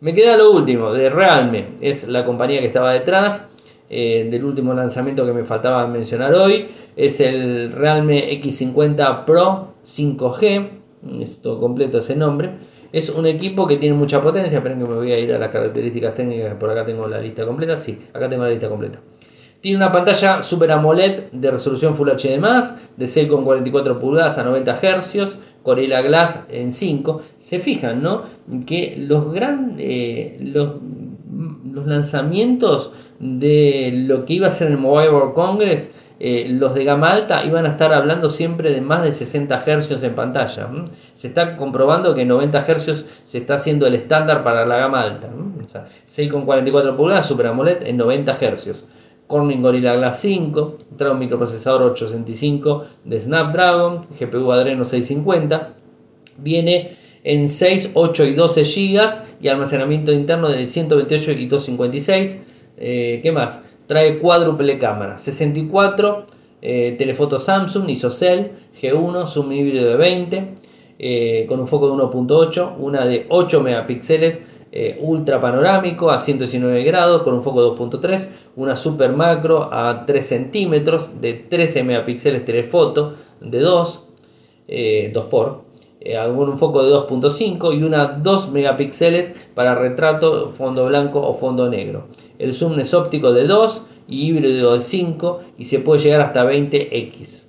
Me 0.01 0.13
queda 0.13 0.37
lo 0.37 0.51
último 0.51 0.93
de 0.93 1.09
Realme. 1.09 1.69
Es 1.81 2.07
la 2.07 2.23
compañía 2.23 2.59
que 2.59 2.67
estaba 2.67 2.93
detrás. 2.93 3.47
del 3.89 4.43
último 4.43 4.73
lanzamiento 4.73 5.25
que 5.25 5.33
me 5.33 5.43
faltaba 5.43 5.87
mencionar 5.87 6.33
hoy 6.33 6.67
es 6.95 7.21
el 7.21 7.71
Realme 7.71 8.29
X50 8.41 9.25
Pro 9.25 9.75
5G, 9.85 10.76
es 11.19 11.41
todo 11.41 11.59
completo 11.59 11.99
ese 11.99 12.15
nombre. 12.15 12.51
Es 12.91 13.09
un 13.09 13.25
equipo 13.25 13.67
que 13.67 13.77
tiene 13.77 13.95
mucha 13.95 14.21
potencia, 14.21 14.57
esperen 14.57 14.79
que 14.79 14.85
me 14.85 14.95
voy 14.95 15.11
a 15.11 15.19
ir 15.19 15.33
a 15.33 15.39
las 15.39 15.49
características 15.49 16.15
técnicas, 16.15 16.55
por 16.55 16.69
acá 16.69 16.85
tengo 16.85 17.07
la 17.07 17.19
lista 17.19 17.45
completa, 17.45 17.77
sí, 17.77 17.99
acá 18.13 18.29
tengo 18.29 18.43
la 18.43 18.49
lista 18.49 18.69
completa. 18.69 18.99
Tiene 19.59 19.77
una 19.77 19.91
pantalla 19.91 20.41
Super 20.43 20.71
AMOLED 20.71 21.31
de 21.31 21.51
resolución 21.51 21.95
Full 21.95 22.09
HD+, 22.09 22.39
de 22.95 23.05
6,44 23.05 23.99
pulgadas 23.99 24.37
a 24.37 24.43
90 24.43 24.75
Hz, 24.75 25.39
Gorilla 25.63 26.01
Glass 26.01 26.41
en 26.49 26.71
5. 26.71 27.21
Se 27.37 27.59
fijan, 27.59 28.01
¿no? 28.03 28.23
Que 28.65 28.95
los, 28.99 29.33
grandes 29.33 29.77
eh, 29.79 30.37
los, 30.41 30.75
los 31.71 31.87
lanzamientos 31.87 32.91
de 33.19 33.91
lo 33.93 34.25
que 34.25 34.33
iba 34.33 34.47
a 34.47 34.51
ser 34.51 34.71
el 34.71 34.77
Mobile 34.77 35.09
World 35.09 35.33
Congress 35.33 35.89
eh, 36.19 36.47
los 36.49 36.73
de 36.73 36.83
gama 36.83 37.11
alta 37.11 37.45
iban 37.45 37.67
a 37.67 37.69
estar 37.69 37.93
hablando 37.93 38.31
siempre 38.31 38.71
de 38.71 38.81
más 38.81 39.03
de 39.03 39.11
60 39.11 39.63
Hz 39.63 40.03
en 40.03 40.15
pantalla. 40.15 40.67
Se 41.13 41.27
está 41.27 41.55
comprobando 41.57 42.15
que 42.15 42.25
90 42.25 42.65
Hz 42.65 43.05
se 43.23 43.37
está 43.37 43.55
haciendo 43.55 43.85
el 43.85 43.93
estándar 43.93 44.43
para 44.43 44.65
la 44.65 44.77
gama 44.77 45.01
alta. 45.01 45.29
O 45.63 45.69
sea, 45.69 45.85
6,44 46.07 46.95
pulgadas 46.95 47.27
Super 47.27 47.47
AMOLED 47.47 47.83
en 47.83 47.97
90 47.97 48.33
Hz. 48.33 48.85
Corning 49.27 49.61
Gorilla 49.61 49.93
Glass 49.95 50.21
5, 50.21 50.77
trae 50.97 51.11
un 51.11 51.19
microprocesador 51.19 51.81
865 51.83 52.85
de 53.03 53.19
Snapdragon, 53.19 54.07
GPU 54.17 54.51
Adreno 54.53 54.85
650. 54.85 55.73
Viene 56.37 56.97
en 57.23 57.49
6, 57.49 57.91
8 57.93 58.23
y 58.23 58.33
12 58.33 58.63
GB 58.63 59.09
y 59.41 59.49
almacenamiento 59.49 60.13
interno 60.13 60.49
de 60.49 60.65
128 60.65 61.31
y 61.33 61.45
256. 61.45 62.39
Eh, 62.77 63.19
¿Qué 63.21 63.31
más? 63.31 63.61
Trae 63.87 64.19
cuádruple 64.19 64.77
cámara, 64.77 65.17
64, 65.17 66.27
eh, 66.61 66.95
telefoto 66.97 67.39
Samsung, 67.39 67.89
ISOCELL, 67.89 68.51
G1, 68.81 69.27
zoom 69.27 69.51
híbrido 69.51 69.89
de 69.89 69.95
20, 69.95 70.53
eh, 70.99 71.45
con 71.47 71.59
un 71.59 71.67
foco 71.67 71.87
de 71.87 71.93
1.8, 71.93 72.75
una 72.79 73.05
de 73.05 73.25
8 73.29 73.61
megapíxeles, 73.61 74.41
eh, 74.71 74.97
ultra 75.01 75.39
panorámico 75.39 76.11
a 76.11 76.19
119 76.19 76.83
grados 76.83 77.21
con 77.21 77.35
un 77.35 77.41
foco 77.41 77.63
de 77.63 77.69
2.3, 77.69 78.29
una 78.55 78.75
super 78.75 79.13
macro 79.13 79.69
a 79.71 80.05
3 80.05 80.25
centímetros 80.25 81.21
de 81.21 81.33
13 81.33 81.83
megapíxeles 81.83 82.43
telefoto 82.43 83.13
de 83.39 83.59
2, 83.59 84.03
2 85.13 85.25
por, 85.27 85.66
un 86.29 86.57
foco 86.57 86.83
de 86.83 86.93
2.5 86.93 87.77
y 87.77 87.83
una 87.83 88.05
2 88.05 88.51
megapíxeles 88.51 89.33
para 89.53 89.75
retrato, 89.75 90.51
fondo 90.51 90.85
blanco 90.85 91.21
o 91.21 91.33
fondo 91.33 91.69
negro. 91.69 92.07
El 92.39 92.53
zoom 92.53 92.79
es 92.79 92.93
óptico 92.93 93.33
de 93.33 93.45
2 93.45 93.83
y 94.07 94.27
híbrido 94.27 94.73
de 94.73 94.81
5 94.81 95.41
y 95.57 95.65
se 95.65 95.79
puede 95.79 96.01
llegar 96.01 96.21
hasta 96.21 96.45
20x. 96.45 97.45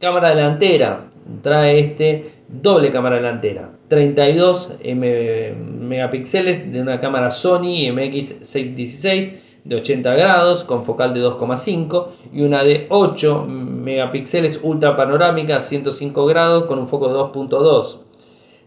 Cámara 0.00 0.30
delantera, 0.30 1.10
trae 1.42 1.78
este 1.78 2.32
doble 2.48 2.90
cámara 2.90 3.16
delantera, 3.16 3.70
32 3.88 4.74
megapíxeles 4.82 6.72
de 6.72 6.80
una 6.80 7.00
cámara 7.00 7.30
Sony 7.30 7.88
MX616 7.90 9.43
de 9.64 9.76
80 9.76 10.14
grados 10.14 10.64
con 10.64 10.84
focal 10.84 11.14
de 11.14 11.22
2,5 11.22 12.06
y 12.32 12.42
una 12.42 12.62
de 12.62 12.86
8 12.90 13.46
megapíxeles 13.46 14.60
ultra 14.62 14.94
panorámica 14.94 15.60
105 15.60 16.26
grados 16.26 16.64
con 16.66 16.78
un 16.78 16.86
foco 16.86 17.08
de 17.08 17.14
2.2. 17.14 17.98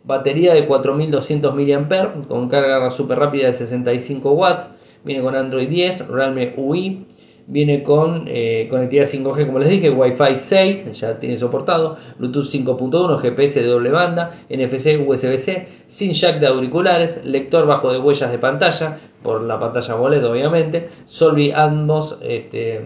Batería 0.03 0.53
de 0.53 0.65
4200 0.65 1.53
mAh 1.53 2.27
con 2.27 2.49
carga 2.49 2.89
super 2.89 3.19
rápida 3.19 3.47
de 3.47 3.53
65 3.53 4.31
watts 4.31 4.69
Viene 5.07 5.21
con 5.21 5.35
Android 5.35 5.69
10, 5.69 6.07
Realme 6.09 6.53
UI, 6.57 7.05
Viene 7.49 7.81
con 7.81 8.25
eh, 8.27 8.67
conectividad 8.69 9.07
5G, 9.07 9.45
como 9.45 9.59
les 9.59 9.69
dije, 9.69 9.89
Wi-Fi 9.89 10.35
6, 10.35 10.91
ya 10.91 11.17
tiene 11.17 11.37
soportado, 11.37 11.95
Bluetooth 12.19 12.43
5.1, 12.43 13.19
GPS 13.19 13.61
de 13.61 13.67
doble 13.67 13.89
banda, 13.89 14.33
NFC, 14.49 14.99
USB-C, 15.07 15.65
sin 15.85 16.11
jack 16.11 16.41
de 16.41 16.47
auriculares, 16.47 17.21
lector 17.23 17.65
bajo 17.65 17.93
de 17.93 17.99
huellas 17.99 18.31
de 18.31 18.37
pantalla, 18.37 18.99
por 19.23 19.41
la 19.41 19.57
pantalla 19.59 19.93
AMOLED 19.93 20.25
obviamente, 20.27 20.89
Solvi 21.05 21.51
Atmos 21.51 22.17
este, 22.21 22.81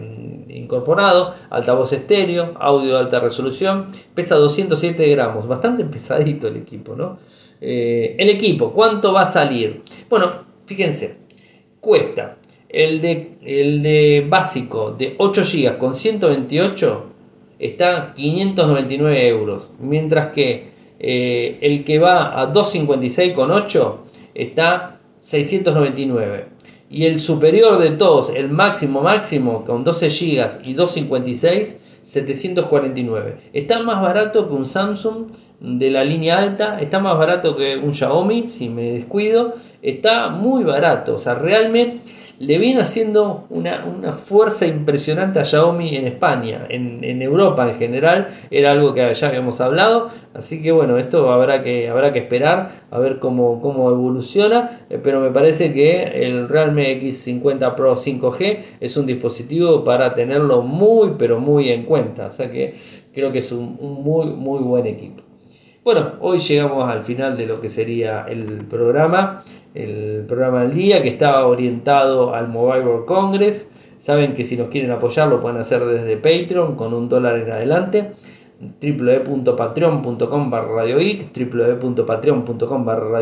incorporado, 0.48 1.34
altavoz 1.50 1.92
estéreo, 1.92 2.54
audio 2.60 2.94
de 2.94 2.98
alta 3.00 3.18
resolución, 3.18 3.88
pesa 4.14 4.36
207 4.36 5.08
gramos, 5.08 5.48
bastante 5.48 5.84
pesadito 5.84 6.46
el 6.46 6.58
equipo, 6.58 6.94
¿no? 6.94 7.18
Eh, 7.60 8.14
el 8.16 8.30
equipo, 8.30 8.72
¿cuánto 8.72 9.12
va 9.12 9.22
a 9.22 9.26
salir? 9.26 9.82
Bueno, 10.08 10.30
fíjense, 10.66 11.16
cuesta 11.80 12.36
el 12.72 13.00
de, 13.00 13.32
el 13.44 13.82
de 13.82 14.26
básico 14.28 14.92
de 14.92 15.14
8 15.18 15.42
GB 15.42 15.78
con 15.78 15.94
128 15.94 17.06
está 17.58 18.12
599 18.14 19.28
euros, 19.28 19.68
mientras 19.78 20.32
que 20.32 20.72
eh, 20.98 21.58
el 21.60 21.84
que 21.84 21.98
va 21.98 22.40
a 22.40 22.46
256 22.46 23.32
con 23.34 23.50
8 23.50 24.04
está 24.34 25.00
699. 25.20 26.46
Y 26.90 27.06
el 27.06 27.20
superior 27.20 27.78
de 27.78 27.90
todos, 27.90 28.30
el 28.30 28.48
máximo 28.50 29.00
máximo, 29.00 29.64
con 29.64 29.82
12 29.82 30.08
GB 30.08 30.68
y 30.68 30.74
256, 30.74 31.78
749. 32.02 33.36
Está 33.52 33.82
más 33.82 34.02
barato 34.02 34.48
que 34.48 34.54
un 34.54 34.66
Samsung 34.66 35.28
de 35.60 35.90
la 35.90 36.04
línea 36.04 36.38
alta, 36.38 36.80
está 36.80 36.98
más 36.98 37.16
barato 37.16 37.56
que 37.56 37.76
un 37.76 37.94
Xiaomi, 37.94 38.48
si 38.48 38.68
me 38.68 38.92
descuido, 38.92 39.54
está 39.80 40.28
muy 40.28 40.64
barato. 40.64 41.14
O 41.14 41.18
sea, 41.18 41.34
realmente 41.34 42.00
le 42.38 42.58
viene 42.58 42.80
haciendo 42.80 43.46
una, 43.50 44.12
fuerza 44.14 44.66
impresionante 44.66 45.40
a 45.40 45.44
Xiaomi 45.44 45.96
en 45.96 46.06
España, 46.06 46.66
en, 46.68 47.22
Europa 47.22 47.68
en 47.68 47.78
general, 47.78 48.28
era 48.50 48.72
algo 48.72 48.94
que 48.94 49.14
ya 49.14 49.28
habíamos 49.28 49.60
hablado, 49.60 50.10
así 50.34 50.62
que 50.62 50.72
bueno, 50.72 50.98
esto 50.98 51.30
habrá 51.30 51.62
que, 51.62 51.88
habrá 51.88 52.12
que 52.12 52.20
esperar 52.20 52.82
a 52.90 52.98
ver 52.98 53.18
cómo, 53.18 53.60
cómo 53.60 53.90
evoluciona, 53.90 54.80
eh, 54.90 54.98
pero 55.02 55.20
me 55.20 55.30
parece 55.30 55.72
que 55.72 56.26
el 56.26 56.48
Realme 56.48 57.00
X50 57.00 57.74
Pro 57.74 57.96
5G 57.96 58.58
es 58.80 58.96
un 58.96 59.06
dispositivo 59.06 59.84
para 59.84 60.14
tenerlo 60.14 60.62
muy, 60.62 61.12
pero 61.18 61.38
muy 61.38 61.70
en 61.70 61.84
cuenta, 61.84 62.26
o 62.26 62.32
sea 62.32 62.50
que 62.50 62.74
creo 63.12 63.30
que 63.30 63.38
es 63.38 63.52
un, 63.52 63.78
un 63.80 64.02
muy, 64.02 64.26
muy 64.26 64.60
buen 64.60 64.86
equipo. 64.86 65.31
Bueno, 65.84 66.12
hoy 66.20 66.38
llegamos 66.38 66.88
al 66.88 67.02
final 67.02 67.36
de 67.36 67.44
lo 67.44 67.60
que 67.60 67.68
sería 67.68 68.24
el 68.28 68.64
programa 68.66 69.42
el 69.74 70.24
programa 70.28 70.62
del 70.62 70.74
día 70.74 71.02
que 71.02 71.08
estaba 71.08 71.44
orientado 71.46 72.34
al 72.34 72.46
Mobile 72.46 72.84
World 72.84 73.06
Congress. 73.06 73.68
Saben 73.98 74.34
que 74.34 74.44
si 74.44 74.56
nos 74.56 74.68
quieren 74.68 74.92
apoyar 74.92 75.28
lo 75.28 75.40
pueden 75.40 75.58
hacer 75.58 75.84
desde 75.84 76.16
Patreon 76.16 76.76
con 76.76 76.94
un 76.94 77.08
dólar 77.08 77.38
en 77.38 77.50
adelante 77.50 78.12
www.patreon.com 78.60 80.50
barra 80.50 80.84
www.patreon.com 80.84 82.84
barra 82.84 83.20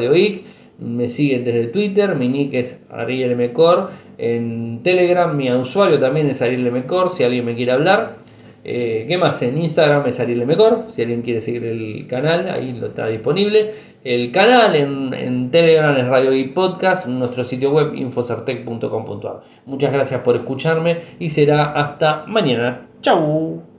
me 0.81 1.09
siguen 1.09 1.45
desde 1.45 1.69
Twitter, 1.69 2.15
mi 2.15 2.29
nick 2.29 2.53
es 2.55 2.83
Ariel 2.91 3.37
Mecor, 3.37 3.91
en 4.19 4.83
Telegram 4.83 5.35
mi 5.35 5.51
usuario 5.53 5.99
también 5.99 6.29
es 6.29 6.43
Ariel 6.43 6.71
Mecor, 6.73 7.11
si 7.11 7.25
alguien 7.25 7.45
me 7.45 7.55
quiere 7.55 7.73
hablar. 7.73 8.17
Eh, 8.63 9.07
¿Qué 9.09 9.17
más? 9.17 9.41
En 9.43 9.61
Instagram 9.61 10.07
es 10.07 10.21
Ariel 10.21 10.47
Mecor, 10.47 10.85
si 10.89 11.03
alguien 11.03 11.23
quiere 11.23 11.41
seguir 11.41 11.65
el 11.65 12.07
canal, 12.07 12.49
ahí 12.51 12.73
lo 12.73 12.89
está 12.89 13.07
disponible. 13.07 13.75
El 14.05 14.31
canal 14.33 14.77
en, 14.77 15.51
Telegram 15.51 15.97
es 15.97 16.07
Radio 16.07 16.33
y 16.33 16.49
Podcast, 16.49 17.07
nuestro 17.07 17.45
sitio 17.45 17.71
web 17.73 17.95
infosartec.com.ar. 17.95 19.43
Muchas 19.67 19.93
gracias 19.93 20.21
por 20.21 20.37
escucharme 20.37 21.01
y 21.19 21.29
será 21.29 21.73
hasta 21.73 22.25
mañana. 22.27 22.89
Chau. 23.03 23.70